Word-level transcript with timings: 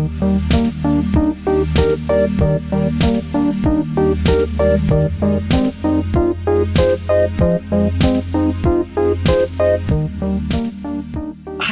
Hi, 0.00 0.06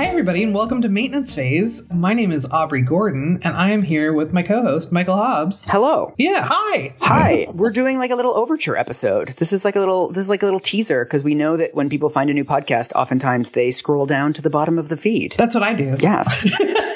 everybody, 0.05 0.43
and 0.43 0.55
welcome 0.55 0.83
to 0.83 0.91
Maintenance 0.91 1.33
Phase. 1.33 1.83
My 1.91 2.13
name 2.13 2.31
is 2.31 2.47
Aubrey 2.51 2.83
Gordon, 2.83 3.39
and 3.43 3.57
I 3.57 3.71
am 3.71 3.83
here 3.83 4.13
with 4.13 4.35
my 4.35 4.43
co 4.43 4.61
host, 4.61 4.93
Michael 4.93 5.17
Hobbs. 5.17 5.65
Hello. 5.67 6.13
Yeah, 6.19 6.47
hi. 6.51 6.95
Hi. 7.01 7.47
We're 7.55 7.71
doing 7.71 7.97
like 7.97 8.11
a 8.11 8.15
little 8.15 8.35
overture 8.37 8.77
episode. 8.77 9.29
This 9.39 9.55
is 9.55 9.65
like 9.65 9.77
a 9.77 9.81
little 9.81 10.11
this 10.11 10.25
is 10.25 10.29
like 10.29 10.43
a 10.43 10.47
little 10.47 10.61
teaser 10.61 11.07
because 11.07 11.25
we 11.25 11.35
know 11.35 11.57
that 11.57 11.75
when 11.75 11.89
people 11.89 12.11
find 12.11 12.29
a 12.29 12.35
new 12.35 12.45
podcast, 12.45 12.93
oftentimes 12.93 13.53
they 13.53 13.71
scroll 13.71 14.05
down 14.05 14.35
to 14.35 14.43
the 14.43 14.51
bottom 14.51 14.79
of 14.79 14.91
the 14.91 14.99
feed. 14.99 15.35
That's 15.39 15.55
what 15.55 15.65
I 15.65 15.73
do. 15.73 15.97
Yes. 15.99 16.47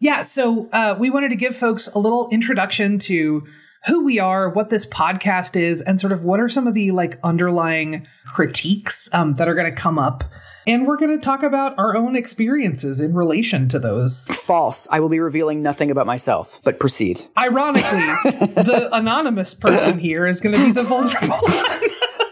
Yeah, 0.00 0.22
so 0.22 0.68
uh, 0.72 0.94
we 0.98 1.10
wanted 1.10 1.28
to 1.30 1.36
give 1.36 1.56
folks 1.56 1.88
a 1.94 1.98
little 1.98 2.28
introduction 2.30 2.98
to 3.00 3.44
who 3.86 4.04
we 4.04 4.18
are, 4.18 4.48
what 4.50 4.68
this 4.68 4.84
podcast 4.86 5.56
is, 5.56 5.80
and 5.80 6.00
sort 6.00 6.12
of 6.12 6.22
what 6.22 6.40
are 6.40 6.48
some 6.48 6.66
of 6.66 6.74
the 6.74 6.90
like 6.90 7.18
underlying 7.22 8.06
critiques 8.32 9.08
um, 9.12 9.34
that 9.34 9.48
are 9.48 9.54
going 9.54 9.72
to 9.72 9.80
come 9.80 9.98
up. 9.98 10.24
And 10.66 10.86
we're 10.86 10.98
going 10.98 11.18
to 11.18 11.24
talk 11.24 11.42
about 11.42 11.78
our 11.78 11.96
own 11.96 12.14
experiences 12.14 13.00
in 13.00 13.14
relation 13.14 13.68
to 13.70 13.78
those. 13.78 14.26
False. 14.28 14.86
I 14.90 15.00
will 15.00 15.08
be 15.08 15.18
revealing 15.18 15.62
nothing 15.62 15.90
about 15.90 16.06
myself, 16.06 16.60
but 16.64 16.78
proceed. 16.78 17.20
Ironically, 17.38 17.90
the 18.30 18.88
anonymous 18.92 19.54
person 19.54 19.98
here 19.98 20.26
is 20.26 20.40
going 20.40 20.58
to 20.58 20.64
be 20.66 20.72
the 20.72 20.84
vulnerable 20.84 21.40
one. 21.40 21.80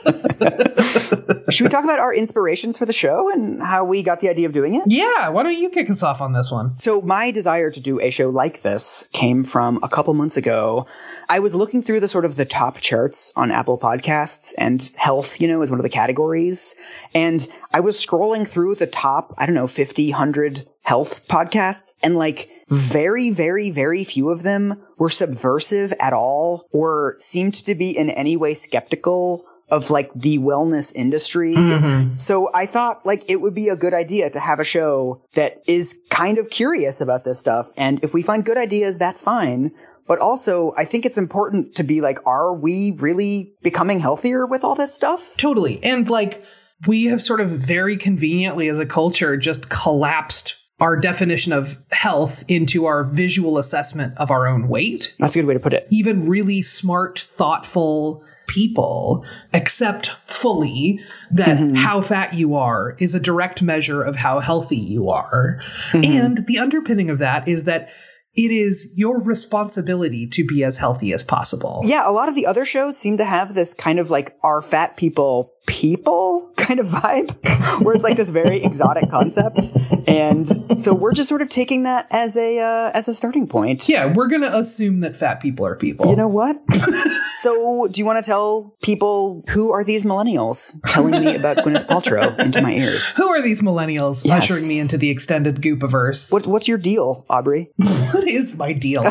Should 1.51 1.65
we 1.65 1.71
talk 1.71 1.85
about 1.85 1.99
our 1.99 2.15
inspirations 2.15 2.77
for 2.77 2.87
the 2.87 2.93
show 2.93 3.31
and 3.33 3.61
how 3.63 3.85
we 3.85 4.03
got 4.03 4.21
the 4.21 4.29
idea 4.29 4.47
of 4.47 4.53
doing 4.53 4.75
it? 4.75 4.83
yeah, 4.87 5.29
why 5.29 5.43
don't 5.43 5.57
you 5.57 5.71
kick 5.71 5.91
us 5.91 6.03
off 6.03 6.21
on 6.21 6.33
this 6.33 6.51
one? 6.51 6.77
So 6.77 7.01
my 7.01 7.31
desire 7.31 7.71
to 7.71 7.81
do 7.81 8.01
a 8.01 8.11
show 8.11 8.29
like 8.29 8.63
this 8.63 9.09
came 9.13 9.45
from 9.45 9.79
a 9.83 9.89
couple 9.89 10.13
months 10.15 10.37
ago. 10.37 10.87
I 11.29 11.39
was 11.39 11.55
looking 11.55 11.83
through 11.83 12.01
the 12.01 12.09
sort 12.09 12.25
of 12.25 12.37
the 12.37 12.45
top 12.45 12.79
charts 12.81 13.33
on 13.37 13.51
Apple 13.51 13.79
Podcasts 13.79 14.53
and 14.59 14.91
health, 14.97 15.41
you 15.41 15.49
know, 15.49 15.63
is 15.63 15.71
one 15.71 15.79
of 15.79 15.83
the 15.83 15.88
categories. 15.89 16.75
And 17.15 17.47
I 17.73 17.81
was 17.81 18.05
scrolling 18.05 18.47
through 18.47 18.77
the 18.77 18.87
top, 18.87 19.35
I 19.39 19.47
don't 19.47 19.55
know, 19.55 19.67
50, 19.67 20.11
100 20.11 20.67
health 20.83 21.27
podcasts 21.29 21.93
and 22.03 22.17
like 22.17 22.49
very, 22.69 23.31
very, 23.31 23.71
very 23.71 24.05
few 24.05 24.31
of 24.31 24.43
them 24.43 24.83
were 24.99 25.11
subversive 25.11 25.93
at 26.01 26.13
all 26.13 26.67
or 26.73 27.17
seemed 27.19 27.55
to 27.55 27.75
be 27.75 27.97
in 27.97 28.11
any 28.11 28.37
way 28.37 28.55
skeptical 28.55 29.45
of 29.71 29.91
like 29.91 30.11
the 30.15 30.39
wellness 30.39 30.93
industry. 30.95 31.55
Mm-hmm. 31.55 32.17
So 32.17 32.51
I 32.55 32.67
thought 32.67 33.05
like 33.05 33.25
it 33.29 33.37
would 33.41 33.55
be 33.55 33.69
a 33.69 33.77
good 33.77 33.95
idea 33.95 34.31
to 34.31 34.41
have 34.41 34.61
a 34.61 34.65
show 34.65 35.23
that 35.35 35.63
is 35.67 35.99
kind 36.11 36.39
of 36.39 36.51
curious 36.51 37.01
about 37.01 37.25
this 37.25 37.39
stuff. 37.39 37.71
And 37.77 38.03
if 38.03 38.15
we 38.15 38.23
find 38.23 38.45
good 38.45 38.59
ideas, 38.59 38.97
that's 38.97 39.21
fine. 39.21 39.73
But 40.09 40.19
also, 40.19 40.75
I 40.77 40.85
think 40.85 41.07
it's 41.07 41.19
important 41.19 41.77
to 41.77 41.85
be 41.85 42.01
like, 42.01 42.19
are 42.27 42.55
we 42.55 42.97
really 42.99 43.53
becoming 43.63 44.01
healthier 44.01 44.47
with 44.47 44.65
all 44.65 44.75
this 44.75 44.95
stuff? 44.95 45.37
Totally. 45.37 45.79
And 45.85 46.09
like, 46.09 46.43
we 46.87 47.05
have 47.05 47.23
sort 47.23 47.41
of 47.41 47.51
very 47.51 47.97
conveniently 47.97 48.69
as 48.69 48.79
a 48.79 48.87
culture 48.87 49.37
just 49.37 49.69
collapsed 49.69 50.57
our 50.81 50.97
definition 50.97 51.53
of 51.53 51.79
health 51.91 52.45
into 52.47 52.87
our 52.87 53.05
visual 53.05 53.59
assessment 53.59 54.17
of 54.17 54.31
our 54.31 54.47
own 54.47 54.69
weight. 54.69 55.13
That's 55.19 55.35
a 55.35 55.41
good 55.41 55.47
way 55.47 55.55
to 55.55 55.61
put 55.61 55.73
it. 55.73 55.87
Even 55.91 56.29
really 56.29 56.63
smart, 56.63 57.19
thoughtful 57.19 58.25
people 58.47 59.27
accept 59.53 60.13
fully 60.25 61.01
that 61.31 61.59
mm-hmm. 61.59 61.75
how 61.75 62.01
fat 62.01 62.33
you 62.33 62.55
are 62.55 62.97
is 62.99 63.15
a 63.15 63.21
direct 63.21 63.61
measure 63.61 64.03
of 64.03 64.17
how 64.17 64.41
healthy 64.41 64.79
you 64.79 65.11
are. 65.11 65.61
Mm-hmm. 65.91 66.05
And 66.05 66.47
the 66.47 66.59
underpinning 66.59 67.11
of 67.11 67.19
that 67.19 67.47
is 67.47 67.65
that 67.65 67.91
it 68.39 68.53
is 68.53 68.93
your 68.95 69.21
responsibility 69.21 70.25
to 70.29 70.45
be 70.45 70.63
as 70.63 70.77
healthy 70.77 71.13
as 71.13 71.25
possible. 71.25 71.81
Yeah, 71.83 72.09
a 72.09 72.13
lot 72.13 72.29
of 72.29 72.37
the 72.37 72.47
other 72.47 72.65
shows 72.65 72.97
seem 72.97 73.19
to 73.19 73.25
have 73.25 73.55
this 73.55 73.75
kind 73.75 73.99
of 73.99 74.11
like, 74.11 74.37
are 74.45 74.63
fat 74.63 74.97
people 74.97 75.55
people 75.69 76.51
kind 76.57 76.81
of 76.81 76.87
vibe, 76.87 77.31
where 77.85 77.95
it's 77.95 78.03
like 78.03 78.17
this 78.17 78.31
very 78.31 78.63
exotic 78.65 79.09
concept. 79.11 79.61
And 80.09 80.79
so 80.81 80.95
we're 80.95 81.13
just 81.13 81.29
sort 81.29 81.43
of 81.43 81.51
taking 81.51 81.83
that 81.85 82.07
as 82.11 82.37
a, 82.37 82.59
uh, 82.59 82.91
as 82.95 83.07
a 83.07 83.15
starting 83.15 83.47
point. 83.47 83.89
Yeah, 83.89 84.07
we're 84.07 84.27
going 84.27 84.43
to 84.43 84.57
assume 84.57 85.01
that 85.01 85.15
fat 85.15 85.41
people 85.41 85.67
are 85.67 85.77
people. 85.77 86.09
You 86.09 86.17
know 86.17 86.27
what? 86.27 86.57
so, 87.41 87.87
do 87.89 88.01
you 88.01 88.07
want 88.07 88.23
to 88.23 88.27
tell 88.27 88.75
people 88.83 89.45
who 89.51 89.71
are 89.73 89.85
these 89.85 90.03
millennials 90.03 90.75
telling 90.87 91.23
me 91.25 91.37
about 91.37 91.59
Gwyneth 91.59 91.87
Paltrow 91.87 92.37
into 92.39 92.63
my 92.63 92.73
ears? 92.73 93.11
Who 93.13 93.29
are 93.29 93.43
these 93.43 93.63
millennials 93.63 94.23
Yes. 94.25 94.45
ushering 94.45 94.67
me 94.67 94.79
into 94.79 94.97
the 94.97 95.11
extended 95.11 95.57
goopiverse? 95.61 96.33
What, 96.33 96.47
what's 96.47 96.67
your 96.67 96.79
deal, 96.79 97.27
Aubrey? 97.29 97.71
what 97.77 98.27
is 98.27 98.57
my 98.57 98.73
deal? 98.73 99.03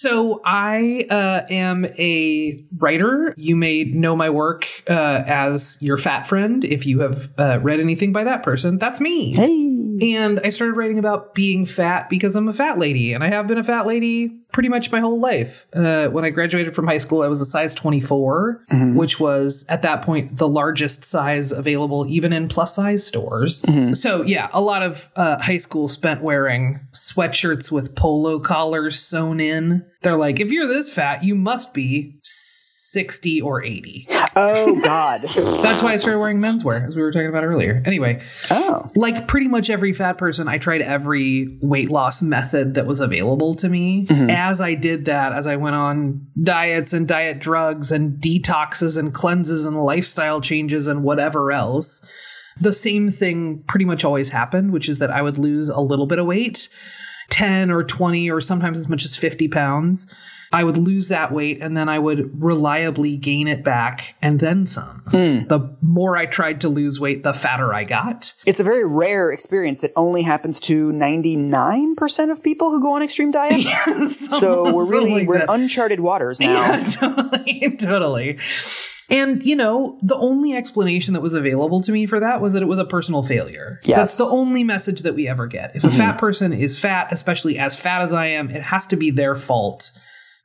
So 0.00 0.40
I 0.44 1.06
uh, 1.10 1.46
am 1.50 1.84
a 1.84 2.64
writer. 2.76 3.34
You 3.36 3.56
may 3.56 3.84
know 3.84 4.14
my 4.16 4.30
work 4.30 4.64
uh, 4.88 4.92
as 5.26 5.76
your 5.80 5.98
fat 5.98 6.28
friend 6.28 6.64
if 6.64 6.86
you 6.86 7.00
have 7.00 7.30
uh, 7.38 7.58
read 7.60 7.80
anything 7.80 8.12
by 8.12 8.24
that 8.24 8.42
person. 8.42 8.78
That's 8.78 9.00
me. 9.00 9.34
Hey. 9.34 9.78
And 10.00 10.40
I 10.44 10.50
started 10.50 10.74
writing 10.74 10.98
about 10.98 11.34
being 11.34 11.66
fat 11.66 12.08
because 12.08 12.36
I'm 12.36 12.48
a 12.48 12.52
fat 12.52 12.78
lady, 12.78 13.12
and 13.12 13.24
I 13.24 13.30
have 13.30 13.48
been 13.48 13.58
a 13.58 13.64
fat 13.64 13.86
lady 13.86 14.30
pretty 14.52 14.68
much 14.68 14.90
my 14.90 15.00
whole 15.00 15.20
life. 15.20 15.66
Uh, 15.74 16.06
when 16.08 16.24
I 16.24 16.30
graduated 16.30 16.74
from 16.74 16.86
high 16.86 16.98
school, 16.98 17.22
I 17.22 17.28
was 17.28 17.40
a 17.40 17.46
size 17.46 17.74
24, 17.74 18.64
which 18.96 19.20
was 19.20 19.64
at 19.68 19.82
that 19.82 20.02
point 20.02 20.38
the 20.38 20.48
largest 20.48 21.04
size 21.04 21.52
available 21.52 22.06
even 22.08 22.32
in 22.32 22.48
plus 22.48 22.74
size 22.74 23.06
stores. 23.06 23.62
So, 23.94 24.22
yeah, 24.22 24.48
a 24.52 24.60
lot 24.60 24.82
of 24.82 25.08
uh, 25.16 25.38
high 25.40 25.58
school 25.58 25.88
spent 25.88 26.22
wearing 26.22 26.80
sweatshirts 26.92 27.70
with 27.70 27.94
polo 27.94 28.40
collars 28.40 28.98
sewn 28.98 29.38
in. 29.40 29.84
They're 30.02 30.16
like, 30.18 30.40
if 30.40 30.50
you're 30.50 30.66
this 30.68 30.92
fat, 30.92 31.22
you 31.24 31.34
must 31.34 31.74
be 31.74 32.18
60 32.92 33.40
or 33.40 33.62
80. 33.62 34.06
Oh, 34.36 34.80
God. 34.84 35.22
That's 35.22 35.82
why 35.82 35.92
I 35.92 35.96
started 35.96 36.18
wearing 36.18 36.38
menswear, 36.40 36.86
as 36.88 36.96
we 36.96 37.02
were 37.02 37.12
talking 37.12 37.28
about 37.28 37.44
earlier. 37.44 37.82
Anyway, 37.84 38.22
Oh. 38.50 38.88
like 38.96 39.28
pretty 39.28 39.48
much 39.48 39.68
every 39.70 39.92
fat 39.92 40.18
person, 40.18 40.48
I 40.48 40.58
tried 40.58 40.80
every 40.82 41.58
weight 41.60 41.90
loss 41.90 42.22
method 42.22 42.74
that 42.74 42.86
was 42.86 43.00
available 43.00 43.54
to 43.56 43.68
me. 43.68 44.06
Mm-hmm. 44.06 44.30
As 44.30 44.60
I 44.60 44.74
did 44.74 45.04
that, 45.04 45.32
as 45.32 45.46
I 45.46 45.56
went 45.56 45.76
on 45.76 46.26
diets 46.42 46.92
and 46.92 47.06
diet 47.06 47.38
drugs 47.40 47.92
and 47.92 48.20
detoxes 48.22 48.96
and 48.96 49.12
cleanses 49.12 49.66
and 49.66 49.82
lifestyle 49.82 50.40
changes 50.40 50.86
and 50.86 51.02
whatever 51.02 51.52
else, 51.52 52.00
the 52.60 52.72
same 52.72 53.10
thing 53.10 53.62
pretty 53.68 53.84
much 53.84 54.04
always 54.04 54.30
happened, 54.30 54.72
which 54.72 54.88
is 54.88 54.98
that 54.98 55.10
I 55.10 55.22
would 55.22 55.38
lose 55.38 55.68
a 55.68 55.80
little 55.80 56.06
bit 56.06 56.18
of 56.18 56.26
weight 56.26 56.68
10 57.30 57.70
or 57.70 57.84
20 57.84 58.30
or 58.30 58.40
sometimes 58.40 58.78
as 58.78 58.88
much 58.88 59.04
as 59.04 59.14
50 59.16 59.48
pounds. 59.48 60.06
I 60.52 60.64
would 60.64 60.78
lose 60.78 61.08
that 61.08 61.32
weight 61.32 61.60
and 61.60 61.76
then 61.76 61.88
I 61.88 61.98
would 61.98 62.42
reliably 62.42 63.16
gain 63.16 63.48
it 63.48 63.62
back 63.62 64.14
and 64.22 64.40
then 64.40 64.66
some. 64.66 65.02
The 65.48 65.76
more 65.82 66.16
I 66.16 66.26
tried 66.26 66.60
to 66.62 66.68
lose 66.68 66.98
weight, 66.98 67.22
the 67.22 67.34
fatter 67.34 67.74
I 67.74 67.84
got. 67.84 68.32
It's 68.46 68.60
a 68.60 68.64
very 68.64 68.84
rare 68.84 69.30
experience 69.30 69.80
that 69.80 69.92
only 69.96 70.22
happens 70.22 70.60
to 70.60 70.90
99% 70.92 72.30
of 72.30 72.42
people 72.42 72.70
who 72.70 72.82
go 72.82 72.94
on 72.94 73.02
extreme 73.02 73.30
diets. 73.30 74.28
So 74.38 74.72
we're 74.72 74.88
really, 74.90 75.10
Something 75.10 75.26
we're 75.26 75.38
in 75.40 75.46
uncharted 75.48 76.00
waters 76.00 76.38
now. 76.38 76.52
Yeah, 76.52 76.84
totally, 76.90 77.76
totally. 77.80 78.38
And, 79.10 79.42
you 79.44 79.56
know, 79.56 79.98
the 80.02 80.16
only 80.16 80.54
explanation 80.54 81.14
that 81.14 81.20
was 81.20 81.32
available 81.32 81.80
to 81.82 81.92
me 81.92 82.06
for 82.06 82.20
that 82.20 82.40
was 82.40 82.52
that 82.52 82.62
it 82.62 82.66
was 82.66 82.78
a 82.78 82.84
personal 82.84 83.22
failure. 83.22 83.80
Yes. 83.82 83.90
Mm-hmm. 83.90 84.00
That's 84.00 84.16
the 84.18 84.26
only 84.26 84.64
message 84.64 85.02
that 85.02 85.14
we 85.14 85.26
ever 85.26 85.46
get. 85.46 85.74
If 85.74 85.84
a 85.84 85.90
fat 85.90 86.18
person 86.18 86.52
is 86.52 86.78
fat, 86.78 87.08
especially 87.10 87.58
as 87.58 87.78
fat 87.78 88.02
as 88.02 88.12
I 88.12 88.26
am, 88.26 88.50
it 88.50 88.62
has 88.62 88.86
to 88.88 88.96
be 88.96 89.10
their 89.10 89.34
fault. 89.34 89.90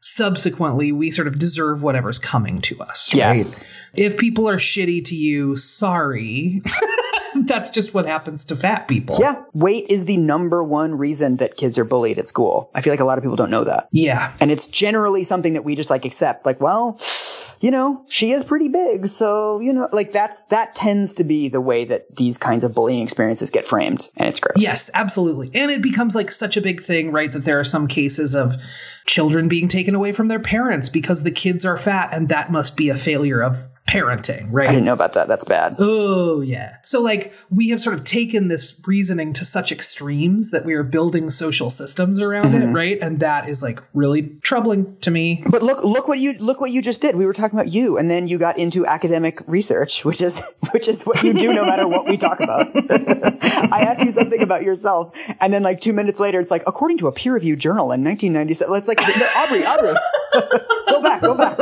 Subsequently, 0.06 0.92
we 0.92 1.12
sort 1.12 1.30
of 1.30 1.40
deserve 1.40 1.82
whatever's 1.82 2.20
coming 2.20 2.62
to 2.62 2.80
us. 2.82 3.10
Yes. 3.14 3.56
right? 3.56 3.66
If 3.94 4.18
people 4.18 4.50
are 4.50 4.58
shitty 4.58 5.06
to 5.06 5.16
you, 5.16 5.56
sorry. 5.56 6.62
That's 7.36 7.70
just 7.70 7.94
what 7.94 8.06
happens 8.06 8.46
to 8.46 8.56
fat 8.56 8.88
people. 8.88 9.18
Yeah, 9.20 9.44
weight 9.54 9.88
is 9.90 10.06
the 10.06 10.18
number 10.18 10.64
one 10.64 10.98
reason 10.98 11.38
that 11.38 11.58
kids 11.58 11.78
are 11.78 11.84
bullied 11.84 12.20
at 12.20 12.28
school. 12.28 12.70
I 12.74 12.82
feel 12.82 12.94
like 12.94 13.00
a 13.00 13.06
lot 13.06 13.18
of 13.18 13.24
people 13.24 13.36
don't 13.36 13.50
know 13.50 13.64
that. 13.64 13.88
Yeah. 13.92 14.34
And 14.40 14.52
it's 14.52 14.66
generally 14.68 15.24
something 15.24 15.54
that 15.54 15.64
we 15.64 15.76
just 15.76 15.90
like 15.90 16.06
accept. 16.06 16.46
Like, 16.46 16.62
well, 16.62 17.00
you 17.60 17.72
know, 17.72 18.06
she 18.10 18.32
is 18.32 18.44
pretty 18.44 18.68
big. 18.68 19.08
So, 19.08 19.60
you 19.60 19.74
know, 19.74 19.88
like 19.92 20.12
that's, 20.12 20.36
that 20.50 20.76
tends 20.76 21.14
to 21.14 21.24
be 21.24 21.50
the 21.50 21.62
way 21.62 21.86
that 21.86 22.16
these 22.16 22.38
kinds 22.38 22.64
of 22.64 22.74
bullying 22.74 23.04
experiences 23.04 23.50
get 23.50 23.66
framed. 23.66 24.10
And 24.18 24.30
it's 24.30 24.40
gross. 24.40 24.62
Yes, 24.62 24.92
absolutely. 24.94 25.52
And 25.54 25.72
it 25.72 25.82
becomes 25.82 26.16
like 26.16 26.32
such 26.32 26.58
a 26.58 26.62
big 26.62 26.84
thing, 26.84 27.12
right? 27.12 27.32
That 27.32 27.46
there 27.46 27.60
are 27.60 27.66
some 27.66 27.88
cases 27.88 28.36
of 28.36 28.56
children 29.06 29.48
being 29.48 29.68
taken 29.68 29.96
away 29.96 30.12
from 30.12 30.28
their 30.28 30.40
parents 30.40 30.90
because 30.90 31.24
the 31.24 31.32
kids 31.32 31.66
are 31.66 31.78
fat, 31.78 32.10
and 32.14 32.30
that 32.30 32.52
must 32.52 32.76
be 32.76 32.90
a 32.90 32.98
failure 32.98 33.42
of 33.42 33.68
parenting, 33.88 34.48
right? 34.50 34.70
I 34.70 34.72
didn't 34.72 34.86
know 34.86 34.94
about 34.94 35.14
that. 35.14 35.28
That's 35.28 35.44
bad. 35.44 35.76
Oh, 35.80 36.42
yeah. 36.42 36.78
So, 36.84 37.02
like, 37.02 37.34
we 37.50 37.70
have 37.70 37.82
sort 37.82 37.96
of 37.96 38.04
taken 38.04 38.48
this 38.48 38.74
reasoning 38.86 39.34
to 39.34 39.46
such 39.46 39.72
extremes 39.72 40.52
that 40.52 40.66
we 40.66 40.74
are 40.74 40.84
building 40.84 41.30
social 41.30 41.70
systems 41.70 42.20
around 42.20 42.48
mm-hmm. 42.54 42.70
it, 42.70 42.74
right? 42.74 42.98
And 43.02 43.20
that 43.20 43.50
is 43.50 43.62
like 43.62 43.82
really 43.94 44.38
troubling 44.42 44.98
to 45.02 45.12
me. 45.12 45.44
But 45.50 45.64
look, 45.64 45.84
look 45.84 46.08
what 46.08 46.20
you 46.20 46.34
look 46.34 46.62
what 46.62 46.72
you 46.72 46.82
just 46.82 47.02
did. 47.02 47.16
We 47.16 47.26
were 47.26 47.34
talking 47.34 47.58
about 47.58 47.72
you, 47.72 47.98
and 47.98 48.10
then 48.10 48.28
you 48.28 48.38
got 48.38 48.58
into 48.58 48.86
academic 48.86 49.42
research, 49.48 50.06
which 50.06 50.22
is 50.22 50.42
which 50.72 50.88
is 50.88 51.04
what 51.04 51.22
you 51.24 51.34
do 51.34 51.54
no 51.54 51.64
matter 51.64 51.88
what 51.88 52.08
we 52.08 52.18
talk 52.18 52.40
about. 52.40 52.68
I 53.44 53.82
asked 53.82 54.02
you 54.02 54.12
something 54.12 54.42
about 54.42 54.64
yourself, 54.64 55.18
and 55.42 55.54
then 55.54 55.64
like 55.64 55.82
two 55.82 55.94
minutes 55.94 56.20
later, 56.20 56.40
it's 56.40 56.52
like 56.52 56.64
according 56.68 56.98
to 57.00 57.08
a 57.08 57.12
peer 57.12 57.34
reviewed 57.34 57.60
journal 57.60 57.92
in 57.92 58.04
1997. 58.04 58.76
It's 58.78 58.88
like 58.88 59.00
no, 59.00 59.26
Aubrey, 59.36 59.66
Aubrey, 59.66 59.96
go 60.90 61.02
back, 61.02 61.22
go 61.22 61.36
back. 61.36 61.58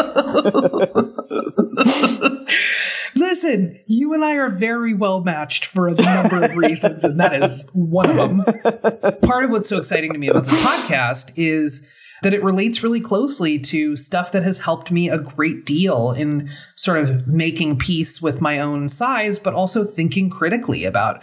Listen, 3.16 3.80
you 3.88 4.14
and 4.14 4.24
I 4.24 4.36
are 4.36 4.50
very 4.50 4.94
well 4.94 5.22
matched 5.22 5.66
for 5.66 5.88
a 5.88 5.94
number 5.94 6.44
of 6.44 6.56
reasons, 6.56 7.04
and 7.04 7.20
that 7.20 7.44
is 7.44 7.66
one 7.74 8.10
of 8.10 8.18
them. 8.18 9.20
Part 9.22 9.44
of 9.46 9.52
what's 9.52 9.68
so 9.68 9.78
exciting 9.78 10.14
to 10.14 10.20
me 10.20 10.30
about 10.30 10.46
this 10.46 10.62
podcast 10.62 11.32
is 11.36 11.84
that 12.22 12.34
it 12.34 12.44
relates 12.44 12.84
really 12.84 13.02
closely 13.02 13.58
to 13.58 13.98
stuff 13.98 14.32
that 14.32 14.44
has 14.44 14.60
helped 14.60 14.92
me 14.92 15.10
a 15.10 15.18
great 15.18 15.66
deal 15.66 16.12
in 16.12 16.50
sort 16.76 17.00
of 17.00 17.28
making 17.28 17.78
peace 17.78 18.22
with 18.22 18.42
my 18.42 18.60
own 18.60 18.88
size, 18.88 19.40
but 19.40 19.54
also 19.54 19.84
thinking 19.84 20.30
critically 20.30 20.86
about 20.86 21.22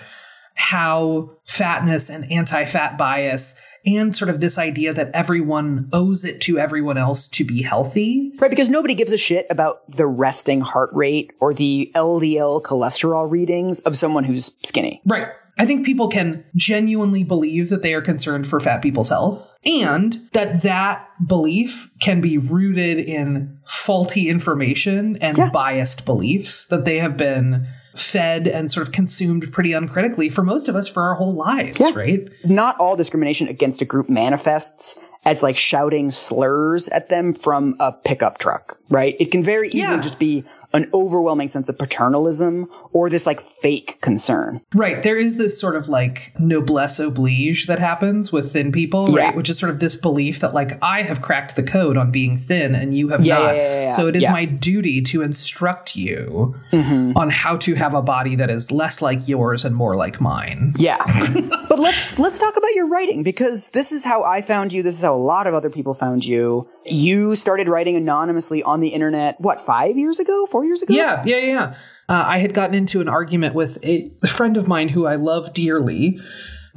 how 0.59 1.31
fatness 1.45 2.11
and 2.11 2.31
anti 2.33 2.65
fat 2.67 2.99
bias 2.99 3.55
and 3.87 4.15
sort 4.15 4.29
of 4.29 4.41
this 4.41 4.59
idea 4.59 4.93
that 4.93 5.11
everyone 5.15 5.89
owes 5.93 6.25
it 6.25 6.41
to 6.43 6.59
everyone 6.59 6.99
else 6.99 7.29
to 7.29 7.45
be 7.45 7.63
healthy. 7.63 8.33
Right, 8.39 8.51
because 8.51 8.69
nobody 8.69 8.95
gives 8.95 9.13
a 9.13 9.17
shit 9.17 9.47
about 9.51 9.89
the 9.91 10.07
resting 10.07 10.61
heart 10.61 10.91
rate 10.93 11.33
or 11.41 11.55
the 11.55 11.93
LDL 11.95 12.63
cholesterol 12.63 13.31
readings 13.31 13.79
of 13.81 13.97
someone 13.97 14.25
who's 14.25 14.51
skinny. 14.65 15.01
Right. 15.07 15.29
I 15.61 15.67
think 15.67 15.87
people 15.87 16.09
can 16.09 16.45
genuinely 16.55 17.25
believe 17.25 17.69
that 17.71 17.83
they 17.83 17.95
are 17.95 18.03
concerned 18.03 18.47
for 18.47 18.61
fat 18.61 18.83
people's 18.83 19.09
health 19.09 19.53
and 19.65 20.29
that 20.33 20.63
that 20.63 21.09
belief 21.27 21.89
can 22.01 22.21
be 22.21 22.39
rooted 22.39 22.99
in 22.99 23.59
faulty 23.65 24.29
information 24.29 25.17
and 25.21 25.37
yeah. 25.37 25.51
biased 25.51 26.05
beliefs 26.05 26.67
that 26.67 26.85
they 26.85 26.99
have 26.99 27.17
been 27.17 27.67
fed 27.99 28.47
and 28.47 28.71
sort 28.71 28.87
of 28.87 28.93
consumed 28.93 29.53
pretty 29.53 29.73
uncritically 29.73 30.31
for 30.31 30.43
most 30.43 30.69
of 30.69 30.77
us 30.77 30.89
for 30.89 31.03
our 31.03 31.15
whole 31.15 31.35
lives, 31.35 31.81
yeah. 31.81 31.91
right? 31.95 32.29
Not 32.45 32.79
all 32.79 32.97
discrimination 32.97 33.49
against 33.49 33.81
a 33.81 33.85
group 33.85 34.09
manifests 34.09 34.99
as 35.25 35.43
like 35.43 35.59
shouting 35.59 36.11
slurs 36.11 36.89
at 36.89 37.09
them 37.09 37.35
from 37.35 37.77
a 37.81 37.93
pickup 37.93 38.39
truck, 38.39 38.79
right? 38.89 39.17
It 39.21 39.31
can 39.31 39.43
very 39.43 39.69
easily 39.69 39.83
yeah. 39.83 40.01
just 40.01 40.19
be 40.19 40.45
an 40.73 40.91
overwhelming 40.93 41.49
sense 41.49 41.69
of 41.69 41.79
paternalism 41.79 42.69
or 42.93 43.09
this 43.09 43.25
like 43.25 43.41
fake 43.41 44.01
concern. 44.01 44.61
Right. 44.75 45.03
There 45.03 45.17
is 45.17 45.37
this 45.37 45.59
sort 45.59 45.77
of 45.77 45.89
like 45.89 46.39
noblesse 46.39 46.99
oblige 46.99 47.67
that 47.67 47.79
happens 47.79 48.31
with 48.31 48.53
thin 48.53 48.71
people, 48.71 49.11
yeah. 49.11 49.27
right? 49.27 49.37
Which 49.37 49.49
is 49.49 49.59
sort 49.59 49.71
of 49.71 49.79
this 49.79 49.97
belief 49.97 50.41
that 50.41 50.53
like 50.53 50.79
I 50.83 51.03
have 51.03 51.23
cracked 51.23 51.57
the 51.57 51.63
code 51.63 51.97
on 51.97 52.11
being 52.11 52.39
thin 52.39 52.75
and 52.75 52.97
you 52.97 53.09
have 53.09 53.25
yeah, 53.25 53.39
not. 53.39 53.57
Yeah, 53.57 53.97
so 53.97 54.09
it 54.09 54.17
is 54.17 54.25
my 54.25 54.45
duty 54.45 55.01
to 55.03 55.23
instruct 55.23 55.97
you 55.97 56.55
mm-hmm. 56.73 57.17
on 57.17 57.31
how 57.31 57.57
to 57.59 57.75
have 57.75 57.95
a 57.95 58.03
body 58.03 58.37
that 58.37 58.51
is 58.51 58.71
less 58.71 59.01
like 59.01 59.27
yours 59.27 59.65
and 59.65 59.75
more 59.75 59.97
like 59.97 60.21
mine. 60.21 60.75
Yeah. 60.77 60.99
but 61.69 61.79
let's 61.79 62.19
let's 62.19 62.39
talk 62.39 62.57
about 62.57 62.75
your 62.75 62.89
writing 62.89 63.23
because 63.23 63.69
this 63.69 63.91
is 63.93 64.05
how 64.05 64.25
I 64.25 64.43
found 64.43 64.73
you. 64.73 64.83
This 64.83 64.95
is 64.95 65.01
how 65.01 65.15
a 65.15 65.17
lot 65.17 65.47
of 65.47 65.55
other 65.55 65.71
people 65.71 65.95
found 65.95 66.25
you. 66.25 66.69
You 66.85 67.37
started 67.37 67.69
writing 67.69 67.97
anonymously 67.97 68.63
on 68.63 68.81
the 68.81 68.89
internet 68.89 69.41
what, 69.41 69.61
5 69.61 69.97
years 69.97 70.19
ago? 70.19 70.47
4 70.59 70.65
years 70.65 70.83
ago? 70.83 70.93
Yeah, 70.93 71.23
yeah, 71.25 71.39
yeah. 71.39 71.75
Uh, 72.09 72.25
I 72.27 72.39
had 72.39 72.53
gotten 72.53 72.75
into 72.75 73.01
an 73.01 73.09
argument 73.09 73.55
with 73.55 73.79
a 73.85 74.11
friend 74.27 74.57
of 74.57 74.67
mine 74.67 74.89
who 74.89 75.07
I 75.07 75.15
love 75.15 75.55
dearly. 75.55 76.19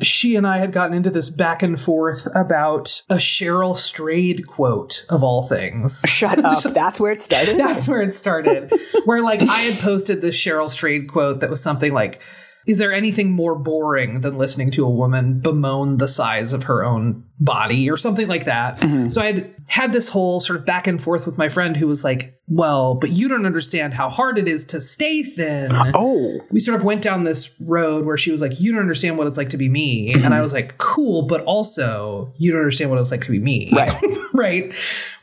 She 0.03 0.35
and 0.35 0.45
I 0.45 0.59
had 0.59 0.71
gotten 0.71 0.95
into 0.95 1.09
this 1.09 1.31
back 1.31 1.63
and 1.63 1.81
forth 1.81 2.27
about 2.35 3.01
a 3.09 3.15
Cheryl 3.15 3.75
Strayed 3.75 4.45
quote 4.45 5.03
of 5.09 5.23
all 5.23 5.47
things. 5.47 6.01
Shut 6.05 6.43
up. 6.45 6.61
that's 6.73 6.99
where 6.99 7.11
it 7.11 7.23
started? 7.23 7.57
That's 7.57 7.87
where 7.87 8.03
it 8.03 8.13
started. 8.13 8.71
where, 9.05 9.23
like, 9.23 9.41
I 9.41 9.61
had 9.61 9.79
posted 9.79 10.21
this 10.21 10.35
Cheryl 10.35 10.69
Strayed 10.69 11.07
quote 11.07 11.39
that 11.39 11.49
was 11.49 11.63
something 11.63 11.93
like, 11.93 12.21
is 12.67 12.77
there 12.77 12.93
anything 12.93 13.31
more 13.31 13.55
boring 13.55 14.21
than 14.21 14.37
listening 14.37 14.69
to 14.71 14.85
a 14.85 14.89
woman 14.89 15.39
bemoan 15.39 15.97
the 15.97 16.07
size 16.07 16.53
of 16.53 16.63
her 16.63 16.83
own 16.83 17.23
body 17.41 17.89
or 17.89 17.97
something 17.97 18.27
like 18.27 18.45
that? 18.45 18.79
Mm-hmm. 18.79 19.09
So 19.09 19.21
I 19.21 19.25
had 19.25 19.55
had 19.65 19.93
this 19.93 20.09
whole 20.09 20.39
sort 20.39 20.59
of 20.59 20.65
back 20.65 20.85
and 20.85 21.01
forth 21.01 21.25
with 21.25 21.37
my 21.37 21.49
friend 21.49 21.75
who 21.75 21.87
was 21.87 22.03
like, 22.03 22.37
well, 22.47 22.93
but 22.93 23.09
you 23.11 23.27
don't 23.27 23.45
understand 23.45 23.93
how 23.93 24.09
hard 24.09 24.37
it 24.37 24.47
is 24.47 24.63
to 24.65 24.81
stay 24.81 25.23
thin. 25.23 25.71
Oh. 25.73 26.39
We 26.51 26.59
sort 26.59 26.79
of 26.79 26.85
went 26.85 27.01
down 27.01 27.23
this 27.23 27.49
road 27.59 28.05
where 28.05 28.17
she 28.17 28.31
was 28.31 28.41
like, 28.41 28.59
you 28.59 28.71
don't 28.71 28.81
understand 28.81 29.17
what 29.17 29.27
it's 29.27 29.37
like 29.37 29.49
to 29.49 29.57
be 29.57 29.69
me. 29.69 30.13
Mm-hmm. 30.13 30.25
And 30.25 30.33
I 30.33 30.41
was 30.41 30.53
like, 30.53 30.77
cool, 30.77 31.23
but 31.23 31.41
also 31.41 32.33
you 32.37 32.51
don't 32.51 32.59
understand 32.59 32.89
what 32.89 32.99
it's 32.99 33.11
like 33.11 33.23
to 33.25 33.31
be 33.31 33.39
me. 33.39 33.71
Right. 33.73 33.93
right. 34.33 34.73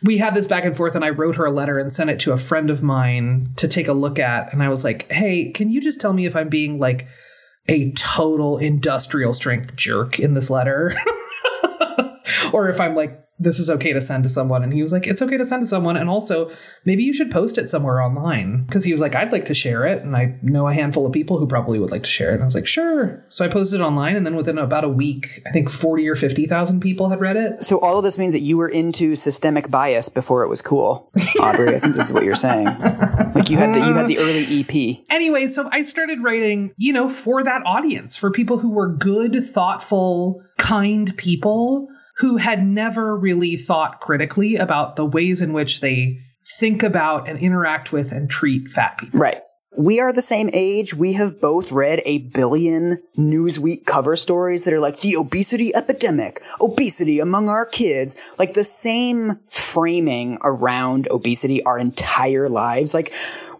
We 0.02 0.18
had 0.18 0.34
this 0.34 0.46
back 0.46 0.64
and 0.64 0.76
forth 0.76 0.94
and 0.94 1.04
I 1.04 1.10
wrote 1.10 1.36
her 1.36 1.44
a 1.44 1.52
letter 1.52 1.78
and 1.78 1.92
sent 1.92 2.10
it 2.10 2.18
to 2.20 2.32
a 2.32 2.38
friend 2.38 2.70
of 2.70 2.82
mine 2.82 3.52
to 3.56 3.68
take 3.68 3.86
a 3.86 3.92
look 3.92 4.18
at. 4.18 4.52
And 4.52 4.62
I 4.62 4.70
was 4.70 4.82
like, 4.82 5.10
hey, 5.12 5.52
can 5.52 5.70
you 5.70 5.80
just 5.80 6.00
tell 6.00 6.12
me 6.12 6.26
if 6.26 6.34
I'm 6.34 6.48
being 6.48 6.78
like, 6.78 7.06
a 7.68 7.92
total 7.92 8.56
industrial 8.56 9.34
strength 9.34 9.76
jerk 9.76 10.18
in 10.18 10.32
this 10.34 10.48
letter. 10.48 10.98
or 12.52 12.68
if 12.68 12.80
I'm 12.80 12.94
like 12.94 13.28
this 13.40 13.60
is 13.60 13.70
okay 13.70 13.92
to 13.92 14.02
send 14.02 14.24
to 14.24 14.28
someone. 14.28 14.62
And 14.64 14.72
he 14.72 14.82
was 14.82 14.92
like, 14.92 15.06
it's 15.06 15.22
okay 15.22 15.36
to 15.36 15.44
send 15.44 15.62
to 15.62 15.66
someone. 15.66 15.96
And 15.96 16.08
also, 16.08 16.50
maybe 16.84 17.04
you 17.04 17.14
should 17.14 17.30
post 17.30 17.56
it 17.56 17.70
somewhere 17.70 18.02
online. 18.02 18.64
Because 18.64 18.84
he 18.84 18.92
was 18.92 19.00
like, 19.00 19.14
I'd 19.14 19.32
like 19.32 19.46
to 19.46 19.54
share 19.54 19.86
it. 19.86 20.02
And 20.02 20.16
I 20.16 20.36
know 20.42 20.66
a 20.66 20.74
handful 20.74 21.06
of 21.06 21.12
people 21.12 21.38
who 21.38 21.46
probably 21.46 21.78
would 21.78 21.90
like 21.90 22.02
to 22.02 22.10
share 22.10 22.30
it. 22.30 22.34
And 22.34 22.42
I 22.42 22.46
was 22.46 22.54
like, 22.54 22.66
sure. 22.66 23.24
So 23.28 23.44
I 23.44 23.48
posted 23.48 23.80
it 23.80 23.84
online. 23.84 24.16
And 24.16 24.26
then 24.26 24.34
within 24.34 24.58
about 24.58 24.84
a 24.84 24.88
week, 24.88 25.42
I 25.46 25.50
think 25.50 25.70
40 25.70 26.08
or 26.08 26.16
50,000 26.16 26.80
people 26.80 27.10
had 27.10 27.20
read 27.20 27.36
it. 27.36 27.62
So 27.62 27.78
all 27.78 27.98
of 27.98 28.04
this 28.04 28.18
means 28.18 28.32
that 28.32 28.40
you 28.40 28.56
were 28.56 28.68
into 28.68 29.14
systemic 29.14 29.70
bias 29.70 30.08
before 30.08 30.42
it 30.42 30.48
was 30.48 30.60
cool. 30.60 31.10
Aubrey, 31.40 31.76
I 31.76 31.78
think 31.78 31.94
this 31.94 32.06
is 32.06 32.12
what 32.12 32.24
you're 32.24 32.34
saying. 32.34 32.66
Like 32.66 33.50
you 33.50 33.56
had 33.56 33.74
the, 33.74 33.78
you 33.78 33.94
had 33.94 34.08
the 34.08 34.16
mm. 34.16 34.20
early 34.20 34.60
EP. 34.60 35.04
Anyway, 35.10 35.46
so 35.46 35.68
I 35.70 35.82
started 35.82 36.22
writing, 36.22 36.72
you 36.76 36.92
know, 36.92 37.08
for 37.08 37.44
that 37.44 37.62
audience, 37.64 38.16
for 38.16 38.32
people 38.32 38.58
who 38.58 38.70
were 38.70 38.88
good, 38.88 39.46
thoughtful, 39.46 40.42
kind 40.56 41.16
people 41.16 41.88
who 42.18 42.36
had 42.36 42.66
never 42.66 43.16
really 43.16 43.56
thought 43.56 44.00
critically 44.00 44.56
about 44.56 44.96
the 44.96 45.04
ways 45.04 45.40
in 45.40 45.52
which 45.52 45.80
they 45.80 46.18
think 46.58 46.82
about 46.82 47.28
and 47.28 47.38
interact 47.38 47.92
with 47.92 48.12
and 48.12 48.30
treat 48.30 48.68
fat 48.68 48.98
people. 48.98 49.20
Right. 49.20 49.42
We 49.76 50.00
are 50.00 50.12
the 50.12 50.22
same 50.22 50.50
age. 50.52 50.94
We 50.94 51.12
have 51.12 51.40
both 51.40 51.70
read 51.70 52.02
a 52.04 52.18
billion 52.18 53.00
Newsweek 53.16 53.84
cover 53.86 54.16
stories 54.16 54.64
that 54.64 54.72
are 54.72 54.80
like 54.80 55.00
the 55.00 55.16
obesity 55.16 55.74
epidemic, 55.76 56.42
obesity 56.60 57.20
among 57.20 57.48
our 57.48 57.64
kids, 57.64 58.16
like 58.38 58.54
the 58.54 58.64
same 58.64 59.38
framing 59.50 60.38
around 60.42 61.06
obesity 61.10 61.62
our 61.62 61.78
entire 61.78 62.48
lives. 62.48 62.92
Like, 62.92 63.12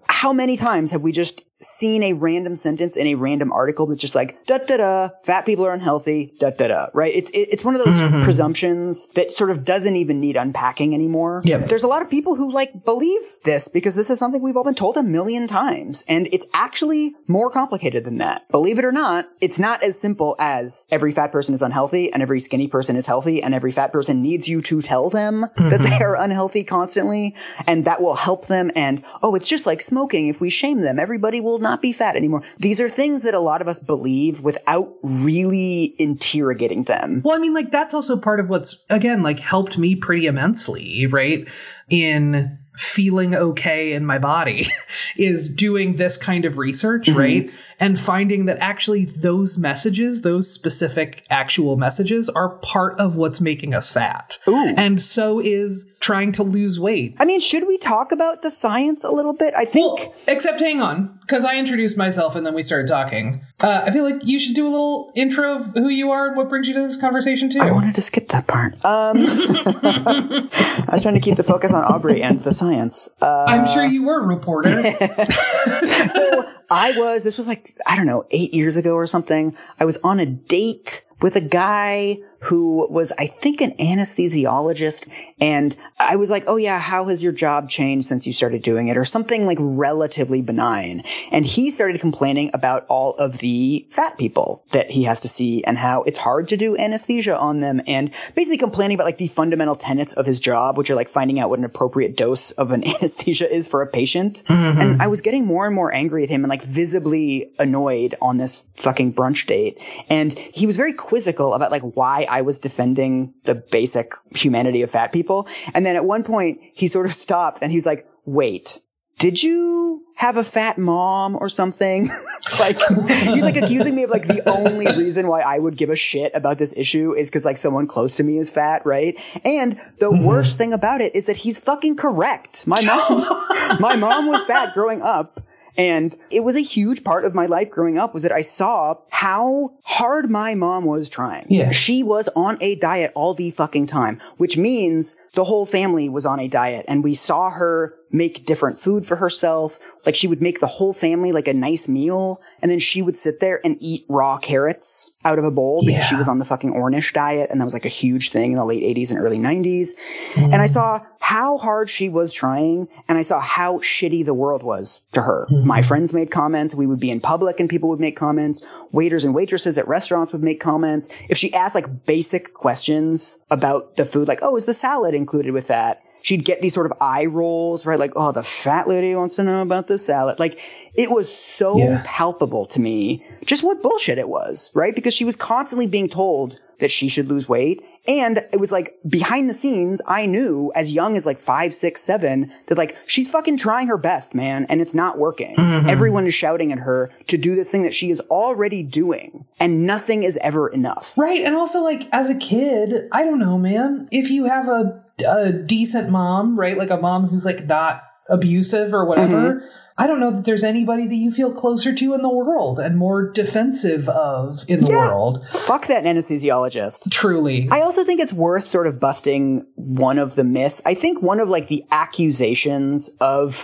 how 0.08 0.32
many 0.32 0.56
times 0.56 0.90
have 0.90 1.02
we 1.02 1.12
just 1.12 1.44
seen 1.60 2.02
a 2.04 2.12
random 2.12 2.54
sentence 2.54 2.96
in 2.96 3.06
a 3.08 3.14
random 3.16 3.52
article 3.52 3.86
that's 3.86 4.00
just 4.00 4.14
like 4.14 4.44
da 4.46 4.58
da 4.58 4.76
da 4.76 5.08
fat 5.24 5.44
people 5.44 5.66
are 5.66 5.72
unhealthy 5.72 6.32
da 6.38 6.50
da 6.50 6.68
da 6.68 6.86
right 6.94 7.12
it's 7.16 7.30
it's 7.34 7.64
one 7.64 7.74
of 7.74 7.84
those 7.84 7.94
mm-hmm. 7.94 8.22
presumptions 8.22 9.08
that 9.14 9.36
sort 9.36 9.50
of 9.50 9.64
doesn't 9.64 9.96
even 9.96 10.20
need 10.20 10.36
unpacking 10.36 10.94
anymore 10.94 11.42
yep. 11.44 11.66
there's 11.66 11.82
a 11.82 11.88
lot 11.88 12.00
of 12.00 12.08
people 12.08 12.36
who 12.36 12.52
like 12.52 12.84
believe 12.84 13.20
this 13.44 13.66
because 13.66 13.96
this 13.96 14.08
is 14.08 14.20
something 14.20 14.40
we've 14.40 14.56
all 14.56 14.62
been 14.62 14.74
told 14.74 14.96
a 14.96 15.02
million 15.02 15.48
times 15.48 16.04
and 16.06 16.28
it's 16.30 16.46
actually 16.54 17.14
more 17.26 17.50
complicated 17.50 18.04
than 18.04 18.18
that 18.18 18.48
believe 18.50 18.78
it 18.78 18.84
or 18.84 18.92
not 18.92 19.26
it's 19.40 19.58
not 19.58 19.82
as 19.82 20.00
simple 20.00 20.36
as 20.38 20.86
every 20.92 21.10
fat 21.10 21.32
person 21.32 21.54
is 21.54 21.62
unhealthy 21.62 22.12
and 22.12 22.22
every 22.22 22.38
skinny 22.38 22.68
person 22.68 22.94
is 22.94 23.06
healthy 23.06 23.42
and 23.42 23.52
every 23.52 23.72
fat 23.72 23.92
person 23.92 24.22
needs 24.22 24.46
you 24.46 24.60
to 24.62 24.80
tell 24.80 25.10
them 25.10 25.42
mm-hmm. 25.42 25.68
that 25.70 25.80
they 25.80 26.04
are 26.04 26.14
unhealthy 26.14 26.62
constantly 26.62 27.34
and 27.66 27.84
that 27.84 28.00
will 28.00 28.14
help 28.14 28.46
them 28.46 28.70
and 28.76 29.02
oh 29.22 29.34
it's 29.34 29.46
just 29.46 29.66
like 29.66 29.80
smoking 29.80 30.28
if 30.28 30.40
we 30.40 30.50
shame 30.50 30.82
them 30.82 31.00
everybody 31.00 31.40
will 31.40 31.47
will 31.48 31.58
not 31.58 31.82
be 31.82 31.92
fat 31.92 32.16
anymore. 32.16 32.42
These 32.58 32.80
are 32.80 32.88
things 32.88 33.22
that 33.22 33.34
a 33.34 33.40
lot 33.40 33.60
of 33.60 33.68
us 33.68 33.78
believe 33.78 34.40
without 34.40 34.94
really 35.02 35.94
interrogating 35.98 36.84
them. 36.84 37.22
Well, 37.24 37.36
I 37.36 37.40
mean, 37.40 37.54
like, 37.54 37.70
that's 37.70 37.94
also 37.94 38.16
part 38.16 38.40
of 38.40 38.48
what's, 38.48 38.76
again, 38.90 39.22
like, 39.22 39.40
helped 39.40 39.78
me 39.78 39.94
pretty 39.94 40.26
immensely, 40.26 41.06
right? 41.06 41.46
In 41.88 42.58
feeling 42.76 43.34
okay 43.34 43.92
in 43.92 44.06
my 44.06 44.18
body 44.18 44.68
is 45.16 45.50
doing 45.50 45.96
this 45.96 46.16
kind 46.16 46.44
of 46.44 46.58
research, 46.58 47.06
mm-hmm. 47.06 47.18
right? 47.18 47.50
And 47.80 47.98
finding 47.98 48.46
that 48.46 48.58
actually 48.58 49.04
those 49.04 49.58
messages, 49.58 50.22
those 50.22 50.50
specific 50.50 51.24
actual 51.30 51.76
messages, 51.76 52.28
are 52.30 52.48
part 52.48 52.98
of 52.98 53.16
what's 53.16 53.40
making 53.40 53.74
us 53.74 53.90
fat. 53.90 54.38
Ooh. 54.48 54.74
And 54.76 55.00
so 55.00 55.40
is 55.40 55.86
trying 56.00 56.32
to 56.32 56.42
lose 56.42 56.80
weight. 56.80 57.16
I 57.18 57.24
mean, 57.24 57.40
should 57.40 57.66
we 57.66 57.78
talk 57.78 58.12
about 58.12 58.42
the 58.42 58.50
science 58.50 59.04
a 59.04 59.10
little 59.10 59.32
bit? 59.32 59.54
I 59.56 59.64
think. 59.64 59.98
Well, 59.98 60.14
except 60.26 60.60
hang 60.60 60.80
on, 60.80 61.18
because 61.20 61.44
I 61.44 61.56
introduced 61.56 61.96
myself 61.96 62.34
and 62.34 62.46
then 62.46 62.54
we 62.54 62.62
started 62.62 62.88
talking. 62.88 63.44
Uh, 63.60 63.82
I 63.86 63.90
feel 63.90 64.04
like 64.04 64.24
you 64.24 64.38
should 64.38 64.54
do 64.54 64.66
a 64.66 64.70
little 64.70 65.12
intro 65.14 65.58
of 65.58 65.66
who 65.74 65.88
you 65.88 66.10
are 66.10 66.28
and 66.28 66.36
what 66.36 66.48
brings 66.48 66.68
you 66.68 66.74
to 66.74 66.86
this 66.86 66.96
conversation 66.96 67.50
too. 67.50 67.60
I 67.60 67.72
wanted 67.72 67.94
to 67.96 68.02
skip 68.02 68.28
that 68.28 68.46
part. 68.46 68.74
Um, 68.84 69.16
I 69.18 70.88
was 70.92 71.02
trying 71.02 71.14
to 71.14 71.20
keep 71.20 71.36
the 71.36 71.42
focus 71.42 71.72
on 71.72 71.84
Aubrey 71.84 72.22
and 72.22 72.42
the 72.42 72.54
science. 72.54 73.08
Uh, 73.20 73.44
I'm 73.46 73.66
sure 73.66 73.84
you 73.84 74.04
were 74.04 74.20
a 74.20 74.26
reporter. 74.26 74.82
so 76.10 76.48
I 76.70 76.92
was, 76.92 77.22
this 77.22 77.36
was 77.36 77.46
like, 77.46 77.78
I 77.86 77.96
don't 77.96 78.06
know, 78.06 78.26
eight 78.30 78.52
years 78.52 78.76
ago 78.76 78.92
or 78.92 79.06
something. 79.06 79.56
I 79.80 79.84
was 79.84 79.96
on 79.98 80.20
a 80.20 80.26
date 80.26 81.04
with 81.20 81.34
a 81.36 81.40
guy 81.40 82.18
who 82.40 82.86
was, 82.90 83.12
I 83.18 83.26
think, 83.26 83.60
an 83.60 83.72
anesthesiologist. 83.78 85.08
And 85.40 85.76
I 85.98 86.16
was 86.16 86.30
like, 86.30 86.44
Oh 86.46 86.56
yeah, 86.56 86.78
how 86.78 87.06
has 87.06 87.22
your 87.22 87.32
job 87.32 87.68
changed 87.68 88.06
since 88.06 88.26
you 88.26 88.32
started 88.32 88.62
doing 88.62 88.88
it? 88.88 88.96
Or 88.96 89.04
something 89.04 89.46
like 89.46 89.58
relatively 89.60 90.40
benign. 90.40 91.02
And 91.32 91.44
he 91.44 91.70
started 91.70 92.00
complaining 92.00 92.50
about 92.54 92.86
all 92.88 93.14
of 93.14 93.38
the 93.38 93.86
fat 93.90 94.18
people 94.18 94.64
that 94.70 94.90
he 94.90 95.04
has 95.04 95.20
to 95.20 95.28
see 95.28 95.64
and 95.64 95.78
how 95.78 96.02
it's 96.04 96.18
hard 96.18 96.48
to 96.48 96.56
do 96.56 96.76
anesthesia 96.76 97.36
on 97.36 97.60
them 97.60 97.80
and 97.88 98.12
basically 98.34 98.58
complaining 98.58 98.94
about 98.94 99.04
like 99.04 99.18
the 99.18 99.28
fundamental 99.28 99.74
tenets 99.74 100.12
of 100.12 100.26
his 100.26 100.38
job, 100.38 100.78
which 100.78 100.90
are 100.90 100.94
like 100.94 101.08
finding 101.08 101.40
out 101.40 101.50
what 101.50 101.58
an 101.58 101.64
appropriate 101.64 102.16
dose 102.16 102.52
of 102.52 102.70
an 102.70 102.86
anesthesia 102.96 103.52
is 103.52 103.66
for 103.66 103.82
a 103.82 103.86
patient. 103.86 104.42
Mm-hmm. 104.48 104.80
And 104.80 105.02
I 105.02 105.08
was 105.08 105.20
getting 105.20 105.44
more 105.44 105.66
and 105.66 105.74
more 105.74 105.92
angry 105.94 106.22
at 106.22 106.30
him 106.30 106.44
and 106.44 106.50
like 106.50 106.62
visibly 106.62 107.52
annoyed 107.58 108.14
on 108.22 108.36
this 108.36 108.64
fucking 108.76 109.14
brunch 109.14 109.46
date. 109.46 109.78
And 110.08 110.38
he 110.38 110.66
was 110.66 110.76
very 110.76 110.92
quizzical 110.92 111.54
about 111.54 111.72
like 111.72 111.82
why 111.82 112.26
I 112.28 112.42
was 112.42 112.58
defending 112.58 113.34
the 113.44 113.54
basic 113.54 114.12
humanity 114.34 114.82
of 114.82 114.90
fat 114.90 115.12
people. 115.12 115.48
And 115.74 115.84
then 115.84 115.96
at 115.96 116.04
one 116.04 116.24
point 116.24 116.60
he 116.74 116.88
sort 116.88 117.06
of 117.06 117.14
stopped 117.14 117.60
and 117.62 117.70
he 117.70 117.76
was 117.76 117.86
like, 117.86 118.06
wait, 118.24 118.80
did 119.18 119.42
you 119.42 120.00
have 120.14 120.36
a 120.36 120.44
fat 120.44 120.78
mom 120.78 121.36
or 121.36 121.48
something? 121.48 122.08
like, 122.60 122.80
he's 123.08 123.42
like 123.42 123.56
accusing 123.56 123.94
me 123.94 124.04
of 124.04 124.10
like 124.10 124.26
the 124.28 124.48
only 124.48 124.86
reason 124.86 125.26
why 125.26 125.40
I 125.40 125.58
would 125.58 125.76
give 125.76 125.90
a 125.90 125.96
shit 125.96 126.30
about 126.34 126.58
this 126.58 126.72
issue 126.76 127.14
is 127.14 127.28
because 127.28 127.44
like 127.44 127.56
someone 127.56 127.88
close 127.88 128.16
to 128.16 128.22
me 128.22 128.38
is 128.38 128.48
fat, 128.48 128.86
right? 128.86 129.18
And 129.44 129.78
the 129.98 130.06
mm-hmm. 130.06 130.24
worst 130.24 130.56
thing 130.56 130.72
about 130.72 131.00
it 131.00 131.16
is 131.16 131.24
that 131.24 131.38
he's 131.38 131.58
fucking 131.58 131.96
correct. 131.96 132.66
My 132.66 132.80
mom, 132.80 133.20
my 133.80 133.96
mom 133.96 134.26
was 134.26 134.44
fat 134.46 134.72
growing 134.72 135.02
up. 135.02 135.40
And 135.78 136.18
it 136.30 136.40
was 136.40 136.56
a 136.56 136.60
huge 136.60 137.04
part 137.04 137.24
of 137.24 137.36
my 137.36 137.46
life 137.46 137.70
growing 137.70 137.96
up 137.96 138.12
was 138.12 138.24
that 138.24 138.32
I 138.32 138.40
saw 138.40 138.96
how 139.10 139.74
hard 139.84 140.28
my 140.28 140.56
mom 140.56 140.84
was 140.84 141.08
trying. 141.08 141.46
Yeah. 141.48 141.70
She 141.70 142.02
was 142.02 142.28
on 142.34 142.58
a 142.60 142.74
diet 142.74 143.12
all 143.14 143.32
the 143.32 143.52
fucking 143.52 143.86
time, 143.86 144.20
which 144.38 144.56
means 144.56 145.16
the 145.34 145.44
whole 145.44 145.64
family 145.64 146.08
was 146.08 146.26
on 146.26 146.40
a 146.40 146.48
diet 146.48 146.84
and 146.88 147.04
we 147.04 147.14
saw 147.14 147.50
her 147.50 147.94
make 148.10 148.44
different 148.46 148.78
food 148.78 149.06
for 149.06 149.16
herself. 149.16 149.78
Like 150.06 150.14
she 150.14 150.26
would 150.26 150.40
make 150.40 150.60
the 150.60 150.66
whole 150.66 150.92
family 150.92 151.32
like 151.32 151.48
a 151.48 151.54
nice 151.54 151.88
meal 151.88 152.40
and 152.62 152.70
then 152.70 152.78
she 152.78 153.02
would 153.02 153.16
sit 153.16 153.40
there 153.40 153.60
and 153.64 153.76
eat 153.80 154.04
raw 154.08 154.38
carrots 154.38 155.10
out 155.24 155.38
of 155.38 155.44
a 155.44 155.50
bowl 155.50 155.82
because 155.84 156.00
yeah. 156.00 156.08
she 156.08 156.14
was 156.14 156.28
on 156.28 156.38
the 156.38 156.44
fucking 156.44 156.72
Ornish 156.72 157.12
diet 157.12 157.50
and 157.50 157.60
that 157.60 157.64
was 157.64 157.72
like 157.72 157.84
a 157.84 157.90
huge 157.90 158.30
thing 158.30 158.52
in 158.52 158.56
the 158.56 158.64
late 158.64 158.82
80s 158.82 159.10
and 159.10 159.18
early 159.18 159.38
90s. 159.38 159.88
Mm. 160.34 160.52
And 160.52 160.62
I 160.62 160.66
saw 160.66 161.00
how 161.20 161.58
hard 161.58 161.90
she 161.90 162.08
was 162.08 162.32
trying 162.32 162.88
and 163.08 163.18
I 163.18 163.22
saw 163.22 163.40
how 163.40 163.78
shitty 163.78 164.24
the 164.24 164.34
world 164.34 164.62
was 164.62 165.00
to 165.12 165.22
her. 165.22 165.46
Mm. 165.50 165.64
My 165.64 165.82
friends 165.82 166.14
made 166.14 166.30
comments. 166.30 166.74
We 166.74 166.86
would 166.86 167.00
be 167.00 167.10
in 167.10 167.20
public 167.20 167.60
and 167.60 167.68
people 167.68 167.88
would 167.90 168.00
make 168.00 168.16
comments. 168.16 168.64
Waiters 168.92 169.24
and 169.24 169.34
waitresses 169.34 169.76
at 169.76 169.86
restaurants 169.88 170.32
would 170.32 170.42
make 170.42 170.60
comments. 170.60 171.08
If 171.28 171.36
she 171.36 171.52
asked 171.52 171.74
like 171.74 172.06
basic 172.06 172.54
questions 172.54 173.38
about 173.50 173.96
the 173.96 174.04
food, 174.04 174.28
like, 174.28 174.40
oh, 174.42 174.56
is 174.56 174.64
the 174.64 174.74
salad 174.74 175.14
included 175.14 175.52
with 175.52 175.66
that? 175.66 176.02
She'd 176.22 176.44
get 176.44 176.60
these 176.60 176.74
sort 176.74 176.86
of 176.86 176.92
eye 177.00 177.26
rolls, 177.26 177.86
right? 177.86 177.98
Like, 177.98 178.12
oh, 178.16 178.32
the 178.32 178.42
fat 178.42 178.88
lady 178.88 179.14
wants 179.14 179.36
to 179.36 179.44
know 179.44 179.62
about 179.62 179.86
the 179.86 179.98
salad. 179.98 180.38
Like, 180.38 180.60
it 180.94 181.10
was 181.10 181.34
so 181.34 181.78
yeah. 181.78 182.02
palpable 182.04 182.66
to 182.66 182.80
me 182.80 183.24
just 183.44 183.62
what 183.62 183.82
bullshit 183.82 184.18
it 184.18 184.28
was, 184.28 184.70
right? 184.74 184.94
Because 184.94 185.14
she 185.14 185.24
was 185.24 185.36
constantly 185.36 185.86
being 185.86 186.08
told 186.08 186.60
that 186.78 186.90
she 186.90 187.08
should 187.08 187.28
lose 187.28 187.48
weight. 187.48 187.84
And 188.06 188.38
it 188.52 188.60
was 188.60 188.72
like 188.72 188.94
behind 189.06 189.50
the 189.50 189.54
scenes, 189.54 190.00
I 190.06 190.26
knew 190.26 190.72
as 190.74 190.92
young 190.92 191.16
as 191.16 191.26
like 191.26 191.38
five, 191.38 191.74
six, 191.74 192.02
seven 192.02 192.52
that 192.66 192.78
like 192.78 192.96
she's 193.06 193.28
fucking 193.28 193.58
trying 193.58 193.88
her 193.88 193.98
best, 193.98 194.34
man, 194.34 194.64
and 194.68 194.80
it's 194.80 194.94
not 194.94 195.18
working. 195.18 195.56
Mm-hmm. 195.56 195.88
Everyone 195.88 196.26
is 196.26 196.34
shouting 196.34 196.72
at 196.72 196.78
her 196.78 197.10
to 197.26 197.36
do 197.36 197.54
this 197.54 197.68
thing 197.68 197.82
that 197.82 197.94
she 197.94 198.10
is 198.10 198.20
already 198.30 198.82
doing, 198.82 199.44
and 199.60 199.86
nothing 199.86 200.22
is 200.22 200.38
ever 200.40 200.68
enough. 200.68 201.12
Right. 201.18 201.44
And 201.44 201.56
also, 201.56 201.82
like, 201.82 202.08
as 202.12 202.30
a 202.30 202.34
kid, 202.34 203.08
I 203.12 203.24
don't 203.24 203.38
know, 203.38 203.58
man, 203.58 204.08
if 204.10 204.30
you 204.30 204.44
have 204.44 204.68
a, 204.68 205.04
a 205.26 205.52
decent 205.52 206.10
mom, 206.10 206.58
right? 206.58 206.76
Like 206.76 206.90
a 206.90 206.96
mom 206.96 207.28
who's 207.28 207.44
like 207.44 207.66
not 207.66 208.02
abusive 208.28 208.92
or 208.92 209.04
whatever. 209.04 209.54
Mm-hmm 209.54 209.66
I 209.98 210.06
don't 210.06 210.20
know 210.20 210.30
that 210.30 210.44
there's 210.44 210.62
anybody 210.62 211.08
that 211.08 211.16
you 211.16 211.32
feel 211.32 211.52
closer 211.52 211.92
to 211.92 212.14
in 212.14 212.22
the 212.22 212.28
world 212.28 212.78
and 212.78 212.96
more 212.96 213.32
defensive 213.32 214.08
of 214.08 214.64
in 214.68 214.80
the 214.80 214.90
yeah. 214.90 214.96
world. 214.96 215.44
Fuck 215.66 215.88
that 215.88 216.04
anesthesiologist. 216.04 217.10
Truly. 217.10 217.68
I 217.72 217.80
also 217.80 218.04
think 218.04 218.20
it's 218.20 218.32
worth 218.32 218.70
sort 218.70 218.86
of 218.86 219.00
busting 219.00 219.66
one 219.74 220.20
of 220.20 220.36
the 220.36 220.44
myths. 220.44 220.80
I 220.86 220.94
think 220.94 221.20
one 221.20 221.40
of 221.40 221.48
like 221.48 221.66
the 221.66 221.84
accusations 221.90 223.10
of 223.20 223.56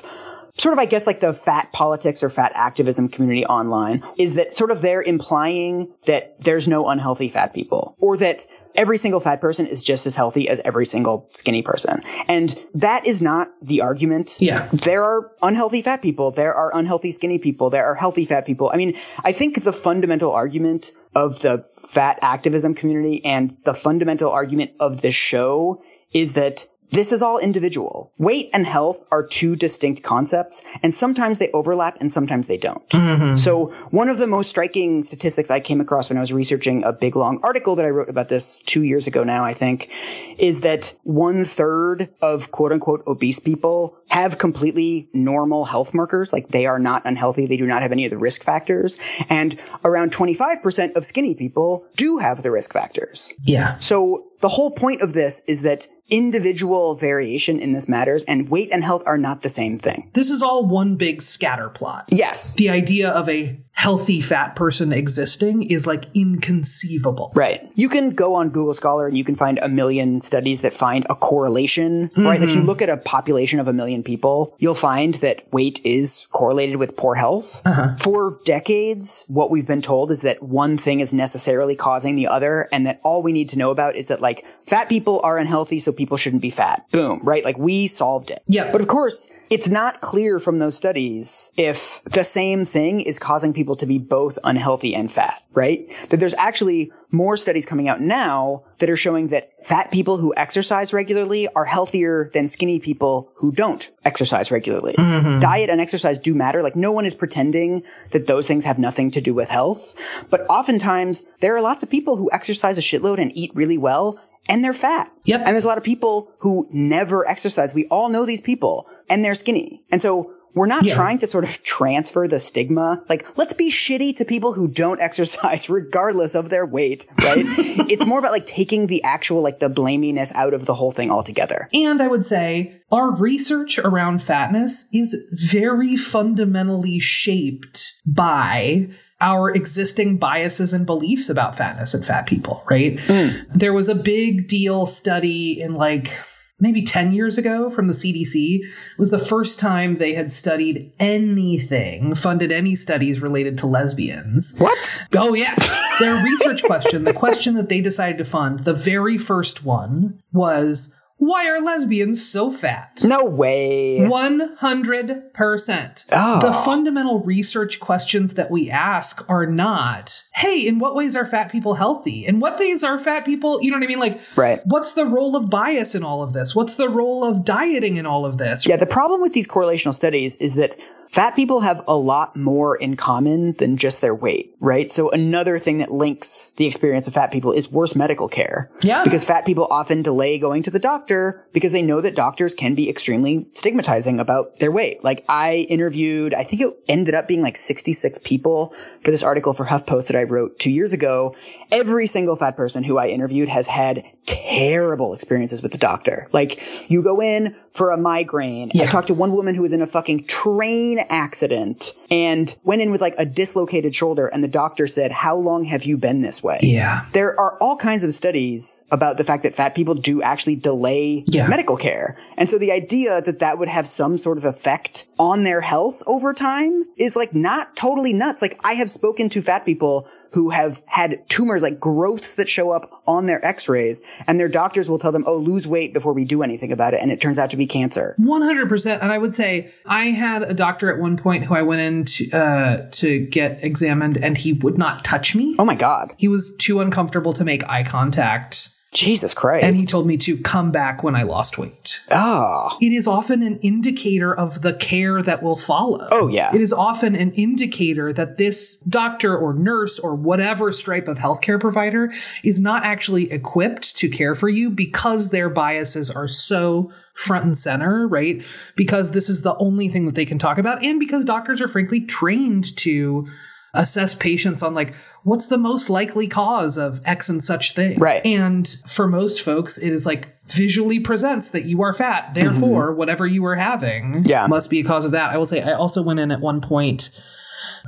sort 0.58 0.72
of, 0.72 0.80
I 0.80 0.86
guess, 0.86 1.06
like 1.06 1.20
the 1.20 1.32
fat 1.32 1.72
politics 1.72 2.20
or 2.20 2.28
fat 2.28 2.50
activism 2.56 3.08
community 3.08 3.46
online 3.46 4.02
is 4.18 4.34
that 4.34 4.52
sort 4.52 4.72
of 4.72 4.82
they're 4.82 5.02
implying 5.02 5.92
that 6.06 6.40
there's 6.40 6.66
no 6.66 6.88
unhealthy 6.88 7.28
fat 7.28 7.54
people 7.54 7.94
or 8.00 8.16
that 8.16 8.44
every 8.74 8.98
single 8.98 9.20
fat 9.20 9.40
person 9.40 9.66
is 9.66 9.82
just 9.82 10.06
as 10.06 10.14
healthy 10.14 10.48
as 10.48 10.60
every 10.64 10.86
single 10.86 11.28
skinny 11.32 11.62
person. 11.62 12.02
And 12.28 12.58
that 12.74 13.06
is 13.06 13.20
not 13.20 13.50
the 13.62 13.80
argument. 13.80 14.32
Yeah. 14.38 14.68
There 14.72 15.04
are 15.04 15.32
unhealthy 15.42 15.82
fat 15.82 16.02
people. 16.02 16.30
There 16.30 16.54
are 16.54 16.74
unhealthy 16.76 17.12
skinny 17.12 17.38
people. 17.38 17.70
There 17.70 17.86
are 17.86 17.94
healthy 17.94 18.24
fat 18.24 18.46
people. 18.46 18.70
I 18.72 18.76
mean, 18.76 18.96
I 19.24 19.32
think 19.32 19.64
the 19.64 19.72
fundamental 19.72 20.32
argument 20.32 20.92
of 21.14 21.40
the 21.40 21.64
fat 21.76 22.18
activism 22.22 22.74
community 22.74 23.24
and 23.24 23.56
the 23.64 23.74
fundamental 23.74 24.30
argument 24.30 24.72
of 24.80 25.00
this 25.00 25.14
show 25.14 25.82
is 26.12 26.32
that 26.34 26.66
this 26.94 27.12
is 27.12 27.22
all 27.22 27.38
individual. 27.38 28.12
Weight 28.18 28.50
and 28.52 28.66
health 28.66 29.04
are 29.10 29.26
two 29.26 29.56
distinct 29.56 30.02
concepts, 30.02 30.62
and 30.82 30.94
sometimes 30.94 31.38
they 31.38 31.50
overlap 31.52 31.96
and 32.00 32.10
sometimes 32.10 32.46
they 32.46 32.56
don't. 32.56 32.88
Mm-hmm. 32.90 33.36
So 33.36 33.66
one 33.90 34.08
of 34.08 34.18
the 34.18 34.26
most 34.26 34.48
striking 34.48 35.02
statistics 35.02 35.50
I 35.50 35.60
came 35.60 35.80
across 35.80 36.08
when 36.08 36.16
I 36.16 36.20
was 36.20 36.32
researching 36.32 36.84
a 36.84 36.92
big 36.92 37.16
long 37.16 37.40
article 37.42 37.76
that 37.76 37.84
I 37.84 37.90
wrote 37.90 38.08
about 38.08 38.28
this 38.28 38.60
two 38.66 38.82
years 38.82 39.06
ago 39.06 39.24
now, 39.24 39.44
I 39.44 39.54
think, 39.54 39.90
is 40.38 40.60
that 40.60 40.94
one 41.02 41.44
third 41.44 42.08
of 42.22 42.50
quote 42.50 42.72
unquote 42.72 43.02
obese 43.06 43.40
people 43.40 43.96
have 44.08 44.38
completely 44.38 45.08
normal 45.12 45.64
health 45.64 45.92
markers. 45.92 46.32
Like 46.32 46.48
they 46.48 46.66
are 46.66 46.78
not 46.78 47.02
unhealthy. 47.04 47.46
They 47.46 47.56
do 47.56 47.66
not 47.66 47.82
have 47.82 47.90
any 47.90 48.04
of 48.04 48.10
the 48.10 48.18
risk 48.18 48.44
factors. 48.44 48.96
And 49.28 49.60
around 49.84 50.12
25% 50.12 50.94
of 50.94 51.04
skinny 51.04 51.34
people 51.34 51.84
do 51.96 52.18
have 52.18 52.42
the 52.42 52.52
risk 52.52 52.72
factors. 52.72 53.32
Yeah. 53.42 53.78
So 53.80 54.26
the 54.44 54.50
whole 54.50 54.70
point 54.70 55.00
of 55.00 55.14
this 55.14 55.40
is 55.48 55.62
that 55.62 55.88
individual 56.10 56.94
variation 56.96 57.58
in 57.58 57.72
this 57.72 57.88
matters 57.88 58.22
and 58.24 58.50
weight 58.50 58.68
and 58.70 58.84
health 58.84 59.02
are 59.06 59.16
not 59.16 59.40
the 59.40 59.48
same 59.48 59.78
thing. 59.78 60.10
This 60.12 60.28
is 60.28 60.42
all 60.42 60.66
one 60.66 60.96
big 60.96 61.22
scatter 61.22 61.70
plot. 61.70 62.10
Yes. 62.12 62.52
The 62.52 62.68
idea 62.68 63.08
of 63.08 63.26
a 63.30 63.58
healthy 63.74 64.22
fat 64.22 64.56
person 64.56 64.92
existing 64.92 65.62
is 65.64 65.86
like 65.86 66.06
inconceivable. 66.14 67.32
Right. 67.34 67.70
You 67.74 67.88
can 67.88 68.10
go 68.10 68.34
on 68.34 68.50
Google 68.50 68.72
Scholar 68.72 69.06
and 69.06 69.18
you 69.18 69.24
can 69.24 69.34
find 69.34 69.58
a 69.58 69.68
million 69.68 70.20
studies 70.20 70.62
that 70.62 70.72
find 70.72 71.04
a 71.10 71.14
correlation, 71.14 72.08
mm-hmm. 72.08 72.24
right? 72.24 72.42
If 72.42 72.50
you 72.50 72.62
look 72.62 72.80
at 72.80 72.88
a 72.88 72.96
population 72.96 73.58
of 73.58 73.68
a 73.68 73.72
million 73.72 74.02
people, 74.02 74.54
you'll 74.58 74.74
find 74.74 75.14
that 75.16 75.52
weight 75.52 75.80
is 75.84 76.26
correlated 76.30 76.76
with 76.76 76.96
poor 76.96 77.16
health. 77.16 77.60
Uh-huh. 77.66 77.96
For 77.96 78.38
decades, 78.44 79.24
what 79.26 79.50
we've 79.50 79.66
been 79.66 79.82
told 79.82 80.10
is 80.10 80.20
that 80.20 80.42
one 80.42 80.78
thing 80.78 81.00
is 81.00 81.12
necessarily 81.12 81.74
causing 81.74 82.14
the 82.14 82.28
other 82.28 82.68
and 82.72 82.86
that 82.86 83.00
all 83.02 83.22
we 83.22 83.32
need 83.32 83.48
to 83.50 83.58
know 83.58 83.70
about 83.70 83.96
is 83.96 84.06
that 84.06 84.20
like 84.20 84.44
fat 84.66 84.88
people 84.88 85.20
are 85.24 85.36
unhealthy, 85.36 85.80
so 85.80 85.92
people 85.92 86.16
shouldn't 86.16 86.42
be 86.42 86.50
fat. 86.50 86.86
Boom, 86.92 87.20
right? 87.24 87.44
Like 87.44 87.58
we 87.58 87.88
solved 87.88 88.30
it. 88.30 88.42
Yeah. 88.46 88.70
But 88.70 88.80
of 88.80 88.88
course, 88.88 89.28
it's 89.54 89.68
not 89.68 90.00
clear 90.00 90.40
from 90.40 90.58
those 90.58 90.76
studies 90.76 91.52
if 91.56 91.80
the 92.02 92.24
same 92.24 92.64
thing 92.64 93.00
is 93.00 93.20
causing 93.20 93.52
people 93.52 93.76
to 93.76 93.86
be 93.86 93.98
both 93.98 94.36
unhealthy 94.42 94.96
and 94.96 95.12
fat, 95.12 95.44
right? 95.52 95.88
That 96.08 96.16
there's 96.16 96.34
actually 96.34 96.90
more 97.12 97.36
studies 97.36 97.64
coming 97.64 97.88
out 97.88 98.00
now 98.00 98.64
that 98.78 98.90
are 98.90 98.96
showing 98.96 99.28
that 99.28 99.52
fat 99.64 99.92
people 99.92 100.16
who 100.16 100.34
exercise 100.36 100.92
regularly 100.92 101.46
are 101.54 101.66
healthier 101.66 102.32
than 102.34 102.48
skinny 102.48 102.80
people 102.80 103.30
who 103.36 103.52
don't 103.52 103.92
exercise 104.04 104.50
regularly. 104.50 104.94
Mm-hmm. 104.94 105.38
Diet 105.38 105.70
and 105.70 105.80
exercise 105.80 106.18
do 106.18 106.34
matter. 106.34 106.60
Like 106.60 106.74
no 106.74 106.90
one 106.90 107.06
is 107.06 107.14
pretending 107.14 107.84
that 108.10 108.26
those 108.26 108.48
things 108.48 108.64
have 108.64 108.80
nothing 108.80 109.12
to 109.12 109.20
do 109.20 109.34
with 109.34 109.48
health. 109.48 109.94
But 110.30 110.44
oftentimes 110.50 111.22
there 111.38 111.56
are 111.56 111.62
lots 111.62 111.84
of 111.84 111.88
people 111.88 112.16
who 112.16 112.28
exercise 112.32 112.76
a 112.76 112.80
shitload 112.80 113.20
and 113.20 113.30
eat 113.36 113.52
really 113.54 113.78
well 113.78 114.18
and 114.48 114.62
they're 114.64 114.72
fat. 114.74 115.10
Yep. 115.24 115.42
And 115.46 115.54
there's 115.54 115.64
a 115.64 115.68
lot 115.68 115.78
of 115.78 115.84
people 115.84 116.30
who 116.38 116.68
never 116.72 117.26
exercise. 117.28 117.74
We 117.74 117.86
all 117.86 118.08
know 118.08 118.24
these 118.26 118.40
people 118.40 118.88
and 119.08 119.24
they're 119.24 119.34
skinny. 119.34 119.82
And 119.90 120.00
so 120.02 120.32
we're 120.54 120.66
not 120.66 120.84
Yeah. 120.84 120.94
trying 120.94 121.18
to 121.18 121.26
sort 121.26 121.42
of 121.42 121.50
transfer 121.64 122.28
the 122.28 122.38
stigma. 122.38 123.02
Like, 123.08 123.26
let's 123.36 123.52
be 123.52 123.72
shitty 123.72 124.14
to 124.16 124.24
people 124.24 124.52
who 124.52 124.68
don't 124.68 125.00
exercise 125.08 125.68
regardless 125.68 126.34
of 126.36 126.48
their 126.50 126.64
weight, 126.64 127.06
right? 127.22 127.44
it's 127.90 128.06
more 128.06 128.20
about 128.20 128.30
like 128.30 128.46
taking 128.46 128.86
the 128.86 129.02
actual, 129.02 129.42
like 129.42 129.58
the 129.58 129.68
blaminess 129.68 130.30
out 130.32 130.54
of 130.54 130.66
the 130.66 130.74
whole 130.74 130.92
thing 130.92 131.10
altogether. 131.10 131.68
And 131.72 132.00
I 132.00 132.06
would 132.06 132.24
say 132.24 132.80
our 132.92 133.10
research 133.12 133.78
around 133.80 134.22
fatness 134.22 134.84
is 134.92 135.16
very 135.32 135.96
fundamentally 135.96 137.00
shaped 137.00 137.92
by 138.06 138.88
our 139.24 139.50
existing 139.50 140.18
biases 140.18 140.74
and 140.74 140.84
beliefs 140.84 141.30
about 141.30 141.56
fatness 141.56 141.94
and 141.94 142.04
fat 142.04 142.26
people, 142.26 142.62
right? 142.70 143.00
Hmm. 143.00 143.38
There 143.54 143.72
was 143.72 143.88
a 143.88 143.94
big 143.94 144.48
deal 144.48 144.86
study 144.86 145.58
in 145.58 145.74
like 145.74 146.12
maybe 146.60 146.82
10 146.82 147.12
years 147.12 147.38
ago 147.38 147.70
from 147.70 147.88
the 147.88 147.94
CDC. 147.94 148.58
It 148.60 148.98
was 148.98 149.10
the 149.10 149.18
first 149.18 149.58
time 149.58 149.96
they 149.96 150.12
had 150.12 150.30
studied 150.30 150.92
anything, 151.00 152.14
funded 152.14 152.52
any 152.52 152.76
studies 152.76 153.20
related 153.20 153.56
to 153.58 153.66
lesbians. 153.66 154.52
What? 154.58 155.00
Oh, 155.14 155.34
yeah. 155.34 155.56
Their 155.98 156.22
research 156.22 156.62
question, 156.62 157.04
the 157.04 157.14
question 157.14 157.54
that 157.54 157.70
they 157.70 157.80
decided 157.80 158.18
to 158.18 158.24
fund, 158.26 158.64
the 158.64 158.74
very 158.74 159.16
first 159.16 159.64
one 159.64 160.22
was 160.32 160.90
why 161.16 161.48
are 161.48 161.60
lesbians 161.60 162.26
so 162.28 162.50
fat? 162.50 163.02
No 163.04 163.24
way. 163.24 163.98
100%. 164.00 166.04
Oh. 166.12 166.40
The 166.40 166.52
fundamental 166.52 167.20
research 167.20 167.80
questions 167.80 168.34
that 168.34 168.50
we 168.50 168.70
ask 168.70 169.24
are 169.28 169.46
not, 169.46 170.22
hey, 170.34 170.66
in 170.66 170.78
what 170.78 170.94
ways 170.94 171.16
are 171.16 171.26
fat 171.26 171.50
people 171.50 171.74
healthy? 171.74 172.26
In 172.26 172.40
what 172.40 172.58
ways 172.58 172.82
are 172.82 172.98
fat 172.98 173.24
people, 173.24 173.60
you 173.62 173.70
know 173.70 173.76
what 173.78 173.84
I 173.84 173.88
mean? 173.88 174.00
Like, 174.00 174.20
Right. 174.36 174.60
what's 174.64 174.94
the 174.94 175.06
role 175.06 175.36
of 175.36 175.50
bias 175.50 175.94
in 175.94 176.04
all 176.04 176.22
of 176.22 176.32
this? 176.32 176.54
What's 176.54 176.76
the 176.76 176.88
role 176.88 177.24
of 177.24 177.44
dieting 177.44 177.96
in 177.96 178.06
all 178.06 178.26
of 178.26 178.38
this? 178.38 178.66
Yeah, 178.66 178.76
the 178.76 178.86
problem 178.86 179.20
with 179.20 179.32
these 179.32 179.46
correlational 179.46 179.94
studies 179.94 180.36
is 180.36 180.54
that 180.56 180.78
fat 181.10 181.36
people 181.36 181.60
have 181.60 181.82
a 181.86 181.94
lot 181.94 182.36
more 182.36 182.76
in 182.76 182.96
common 182.96 183.52
than 183.54 183.76
just 183.76 184.00
their 184.00 184.14
weight, 184.14 184.54
right? 184.60 184.90
So 184.90 185.10
another 185.10 185.58
thing 185.58 185.78
that 185.78 185.92
links 185.92 186.52
the 186.56 186.66
experience 186.66 187.06
of 187.06 187.14
fat 187.14 187.30
people 187.30 187.52
is 187.52 187.70
worse 187.70 187.94
medical 187.94 188.28
care. 188.28 188.70
Yeah. 188.82 189.04
Because 189.04 189.24
fat 189.24 189.46
people 189.46 189.66
often 189.70 190.02
delay 190.02 190.38
going 190.38 190.62
to 190.64 190.70
the 190.70 190.78
doctor 190.78 191.46
because 191.52 191.72
they 191.72 191.82
know 191.82 192.00
that 192.00 192.14
doctors 192.14 192.54
can 192.54 192.74
be 192.74 192.88
extremely 192.88 193.46
stigmatizing 193.54 194.20
about 194.20 194.58
their 194.58 194.72
weight. 194.72 195.02
Like 195.04 195.24
I 195.28 195.66
interviewed, 195.68 196.34
I 196.34 196.44
think 196.44 196.62
it 196.62 196.74
ended 196.88 197.14
up 197.14 197.28
being 197.28 197.42
like 197.42 197.56
66 197.56 198.18
people 198.24 198.74
for 199.02 199.10
this 199.10 199.22
article 199.22 199.52
for 199.52 199.66
HuffPost 199.66 200.06
that 200.06 200.16
I 200.16 200.24
wrote 200.24 200.58
two 200.58 200.70
years 200.70 200.92
ago. 200.92 201.34
Every 201.70 202.06
single 202.06 202.36
fat 202.36 202.56
person 202.56 202.84
who 202.84 202.98
I 202.98 203.08
interviewed 203.08 203.48
has 203.48 203.66
had 203.66 204.04
terrible 204.26 205.12
experiences 205.14 205.62
with 205.62 205.72
the 205.72 205.78
doctor. 205.78 206.26
Like 206.32 206.60
you 206.90 207.02
go 207.02 207.20
in 207.20 207.54
for 207.72 207.90
a 207.90 207.96
migraine. 207.96 208.70
I 208.74 208.78
Yeah. 208.78 208.86
talked 208.90 209.08
to 209.08 209.14
one 209.14 209.32
woman 209.32 209.54
who 209.54 209.62
was 209.62 209.72
in 209.72 209.82
a 209.82 209.86
fucking 209.86 210.24
train 210.26 211.00
accident 211.10 211.92
and 212.10 212.54
went 212.62 212.80
in 212.82 212.92
with 212.92 213.00
like 213.00 213.14
a 213.18 213.24
dislocated 213.24 213.94
shoulder 213.94 214.26
and 214.28 214.44
the 214.44 214.48
doctor 214.48 214.86
said, 214.86 215.10
how 215.10 215.36
long 215.36 215.64
have 215.64 215.82
you 215.84 215.96
been 215.96 216.22
this 216.22 216.42
way? 216.42 216.60
Yeah. 216.62 217.06
There 217.12 217.38
are 217.38 217.56
all 217.60 217.76
kinds 217.76 218.02
of 218.04 218.14
studies 218.14 218.82
about 218.92 219.16
the 219.16 219.24
fact 219.24 219.42
that 219.42 219.54
fat 219.54 219.74
people 219.74 219.94
do 219.94 220.22
actually 220.22 220.54
delay 220.56 221.24
Yeah. 221.26 221.48
medical 221.48 221.76
care. 221.76 222.14
And 222.36 222.48
so 222.48 222.58
the 222.58 222.70
idea 222.70 223.20
that 223.22 223.40
that 223.40 223.58
would 223.58 223.68
have 223.68 223.86
some 223.86 224.16
sort 224.18 224.38
of 224.38 224.44
effect 224.44 225.06
on 225.18 225.42
their 225.44 225.60
health 225.60 226.02
over 226.06 226.32
time 226.32 226.84
is 226.96 227.16
like 227.16 227.34
not 227.34 227.76
totally 227.76 228.12
nuts. 228.12 228.42
Like 228.42 228.58
I 228.64 228.74
have 228.74 228.90
spoken 228.90 229.28
to 229.30 229.42
fat 229.42 229.64
people 229.64 230.08
who 230.32 230.50
have 230.50 230.82
had 230.86 231.28
tumors 231.28 231.62
like 231.62 231.78
growths 231.78 232.32
that 232.32 232.48
show 232.48 232.70
up 232.70 233.02
on 233.06 233.26
their 233.26 233.44
x-rays 233.44 234.02
and 234.26 234.40
their 234.40 234.48
doctors 234.48 234.88
will 234.88 234.98
tell 234.98 235.12
them, 235.12 235.22
oh, 235.28 235.36
lose 235.36 235.64
weight 235.64 235.94
before 235.94 236.12
we 236.12 236.24
do 236.24 236.42
anything 236.42 236.72
about 236.72 236.92
it. 236.92 237.00
And 237.00 237.12
it 237.12 237.20
turns 237.20 237.38
out 237.38 237.50
to 237.50 237.56
be 237.56 237.66
cancer. 237.68 238.16
100% 238.18 238.98
and 239.00 239.12
i 239.12 239.18
would 239.18 239.34
say 239.36 239.72
i 239.86 240.06
had 240.06 240.42
a 240.42 240.54
doctor 240.54 240.92
at 240.92 241.00
one 241.00 241.16
point 241.16 241.44
who 241.44 241.54
i 241.54 241.62
went 241.62 241.80
in 241.80 242.04
to, 242.04 242.30
uh, 242.32 242.88
to 242.90 243.20
get 243.26 243.62
examined 243.62 244.16
and 244.16 244.38
he 244.38 244.52
would 244.52 244.76
not 244.78 245.04
touch 245.04 245.34
me 245.34 245.54
Oh 245.58 245.64
my 245.64 245.74
God. 245.74 246.12
he 246.16 246.28
was 246.28 246.52
too 246.58 246.80
uncomfortable 246.80 247.32
to 247.34 247.44
make 247.44 247.68
eye 247.68 247.84
contact 247.84 248.70
Jesus 248.94 249.34
Christ. 249.34 249.64
and 249.64 249.74
he 249.76 249.84
told 249.84 250.06
me 250.06 250.16
to 250.18 250.36
come 250.38 250.70
back 250.70 251.02
when 251.02 251.14
i 251.14 251.22
lost 251.22 251.58
weight 251.58 252.00
oh. 252.12 252.76
it 252.80 252.92
is 252.92 253.06
often 253.06 253.42
an 253.42 253.58
indicator 253.58 254.34
of 254.34 254.62
the 254.62 254.72
care 254.72 255.22
that 255.22 255.42
will 255.42 255.56
follow 255.56 256.06
Oh, 256.12 256.28
yeah. 256.28 256.54
it 256.54 256.60
is 256.60 256.72
often 256.72 257.14
an 257.14 257.32
indicator 257.32 258.12
that 258.12 258.38
this 258.38 258.76
doctor 258.88 259.36
or 259.36 259.52
nurse 259.52 259.98
or 259.98 260.14
whatever 260.14 260.72
stripe 260.72 261.08
of 261.08 261.18
healthcare 261.18 261.60
provider 261.60 262.12
is 262.42 262.60
not 262.60 262.84
actually 262.84 263.30
equipped 263.30 263.96
to 263.96 264.08
care 264.08 264.34
for 264.34 264.48
you 264.48 264.70
because 264.70 265.30
their 265.30 265.50
biases 265.50 266.10
are 266.10 266.28
so 266.28 266.90
front 267.14 267.44
and 267.44 267.58
center, 267.58 268.06
right? 268.08 268.42
Because 268.76 269.10
this 269.12 269.28
is 269.28 269.42
the 269.42 269.56
only 269.56 269.88
thing 269.88 270.06
that 270.06 270.14
they 270.14 270.26
can 270.26 270.38
talk 270.38 270.58
about, 270.58 270.84
and 270.84 270.98
because 270.98 271.24
doctors 271.24 271.60
are 271.60 271.68
frankly 271.68 272.00
trained 272.00 272.76
to 272.78 273.26
assess 273.72 274.14
patients 274.14 274.62
on 274.62 274.74
like 274.74 274.94
what's 275.24 275.46
the 275.48 275.58
most 275.58 275.90
likely 275.90 276.28
cause 276.28 276.78
of 276.78 277.00
X 277.04 277.28
and 277.28 277.42
such 277.42 277.74
thing. 277.74 277.98
Right. 277.98 278.24
And 278.24 278.68
for 278.86 279.06
most 279.08 279.42
folks, 279.42 279.76
it 279.78 279.90
is 279.92 280.06
like 280.06 280.36
visually 280.46 281.00
presents 281.00 281.48
that 281.50 281.64
you 281.64 281.82
are 281.82 281.92
fat. 281.92 282.34
Therefore, 282.34 282.92
whatever 282.94 283.26
you 283.26 283.44
are 283.46 283.56
having 283.56 284.04
Mm-hmm. 284.04 284.22
Yeah. 284.26 284.46
must 284.46 284.70
be 284.70 284.80
a 284.80 284.84
cause 284.84 285.04
of 285.04 285.12
that. 285.12 285.30
I 285.30 285.38
will 285.38 285.46
say 285.46 285.60
I 285.62 285.72
also 285.72 286.02
went 286.02 286.20
in 286.20 286.30
at 286.30 286.40
one 286.40 286.60
point. 286.60 287.10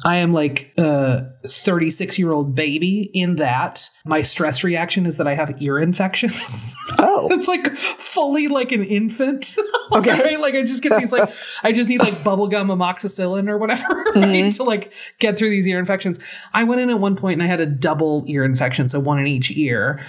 I 0.04 0.16
am 0.16 0.32
like 0.32 0.72
a 0.78 1.26
36 1.48 2.18
year 2.18 2.32
old 2.32 2.54
baby 2.54 3.10
in 3.14 3.36
that 3.36 3.88
my 4.04 4.22
stress 4.22 4.62
reaction 4.62 5.06
is 5.06 5.16
that 5.16 5.26
I 5.26 5.34
have 5.34 5.60
ear 5.60 5.78
infections. 5.78 6.74
Oh. 6.98 7.28
it's 7.30 7.48
like 7.48 7.76
fully 7.98 8.48
like 8.48 8.72
an 8.72 8.84
infant. 8.84 9.54
Okay. 9.92 10.10
right? 10.10 10.40
Like 10.40 10.54
I 10.54 10.62
just 10.64 10.82
get 10.82 10.98
these 10.98 11.12
like 11.12 11.30
I 11.62 11.70
just 11.70 11.88
need 11.88 12.00
like 12.00 12.14
bubblegum 12.14 12.66
amoxicillin 12.72 13.48
or 13.48 13.56
whatever 13.56 13.82
right? 14.14 14.14
Mm-hmm. 14.14 14.50
to 14.50 14.62
like 14.64 14.92
get 15.20 15.38
through 15.38 15.50
these 15.50 15.66
ear 15.66 15.78
infections. 15.78 16.18
I 16.52 16.64
went 16.64 16.80
in 16.80 16.90
at 16.90 16.98
one 16.98 17.14
point 17.14 17.34
and 17.34 17.42
I 17.42 17.46
had 17.46 17.60
a 17.60 17.66
double 17.66 18.24
ear 18.26 18.44
infection, 18.44 18.88
so 18.88 18.98
one 18.98 19.20
in 19.20 19.28
each 19.28 19.52
ear. 19.52 20.04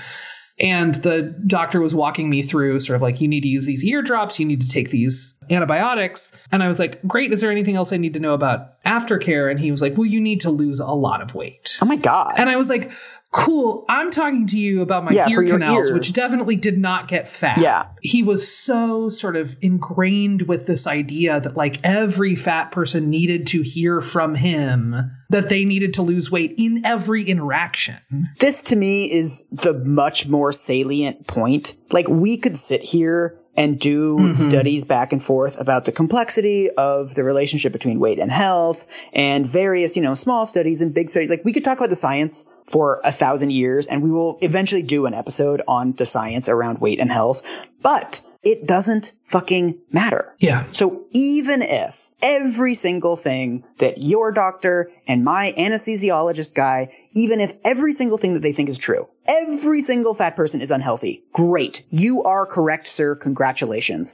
And 0.59 0.95
the 0.95 1.35
doctor 1.45 1.81
was 1.81 1.93
walking 1.93 2.29
me 2.29 2.41
through 2.41 2.81
sort 2.81 2.95
of 2.95 3.01
like, 3.01 3.21
you 3.21 3.27
need 3.27 3.41
to 3.41 3.47
use 3.47 3.67
these 3.67 3.85
ear 3.85 4.01
drops, 4.01 4.39
you 4.39 4.45
need 4.45 4.61
to 4.61 4.67
take 4.67 4.89
these 4.89 5.35
antibiotics. 5.49 6.31
And 6.51 6.63
I 6.63 6.67
was 6.67 6.79
like, 6.79 7.01
great, 7.03 7.31
is 7.31 7.41
there 7.41 7.51
anything 7.51 7.75
else 7.75 7.93
I 7.93 7.97
need 7.97 8.13
to 8.13 8.19
know 8.19 8.33
about 8.33 8.83
aftercare? 8.83 9.51
And 9.51 9.59
he 9.59 9.71
was 9.71 9.81
like, 9.81 9.95
well, 9.97 10.07
you 10.07 10.19
need 10.19 10.41
to 10.41 10.49
lose 10.49 10.79
a 10.79 10.85
lot 10.87 11.21
of 11.21 11.35
weight. 11.35 11.77
Oh 11.81 11.85
my 11.85 11.95
God. 11.95 12.33
And 12.37 12.49
I 12.49 12.55
was 12.55 12.69
like, 12.69 12.91
cool, 13.31 13.85
I'm 13.89 14.11
talking 14.11 14.47
to 14.47 14.57
you 14.57 14.81
about 14.81 15.05
my 15.05 15.11
Yeah, 15.11 15.29
ear 15.29 15.43
canals, 15.43 15.89
ears. 15.89 15.91
which 15.91 16.13
definitely 16.13 16.55
did 16.55 16.77
not 16.77 17.07
get 17.07 17.29
fat. 17.29 17.59
Yeah. 17.59 17.87
He 18.01 18.23
was 18.23 18.51
so 18.51 19.09
sort 19.09 19.35
of 19.35 19.55
ingrained 19.61 20.43
with 20.43 20.65
this 20.65 20.87
idea 20.87 21.39
that 21.39 21.55
like 21.55 21.79
every 21.83 22.35
fat 22.35 22.71
person 22.71 23.09
needed 23.09 23.47
to 23.47 23.61
hear 23.61 24.01
from 24.01 24.35
him 24.35 25.11
that 25.29 25.49
they 25.49 25.65
needed 25.65 25.93
to 25.95 26.01
lose 26.01 26.31
weight 26.31 26.55
in 26.57 26.85
every 26.85 27.23
interaction. 27.23 27.97
This 28.39 28.61
to 28.63 28.75
me 28.75 29.11
is 29.11 29.43
the 29.51 29.73
much 29.73 30.27
more 30.27 30.51
salient 30.51 31.27
point. 31.27 31.75
Like 31.91 32.07
we 32.07 32.37
could 32.37 32.57
sit 32.57 32.81
here 32.81 33.39
and 33.57 33.79
do 33.79 34.15
mm-hmm. 34.15 34.33
studies 34.35 34.83
back 34.83 35.11
and 35.11 35.21
forth 35.21 35.59
about 35.59 35.85
the 35.85 35.91
complexity 35.91 36.69
of 36.71 37.15
the 37.15 37.23
relationship 37.23 37.73
between 37.73 37.99
weight 37.99 38.19
and 38.19 38.31
health 38.31 38.85
and 39.13 39.47
various, 39.47 39.95
you 39.95 40.01
know, 40.01 40.13
small 40.13 40.45
studies 40.45 40.79
and 40.79 40.93
big 40.93 41.09
studies. 41.09 41.29
Like 41.29 41.43
we 41.43 41.51
could 41.51 41.63
talk 41.63 41.79
about 41.79 41.89
the 41.89 41.95
science 41.95 42.45
for 42.67 43.01
a 43.03 43.11
thousand 43.11 43.51
years 43.51 43.85
and 43.85 44.03
we 44.03 44.11
will 44.11 44.37
eventually 44.41 44.83
do 44.83 45.05
an 45.05 45.13
episode 45.13 45.61
on 45.67 45.93
the 45.93 46.05
science 46.05 46.49
around 46.49 46.79
weight 46.79 46.99
and 46.99 47.11
health, 47.11 47.41
but 47.81 48.21
it 48.43 48.65
doesn't 48.65 49.13
fucking 49.25 49.79
matter. 49.91 50.33
Yeah. 50.39 50.65
So 50.71 51.05
even 51.11 51.61
if 51.61 52.11
every 52.21 52.75
single 52.75 53.15
thing 53.15 53.63
that 53.77 53.99
your 53.99 54.31
doctor 54.31 54.91
and 55.07 55.23
my 55.23 55.53
anesthesiologist 55.57 56.53
guy, 56.53 56.93
even 57.13 57.39
if 57.39 57.53
every 57.63 57.93
single 57.93 58.17
thing 58.17 58.33
that 58.33 58.41
they 58.41 58.53
think 58.53 58.69
is 58.69 58.77
true, 58.77 59.07
every 59.27 59.81
single 59.81 60.13
fat 60.13 60.35
person 60.35 60.61
is 60.61 60.71
unhealthy, 60.71 61.23
great. 61.33 61.83
You 61.89 62.23
are 62.23 62.45
correct, 62.45 62.87
sir. 62.87 63.15
Congratulations. 63.15 64.13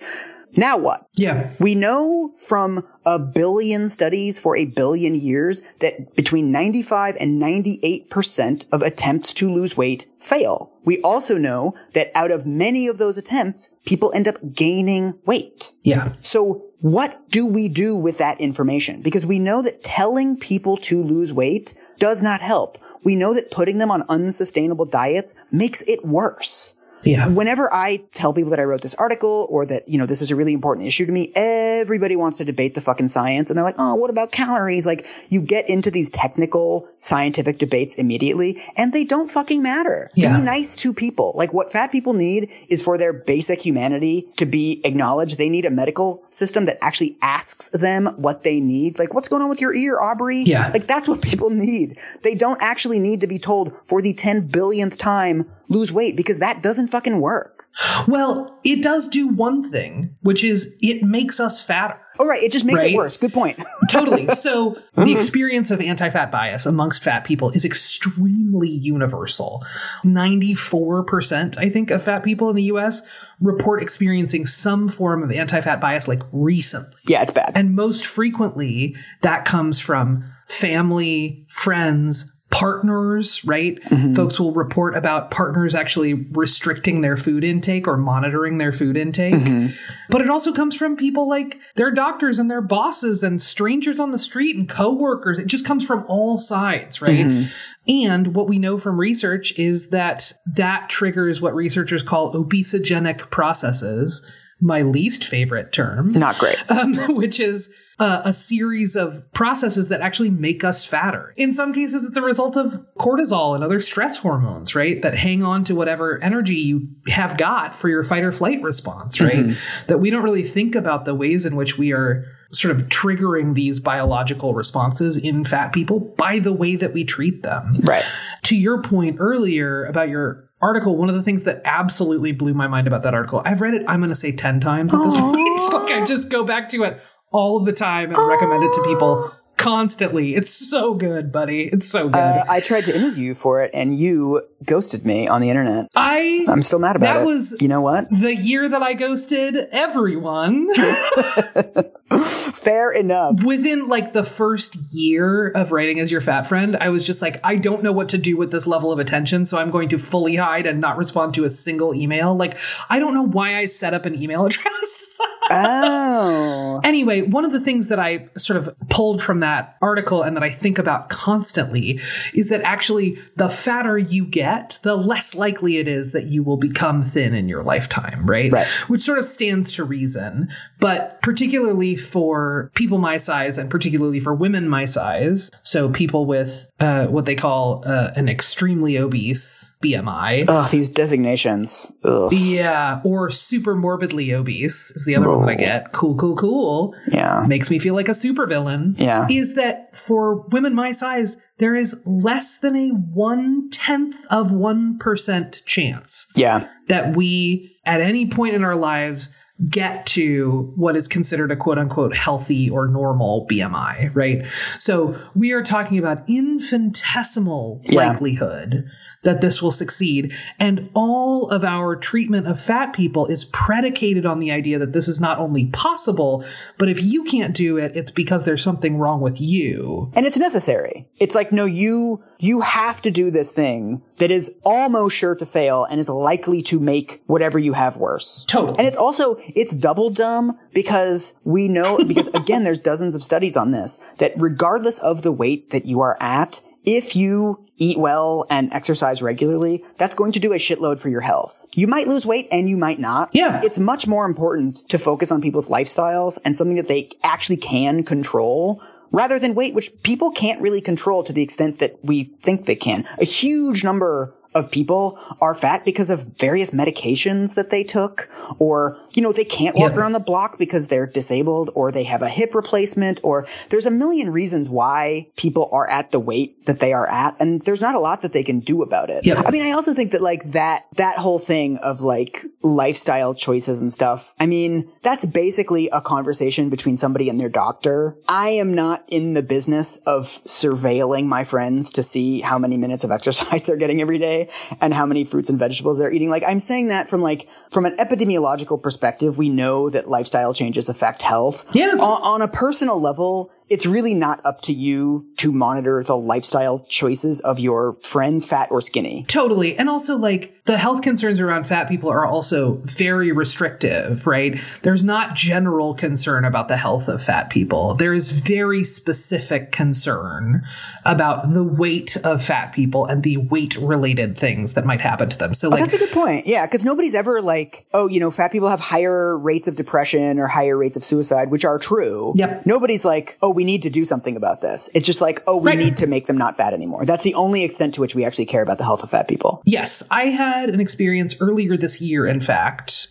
Now 0.56 0.78
what? 0.78 1.08
Yeah. 1.14 1.52
We 1.60 1.76
know 1.76 2.34
from 2.38 2.86
a 3.06 3.20
billion 3.20 3.90
studies 3.90 4.40
for 4.40 4.56
a 4.56 4.66
billion 4.66 5.16
years 5.16 5.62
that 5.80 6.16
between 6.16 6.52
95 6.52 7.18
and 7.20 7.42
98% 7.42 8.66
of 8.72 8.82
attempts 8.82 9.34
to 9.34 9.52
lose 9.52 9.76
weight 9.76 10.08
fail. 10.20 10.72
We 10.86 11.02
also 11.02 11.38
know 11.38 11.76
that 11.94 12.12
out 12.16 12.32
of 12.32 12.46
many 12.46 12.88
of 12.88 12.98
those 12.98 13.18
attempts, 13.18 13.70
people 13.86 14.12
end 14.14 14.28
up 14.28 14.54
gaining 14.54 15.20
weight. 15.26 15.74
Yeah. 15.84 16.14
So 16.22 16.66
what 16.82 17.30
do 17.30 17.46
we 17.46 17.70
do 17.70 17.96
with 17.96 18.18
that 18.18 18.40
information? 18.40 19.02
Because 19.02 19.26
we 19.26 19.40
know 19.40 19.62
that 19.62 19.84
telling 19.84 20.38
people 20.38 20.78
to 20.78 21.02
lose 21.02 21.32
weight 21.32 21.76
does 21.98 22.22
not 22.22 22.42
help. 22.42 22.78
We 23.04 23.16
know 23.16 23.34
that 23.34 23.52
putting 23.52 23.78
them 23.78 23.92
on 23.92 24.04
unsustainable 24.10 24.86
diets 24.86 25.34
makes 25.52 25.82
it 25.84 26.06
worse. 26.06 26.76
Yeah. 27.04 27.28
Whenever 27.28 27.74
I 27.74 27.98
tell 28.14 28.34
people 28.34 28.52
that 28.52 28.60
I 28.60 28.64
wrote 28.64 28.82
this 28.82 28.94
article 28.96 29.48
or 29.50 29.66
that, 29.66 29.88
you 29.88 29.98
know, 29.98 30.06
this 30.06 30.22
is 30.22 30.32
a 30.32 30.36
really 30.36 30.54
important 30.54 30.88
issue 30.88 31.06
to 31.06 31.12
me, 31.12 31.32
everybody 31.36 32.16
wants 32.16 32.38
to 32.38 32.46
debate 32.46 32.74
the 32.74 32.82
fucking 32.82 33.08
science. 33.08 33.50
And 33.50 33.58
they're 33.58 33.64
like, 33.64 33.76
oh, 33.78 33.96
what 33.96 34.10
about 34.10 34.32
calories? 34.32 34.86
Like, 34.86 35.08
you 35.30 35.42
get 35.42 35.70
into 35.70 35.92
these 35.92 36.10
technical 36.10 36.88
scientific 36.98 37.58
debates 37.58 37.94
immediately 37.96 38.64
and 38.78 38.94
they 38.94 39.04
don't 39.04 39.30
fucking 39.30 39.62
matter. 39.62 40.10
Yeah. 40.16 40.38
Be 40.38 40.44
nice 40.44 40.74
to 40.76 40.94
people. 40.94 41.34
Like, 41.36 41.54
what 41.54 41.72
fat 41.72 41.92
people 41.92 42.14
need 42.14 42.50
is 42.70 42.82
for 42.82 42.98
their 42.98 43.14
basic 43.14 43.62
humanity 43.62 44.30
to 44.38 44.46
be 44.46 44.82
acknowledged. 44.84 45.38
They 45.38 45.50
need 45.50 45.66
a 45.66 45.70
medical 45.70 46.24
system 46.30 46.66
that 46.66 46.78
actually 46.82 47.18
asks 47.22 47.70
them 47.70 48.08
what 48.18 48.44
they 48.44 48.60
need. 48.60 49.00
Like, 49.00 49.14
what's 49.14 49.28
going 49.28 49.42
on 49.42 49.50
with 49.50 49.62
your 49.62 49.74
ear, 49.74 50.00
Aubrey? 50.00 50.44
Yeah. 50.44 50.70
Like, 50.70 50.88
that's 50.88 51.08
what 51.08 51.22
people 51.24 51.50
need. 51.50 52.00
They 52.22 52.36
don't 52.36 52.62
actually 52.62 53.00
need 53.00 53.22
to 53.22 53.28
be 53.28 53.40
told 53.40 53.74
for 53.88 54.02
the 54.02 54.14
10 54.14 54.50
billionth 54.50 54.98
time, 54.98 55.50
lose 55.74 55.92
weight 55.92 56.16
because 56.16 56.40
that 56.40 56.62
doesn't 56.64 56.88
fucking 56.90 57.20
work. 57.20 57.66
Well, 58.08 58.60
it 58.64 58.82
does 58.84 59.08
do 59.08 59.28
one 59.28 59.70
thing, 59.72 60.16
which 60.22 60.44
is 60.44 60.74
it 60.82 61.04
makes 61.04 61.40
us 61.40 61.62
fatter. 61.62 62.00
Oh, 62.20 62.26
right. 62.26 62.44
It 62.44 62.52
just 62.52 62.64
makes 62.64 62.80
Right. 62.80 62.94
it 62.94 62.96
worse. 62.96 63.18
Good 63.18 63.34
point. 63.34 63.60
Totally. 63.90 64.28
So 64.36 64.78
the 64.96 65.12
experience 65.14 65.72
of 65.72 65.82
anti-fat 65.82 66.32
bias 66.32 66.68
amongst 66.68 67.04
fat 67.04 67.24
people 67.24 67.50
is 67.52 67.66
extremely 67.66 68.70
universal. 68.70 69.64
94%, 70.06 71.58
I 71.58 71.70
think, 71.70 71.90
of 71.90 72.04
fat 72.04 72.24
people 72.24 72.50
in 72.50 72.56
the 72.56 72.64
US 72.64 73.02
report 73.42 73.82
experiencing 73.82 74.46
some 74.46 74.88
form 74.88 75.24
of 75.24 75.32
anti-fat 75.32 75.82
bias 75.82 76.08
like 76.08 76.22
recently. 76.32 76.94
yeah, 77.08 77.22
it's 77.24 77.32
bad. 77.32 77.52
And 77.56 77.76
most 77.76 78.06
frequently, 78.06 78.96
that 79.22 79.46
comes 79.46 79.80
from 79.80 80.24
family, 80.46 81.46
friends, 81.50 82.26
partners, 82.54 83.44
right? 83.46 83.82
Mm-hmm. 83.86 84.14
Folks 84.14 84.40
will 84.40 84.54
report 84.54 84.96
about 84.96 85.32
partners 85.32 85.74
actually 85.74 86.14
restricting 86.14 87.02
their 87.02 87.18
food 87.18 87.44
intake 87.44 87.88
or 87.88 87.98
monitoring 87.98 88.60
their 88.60 88.72
food 88.72 88.96
intake. 88.96 89.34
Mm-hmm. 89.34 89.74
But 90.10 90.22
it 90.22 90.30
also 90.30 90.54
comes 90.54 90.76
from 90.76 90.96
people 90.96 91.28
like 91.28 91.58
their 91.76 91.90
doctors 91.90 92.38
and 92.38 92.52
their 92.52 92.62
bosses 92.62 93.24
and 93.24 93.42
strangers 93.42 94.00
on 94.00 94.12
the 94.12 94.20
street 94.20 94.56
and 94.56 94.70
coworkers. 94.70 95.40
It 95.40 95.48
just 95.48 95.66
comes 95.66 95.84
from 95.84 96.06
all 96.08 96.40
sides, 96.40 97.02
right? 97.02 97.26
Mm-hmm. 97.26 97.52
And 97.88 98.36
what 98.36 98.48
we 98.48 98.60
know 98.60 98.78
from 98.78 99.00
research 99.00 99.58
is 99.58 99.90
that 99.90 100.34
that 100.46 100.90
triggers 100.90 101.42
what 101.42 101.56
researchers 101.56 102.04
call 102.04 102.34
obesogenic 102.34 103.32
processes. 103.32 104.22
My 104.62 104.84
least 104.84 105.26
favorite 105.26 105.74
term 105.74 106.12
Not 106.12 106.38
great. 106.38 106.58
um, 106.70 107.16
which 107.16 107.40
is 107.40 107.70
uh, 108.04 108.22
a 108.26 108.34
series 108.34 108.98
of 108.98 109.24
processes 109.32 109.88
that 109.88 110.02
actually 110.02 110.30
make 110.30 110.62
us 110.62 110.84
fatter. 110.84 111.34
In 111.38 111.54
some 111.54 111.74
cases, 111.74 112.04
it's 112.04 112.18
a 112.18 112.22
result 112.22 112.58
of 112.58 112.86
cortisol 113.00 113.56
and 113.56 113.64
other 113.64 113.80
stress 113.80 114.18
hormones, 114.18 114.76
right? 114.76 115.02
That 115.02 115.18
hang 115.18 115.42
on 115.42 115.64
to 115.64 115.74
whatever 115.74 116.22
energy 116.22 116.56
you 116.56 116.90
have 117.08 117.38
got 117.38 117.78
for 117.80 117.88
your 117.88 118.04
fight 118.04 118.24
or 118.26 118.34
flight 118.34 118.62
response, 118.62 119.22
right? 119.22 119.56
That 119.88 120.00
we 120.02 120.10
don't 120.10 120.22
really 120.24 120.44
think 120.44 120.76
about 120.76 121.06
the 121.06 121.16
ways 121.16 121.46
in 121.46 121.56
which 121.56 121.78
we 121.78 121.94
are 121.94 122.26
sort 122.52 122.78
of 122.78 122.88
triggering 122.88 123.54
these 123.54 123.80
biological 123.80 124.54
responses 124.54 125.16
in 125.16 125.46
fat 125.46 125.72
people 125.72 126.02
by 126.18 126.40
the 126.40 126.52
way 126.52 126.76
that 126.76 126.94
we 126.94 127.06
treat 127.06 127.42
them 127.42 127.80
Right. 127.84 128.04
to 128.44 128.56
your 128.58 128.82
point 128.82 129.16
earlier 129.20 129.86
about 129.86 130.10
your 130.10 130.50
article, 130.62 130.96
one 130.98 131.10
of 131.10 131.16
the 131.16 131.24
things 131.24 131.44
that 131.44 131.62
absolutely 131.66 132.32
blew 132.32 132.54
my 132.54 132.68
mind 132.68 132.86
about 132.86 133.04
that 133.04 133.14
article, 133.14 133.42
I've 133.44 133.60
read 133.62 133.74
it, 133.74 133.84
I'm 133.88 134.00
going 134.02 134.12
to 134.12 134.16
say 134.16 134.32
10 134.34 134.60
times 134.60 134.94
at 134.94 135.02
this 135.04 135.14
point. 135.14 135.60
like, 135.74 135.92
I 135.94 136.06
just 136.06 136.30
go 136.30 136.44
back 136.46 136.70
to 136.70 136.84
it 136.84 137.02
all 137.34 137.58
of 137.58 137.66
the 137.66 137.74
time 137.74 138.14
and 138.14 138.28
recommend 138.28 138.64
it 138.64 138.72
to 138.74 138.84
people 138.84 139.34
constantly. 139.58 140.36
It's 140.36 140.52
so 140.54 140.94
good, 140.94 141.32
buddy. 141.32 141.70
It's 141.72 141.90
so 141.90 142.10
good. 142.10 142.20
Uh, 142.20 142.44
I 142.50 142.60
tried 142.60 142.86
to 142.86 142.96
interview 142.96 143.24
you 143.24 143.36
for 143.36 143.64
it 143.64 143.72
and 143.74 143.98
you 143.98 144.42
ghosted 144.66 145.06
me 145.06 145.28
on 145.28 145.42
the 145.42 145.50
internet. 145.50 145.88
I, 145.96 146.46
I'm 146.48 146.62
still 146.62 146.80
mad 146.80 146.96
about 146.96 147.08
that 147.08 147.16
it. 147.18 147.20
That 147.20 147.26
was 147.26 147.56
you 147.60 147.68
know 147.68 147.82
what? 147.82 148.10
the 148.10 148.36
year 148.36 148.68
that 148.68 148.82
I 148.82 148.94
ghosted 148.94 149.56
everyone. 149.72 150.74
Fair 152.54 152.90
enough. 152.92 153.44
Within 153.44 153.88
like 153.88 154.14
the 154.14 154.24
first 154.24 154.76
year 154.92 155.50
of 155.50 155.72
writing 155.72 156.00
as 156.00 156.12
your 156.12 156.22
fat 156.22 156.48
friend, 156.48 156.78
I 156.78 156.90
was 156.90 157.06
just 157.06 157.22
like, 157.22 157.40
I 157.44 157.56
don't 157.56 157.84
know 157.84 157.92
what 157.92 158.10
to 158.10 158.18
do 158.18 158.38
with 158.38 158.52
this 158.52 158.68
level 158.68 158.92
of 158.92 159.00
attention, 159.00 159.46
so 159.46 159.58
I'm 159.58 159.72
going 159.72 159.90
to 159.90 159.98
fully 159.98 160.36
hide 160.36 160.66
and 160.66 160.80
not 160.80 160.98
respond 160.98 161.34
to 161.36 161.46
a 161.46 161.50
single 161.50 161.94
email. 161.94 162.36
Like, 162.36 162.60
I 162.90 163.00
don't 163.00 163.14
know 163.14 163.26
why 163.26 163.58
I 163.58 163.66
set 163.66 163.94
up 163.94 164.06
an 164.06 164.22
email 164.22 164.46
address. 164.48 165.20
Oh. 165.50 166.82
Anyway, 166.84 167.22
one 167.22 167.46
of 167.46 167.52
the 167.52 167.60
things 167.60 167.88
that 167.90 168.00
I 168.00 168.30
sort 168.38 168.58
of 168.58 168.76
pulled 168.90 169.22
from 169.22 169.40
that 169.44 169.78
article 169.82 170.24
and 170.24 170.36
that 170.36 170.44
I 170.44 170.52
think 170.52 170.80
about 170.80 171.10
constantly 171.10 172.00
is 172.34 172.50
that 172.50 172.62
actually 172.62 173.20
the 173.36 173.50
fatter 173.50 173.98
you 173.98 174.26
get, 174.26 174.80
the 174.84 174.96
less 174.96 175.36
likely 175.36 175.78
it 175.78 175.88
is 175.88 176.12
that 176.12 176.26
you 176.26 176.44
will 176.44 176.58
become 176.58 177.04
thin 177.04 177.34
in 177.34 177.48
your 177.48 177.64
lifetime, 177.64 178.26
right? 178.26 178.52
Right. 178.52 178.68
Which 178.88 179.02
sort 179.02 179.20
of 179.20 179.26
stands 179.26 179.72
to 179.74 179.84
reason. 179.84 180.50
But 180.80 181.22
particularly 181.22 181.96
for 181.96 182.72
people 182.76 182.98
my 182.98 183.18
size 183.18 183.58
and 183.58 183.70
particularly 183.70 184.20
for 184.20 184.34
women 184.34 184.68
my 184.68 184.86
size, 184.86 185.52
so 185.64 185.90
people 185.90 186.26
with 186.26 186.68
uh, 186.80 187.06
what 187.08 187.26
they 187.26 187.36
call 187.36 187.84
uh, 187.86 188.12
an 188.16 188.30
extremely 188.30 188.98
obese 188.98 189.70
BMI. 189.84 190.46
Ugh, 190.48 190.72
these 190.72 190.90
designations. 190.90 191.92
Ugh. 192.04 192.32
Yeah, 192.34 193.02
or 193.04 193.30
super 193.32 193.76
morbidly 193.76 194.34
obese 194.34 194.92
is 194.92 195.06
the 195.06 195.16
other 195.16 195.30
one 195.30 195.46
that 195.46 195.52
I 195.52 195.56
get. 195.56 195.92
Cool, 195.92 196.16
cool, 196.16 196.36
cool. 196.36 196.96
Yeah. 197.08 197.44
Makes 197.48 197.70
me 197.70 197.80
feel 197.80 197.94
like 197.94 198.08
a 198.08 198.14
supervillain. 198.14 199.00
Yeah. 199.00 199.28
Is 199.38 199.56
that 199.56 199.96
for 199.96 200.42
women 200.50 200.74
my 200.76 200.92
size, 200.92 201.38
there 201.60 201.76
is 201.76 201.96
less 202.06 202.58
than 202.60 202.76
a 202.76 202.90
one 202.90 203.70
tenth 203.72 204.16
of 204.30 204.52
1% 204.52 205.66
chance 205.66 206.28
Yeah. 206.36 206.68
that 206.88 207.16
we, 207.16 207.78
at 207.86 208.02
any 208.02 208.26
point 208.26 208.56
in 208.56 208.64
our 208.64 208.76
lives, 208.76 209.30
get 209.70 210.06
to 210.08 210.74
what 210.76 210.96
is 210.96 211.08
considered 211.08 211.52
a 211.52 211.56
quote 211.56 211.78
unquote 211.78 212.16
healthy 212.18 212.70
or 212.70 212.88
normal 212.88 213.46
BMI, 213.50 214.10
right? 214.14 214.46
So 214.80 215.16
we 215.36 215.52
are 215.52 215.62
talking 215.64 215.98
about 216.00 216.28
infinitesimal 216.28 217.82
Yeah. 217.84 218.10
likelihood 218.10 218.86
that 219.24 219.42
this 219.42 219.62
will 219.62 219.72
succeed. 219.72 220.34
And 220.60 220.90
all 220.94 221.50
of 221.50 221.64
our 221.64 221.96
treatment 221.96 222.48
of 222.48 222.62
fat 222.62 222.94
people 222.94 223.26
is 223.26 223.46
predicated 223.46 224.26
on 224.26 224.40
the 224.40 224.52
idea 224.52 224.78
that 224.80 224.94
this 224.94 225.08
is 225.08 225.20
not 225.20 225.40
only 225.40 225.66
possible, 225.68 226.46
but 226.78 226.90
if 226.90 227.02
you 227.02 227.24
can't 227.24 227.56
do 227.56 227.78
it, 227.78 227.96
it's 227.96 228.12
because 228.12 228.44
there's 228.44 228.64
something 228.64 228.98
wrong 228.98 229.22
with 229.22 229.42
you. 229.42 230.12
And 230.14 230.26
it's 230.26 230.38
necessary. 230.38 231.08
It's 231.18 231.36
like, 231.36 231.52
no, 231.52 231.66
you, 231.66 232.24
you 232.40 232.62
have 232.62 233.02
to 233.04 233.12
do 233.12 233.32
this 233.32 233.52
thing 233.52 234.02
that 234.18 234.32
is 234.32 234.54
almost 234.64 235.16
sure 235.16 235.36
to 235.36 235.46
fail 235.46 235.86
and 235.86 236.00
is 236.00 236.10
likely 236.10 236.62
to 236.64 236.80
make 236.80 237.22
whatever 237.26 237.58
you 237.58 237.74
have 237.74 237.98
worse. 237.98 238.46
Totally. 238.48 238.78
And 238.78 238.88
it's 238.88 238.98
also, 238.98 239.38
it's 239.56 239.76
double 239.76 240.10
dumb 240.10 240.60
because 240.74 241.34
we 241.44 241.68
know, 241.68 241.98
because 242.06 242.28
again, 242.34 242.64
there's 242.64 242.80
dozens 242.80 243.16
of 243.16 243.24
studies 243.24 243.56
on 243.56 243.72
this, 243.72 243.98
that 244.18 244.34
regardless 244.38 245.00
of 245.00 245.22
the 245.22 245.32
weight 245.32 245.72
that 245.72 245.86
you 245.86 246.02
are 246.02 246.18
at, 246.22 246.62
if 246.84 247.16
you 247.16 247.66
eat 247.78 247.98
well 247.98 248.46
and 248.50 248.72
exercise 248.74 249.22
regularly, 249.22 249.84
that's 249.98 250.16
going 250.16 250.32
to 250.34 250.40
do 250.40 250.54
a 250.54 250.58
shitload 250.58 251.00
for 251.00 251.10
your 251.10 251.22
health. 251.22 251.66
You 251.74 251.88
might 251.88 252.08
lose 252.08 252.26
weight 252.26 252.48
and 252.52 252.70
you 252.70 252.78
might 252.78 253.00
not. 253.00 253.30
Yeah. 253.34 253.62
It's 253.64 253.80
much 253.80 254.06
more 254.08 254.26
important 254.26 254.88
to 254.90 254.98
focus 254.98 255.32
on 255.32 255.42
people's 255.42 255.68
lifestyles 255.68 256.38
and 256.46 256.56
something 256.56 256.78
that 256.78 256.88
they 256.88 257.10
actually 257.24 257.58
can 257.58 258.04
control 258.04 258.82
rather 259.12 259.40
than 259.40 259.56
weight, 259.56 259.74
which 259.74 259.92
people 260.04 260.32
can't 260.32 260.62
really 260.62 260.82
control 260.82 261.24
to 261.24 261.34
the 261.34 261.44
extent 261.44 261.80
that 261.80 262.04
we 262.04 262.26
think 262.42 262.66
they 262.66 262.76
can. 262.76 263.08
A 263.20 263.26
huge 263.26 263.84
number 263.84 264.34
of 264.56 264.72
people 264.72 265.20
are 265.42 265.54
fat 265.54 265.86
because 265.86 266.10
of 266.10 266.24
various 266.38 266.72
medications 266.72 267.56
that 267.56 267.70
they 267.70 267.84
took 267.84 268.30
or 268.60 268.98
you 269.14 269.22
know 269.22 269.32
they 269.32 269.46
can't 269.46 269.76
walk 269.76 269.94
around 269.94 270.14
the 270.14 270.20
block 270.20 270.58
because 270.58 270.88
they're 270.88 271.06
disabled 271.06 271.70
or 271.76 271.92
they 271.92 272.04
have 272.04 272.22
a 272.22 272.30
hip 272.30 272.54
replacement 272.56 273.20
or 273.24 273.46
there's 273.70 273.86
a 273.86 273.92
million 273.92 274.30
reasons 274.30 274.70
why 274.70 275.28
people 275.36 275.70
are 275.72 275.90
at 275.90 276.12
the 276.12 276.20
weight 276.20 276.66
that 276.66 276.80
they 276.80 276.94
are 276.94 277.08
at 277.08 277.40
and 277.40 277.62
there's 277.62 277.82
not 277.82 277.96
a 277.96 278.00
lot 278.00 278.22
that 278.22 278.34
they 278.34 278.44
can 278.44 278.60
do 278.60 278.82
about 278.82 279.10
it. 279.10 279.26
Yeah. 279.26 279.42
I 279.46 279.52
mean 279.52 279.66
I 279.66 279.72
also 279.72 279.94
think 279.94 280.12
that 280.12 280.22
like 280.22 280.52
that 280.52 280.86
that 280.96 281.18
whole 281.18 281.40
thing 281.40 281.78
of 281.78 282.02
like 282.02 282.46
lifestyle 282.62 283.34
choices 283.34 283.80
and 283.80 283.92
stuff. 283.92 284.34
I 284.40 284.46
mean 284.46 284.92
that's 285.02 285.26
basically 285.26 285.90
a 285.90 286.02
conversation 286.02 286.70
between 286.70 286.98
somebody 286.98 287.30
and 287.30 287.40
their 287.40 287.50
doctor. 287.50 288.16
I 288.28 288.50
am 288.50 288.74
not 288.74 289.04
in 289.08 289.34
the 289.34 289.44
business 289.44 289.98
of 290.06 290.30
surveilling 290.46 291.26
my 291.26 291.44
friends 291.44 291.92
to 291.92 292.04
see 292.04 292.42
how 292.42 292.58
many 292.58 292.78
minutes 292.78 293.04
of 293.04 293.12
exercise 293.24 293.64
they're 293.64 293.78
getting 293.78 294.02
every 294.02 294.18
day 294.18 294.43
and 294.82 294.94
how 294.94 295.06
many 295.06 295.24
fruits 295.24 295.50
and 295.50 295.60
vegetables 295.60 295.98
they're 295.98 296.12
eating. 296.12 296.30
Like 296.30 296.44
I'm 296.46 296.60
saying 296.60 296.88
that 296.88 297.10
from 297.10 297.22
like 297.22 297.48
from 297.72 297.86
an 297.86 297.96
epidemiological 297.98 298.82
perspective, 298.82 299.38
we 299.38 299.50
know 299.50 299.90
that 299.90 300.10
lifestyle 300.10 300.54
changes 300.54 300.90
affect 300.90 301.22
health. 301.22 301.66
Yeah. 301.74 301.94
On, 301.94 302.22
on 302.22 302.42
a 302.42 302.48
personal 302.48 303.00
level, 303.00 303.52
it's 303.70 303.86
really 303.86 304.14
not 304.14 304.42
up 304.46 304.62
to 304.62 304.74
you 304.74 305.28
to 305.38 305.52
monitor 305.52 306.04
the 306.04 306.18
lifestyle 306.18 306.86
choices 306.90 307.40
of 307.42 307.60
your 307.60 307.98
friends, 308.04 308.46
fat 308.46 308.70
or 308.72 308.82
skinny. 308.82 309.26
Totally. 309.28 309.78
And 309.78 309.90
also, 309.90 310.18
like, 310.18 310.54
the 310.66 310.78
health 310.78 311.02
concerns 311.02 311.40
around 311.40 311.66
fat 311.68 311.90
people 311.90 312.10
are 312.10 312.26
also 312.26 312.82
very 312.86 313.32
restrictive, 313.34 314.26
right? 314.26 314.62
There's 314.82 315.04
not 315.04 315.36
general 315.36 315.94
concern 315.94 316.46
about 316.46 316.70
the 316.70 316.78
health 316.78 317.10
of 317.10 317.22
fat 317.24 317.50
people. 317.50 317.96
There 317.96 318.14
is 318.14 318.32
very 318.32 318.86
specific 318.86 319.72
concern 319.72 320.64
about 321.04 321.54
the 321.54 321.64
weight 321.64 322.16
of 322.18 322.44
fat 322.44 322.74
people 322.74 323.06
and 323.06 323.24
the 323.24 323.38
weight 323.38 323.76
related 323.76 324.38
things 324.38 324.74
that 324.74 324.86
might 324.86 325.02
happen 325.02 325.30
to 325.30 325.38
them. 325.38 325.54
So, 325.54 325.68
oh, 325.68 325.72
like, 325.72 325.82
oh, 325.82 325.84
that's 325.84 325.96
a 325.96 325.98
good 325.98 326.12
point. 326.12 326.48
Yeah. 326.48 326.66
Cause 326.68 326.84
nobody's 326.84 327.16
ever 327.16 327.42
like, 327.42 327.86
oh, 327.94 328.08
you 328.08 328.20
know, 328.20 328.32
fat 328.32 328.52
people 328.52 328.70
have 328.70 328.80
higher 328.80 329.38
rates 329.38 329.68
of 329.68 329.76
depression 329.76 330.40
or 330.40 330.48
higher 330.48 330.78
rates 330.78 330.96
of 330.96 331.04
suicide, 331.04 331.52
which 331.52 331.66
are 331.66 331.78
true. 331.78 332.32
Yep. 332.36 332.66
Nobody's 332.66 333.04
like, 333.04 333.38
oh, 333.42 333.53
we 333.54 333.64
need 333.64 333.82
to 333.84 333.90
do 333.90 334.04
something 334.06 334.36
about 334.36 334.62
this. 334.62 334.90
It's 334.94 335.06
just 335.06 335.22
like, 335.22 335.44
oh, 335.48 335.58
we 335.58 335.70
Right. 335.72 335.78
need 335.80 335.98
to 335.98 336.08
make 336.08 336.28
them 336.28 336.38
not 336.38 336.58
fat 336.58 336.74
anymore. 336.74 337.06
That's 337.06 337.24
the 337.24 337.34
only 337.36 337.64
extent 337.64 337.94
to 337.96 338.02
which 338.02 338.16
we 338.16 338.26
actually 338.26 338.46
care 338.48 338.62
about 338.64 338.78
the 338.78 338.84
health 338.84 339.04
of 339.04 339.10
fat 339.12 339.28
people. 339.28 339.62
Yes, 339.66 340.04
I 340.12 340.26
had 340.26 340.70
an 340.70 340.80
experience 340.80 341.36
earlier 341.40 341.78
this 341.78 342.02
year, 342.02 342.26
in 342.28 342.40
fact. 342.42 343.08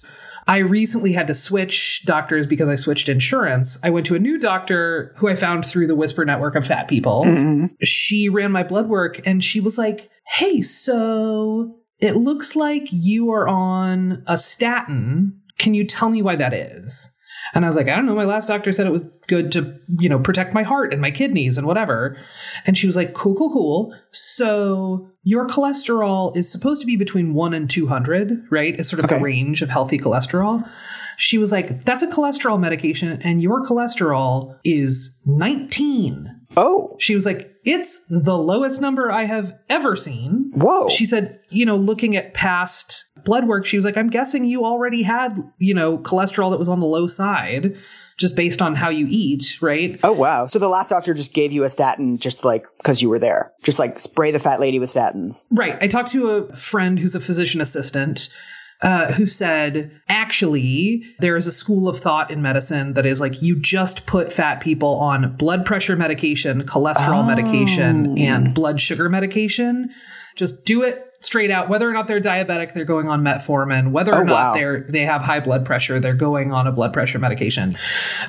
I 0.49 0.59
recently 0.59 1.13
had 1.13 1.29
to 1.29 1.35
switch 1.35 2.03
doctors 2.05 2.49
because 2.49 2.69
I 2.69 2.75
switched 2.75 3.09
insurance. 3.09 3.79
I 3.83 3.91
went 3.91 4.07
to 4.07 4.17
a 4.17 4.19
new 4.19 4.39
doctor 4.39 5.15
who 5.19 5.29
I 5.29 5.37
found 5.37 5.65
through 5.65 5.87
the 5.87 5.95
Whisper 5.95 6.25
network 6.25 6.57
of 6.57 6.67
fat 6.67 6.89
people. 6.89 7.23
Mm-hmm. 7.25 7.67
She 7.85 8.29
ran 8.29 8.51
my 8.51 8.65
blood 8.65 8.89
work 8.89 9.21
and 9.25 9.43
she 9.45 9.61
was 9.61 9.79
like, 9.79 10.11
Hey, 10.39 10.61
so 10.63 11.77
it 12.01 12.17
looks 12.17 12.57
like 12.57 12.83
you 12.91 13.31
are 13.31 13.47
on 13.47 14.25
a 14.27 14.37
statin. 14.37 15.41
Can 15.59 15.75
you 15.75 15.87
tell 15.87 16.11
me 16.11 16.23
why 16.23 16.35
that 16.35 16.53
is? 16.53 17.09
And 17.55 17.65
I 17.65 17.69
was 17.69 17.77
like, 17.77 17.89
I 17.89 17.97
don't 17.97 18.07
know. 18.07 18.15
My 18.15 18.25
last 18.25 18.47
doctor 18.49 18.73
said 18.73 18.87
it 18.87 18.93
was 18.93 19.05
good 19.29 19.53
to, 19.53 19.79
you 19.99 20.09
know, 20.09 20.19
protect 20.19 20.55
my 20.55 20.63
heart 20.63 20.93
and 20.93 21.03
my 21.03 21.11
kidneys 21.11 21.59
and 21.59 21.67
whatever. 21.67 22.17
And 22.67 22.79
she 22.79 22.87
was 22.87 22.97
like, 22.97 23.13
cool, 23.13 23.35
cool, 23.37 23.53
cool. 23.53 23.95
So 24.13 25.11
your 25.23 25.47
cholesterol 25.47 26.35
is 26.37 26.51
supposed 26.51 26.81
to 26.81 26.87
be 26.87 26.97
between 26.97 27.35
one 27.35 27.53
and 27.53 27.69
200, 27.69 28.47
right? 28.51 28.79
Is 28.81 28.89
sort 28.89 29.01
of 29.01 29.05
Okay. 29.05 29.17
the 29.19 29.23
range 29.23 29.61
of 29.63 29.69
healthy 29.69 29.99
cholesterol. 29.99 30.67
She 31.19 31.37
was 31.37 31.53
like, 31.53 31.85
that's 31.85 32.03
a 32.03 32.07
cholesterol 32.09 32.59
medication 32.59 33.21
and 33.23 33.43
your 33.43 33.65
cholesterol 33.67 34.57
is 34.65 35.11
19. 35.27 36.41
Oh, 36.57 36.97
She 36.99 37.15
was 37.15 37.27
like, 37.27 37.52
it's 37.65 38.01
the 38.09 38.37
lowest 38.37 38.81
number 38.81 39.11
I 39.11 39.27
have 39.27 39.55
ever 39.69 39.97
seen. 39.97 40.51
whoa. 40.55 40.89
She 40.89 41.07
said, 41.07 41.41
you 41.49 41.65
know, 41.65 41.77
looking 41.77 42.17
at 42.17 42.35
past 42.35 43.05
blood 43.25 43.47
work, 43.47 43.67
she 43.67 43.77
was 43.77 43.85
like, 43.85 43.97
I'm 43.97 44.11
guessing 44.11 44.45
you 44.45 44.65
already 44.65 45.03
had, 45.03 45.37
you 45.59 45.75
know, 45.75 45.99
cholesterol 45.99 46.51
that 46.51 46.59
was 46.59 46.69
on 46.69 46.81
the 46.81 46.87
low 46.87 47.07
side 47.07 47.77
just 48.19 48.37
based 48.37 48.63
on 48.63 48.75
how 48.75 48.89
you 48.89 49.07
eat, 49.09 49.59
right? 49.61 49.99
Oh 50.05 50.13
wow! 50.13 50.47
So 50.47 50.59
the 50.59 50.69
last 50.69 50.91
doctor 50.91 51.15
just 51.15 51.33
gave 51.33 51.51
you 51.51 51.65
a 51.65 51.69
statin, 51.69 52.19
just 52.19 52.45
like 52.45 52.67
because 52.77 53.03
you 53.03 53.09
were 53.09 53.19
there, 53.19 53.53
just 53.63 53.79
like 53.79 53.99
spray 53.99 54.31
the 54.31 54.39
fat 54.39 54.61
lady 54.61 54.79
with 54.79 54.91
statins. 54.91 55.45
Right. 55.51 55.77
I 55.81 55.89
talked 55.89 56.11
to 56.13 56.31
a 56.31 56.57
friend 56.57 56.99
who's 56.99 57.15
a 57.15 57.21
physician 57.21 57.61
assistant. 57.61 58.29
Uh, 58.83 59.13
who 59.13 59.29
said, 59.29 59.93
actually, 60.09 61.05
there 61.21 61.37
is 61.37 61.47
a 61.47 61.53
school 61.53 61.89
of 61.89 62.01
thought 62.01 62.33
in 62.33 62.43
medicine 62.43 62.95
that 62.95 63.07
is 63.07 63.21
like 63.21 63.41
you 63.41 63.55
just 63.55 64.07
put 64.07 64.33
fat 64.33 64.61
people 64.61 64.97
on 64.97 65.37
blood 65.37 65.65
pressure 65.65 65.95
medication, 65.95 66.65
cholesterol 66.67 67.25
medication, 67.25 68.19
and 68.19 68.53
blood 68.53 68.81
sugar 68.81 69.09
medication. 69.09 69.89
Just 70.35 70.65
do 70.65 70.83
it 70.83 71.12
straight 71.25 71.51
out. 71.51 71.69
Whether 71.69 71.89
or 71.89 71.93
not 71.93 72.07
they're 72.09 72.21
diabetic, 72.21 72.75
they're 72.75 72.85
going 72.85 73.09
on 73.09 73.23
metformin. 73.23 73.91
Whether 73.93 74.13
or 74.13 74.21
Oh, 74.21 74.25
not 74.25 74.35
wow. 74.35 74.55
they're 74.55 74.87
they 74.89 75.03
have 75.03 75.23
high 75.23 75.41
blood 75.41 75.65
pressure, 75.65 75.99
they're 76.01 76.15
going 76.15 76.53
on 76.53 76.67
a 76.67 76.73
blood 76.73 76.93
pressure 76.93 77.19
medication. 77.19 77.77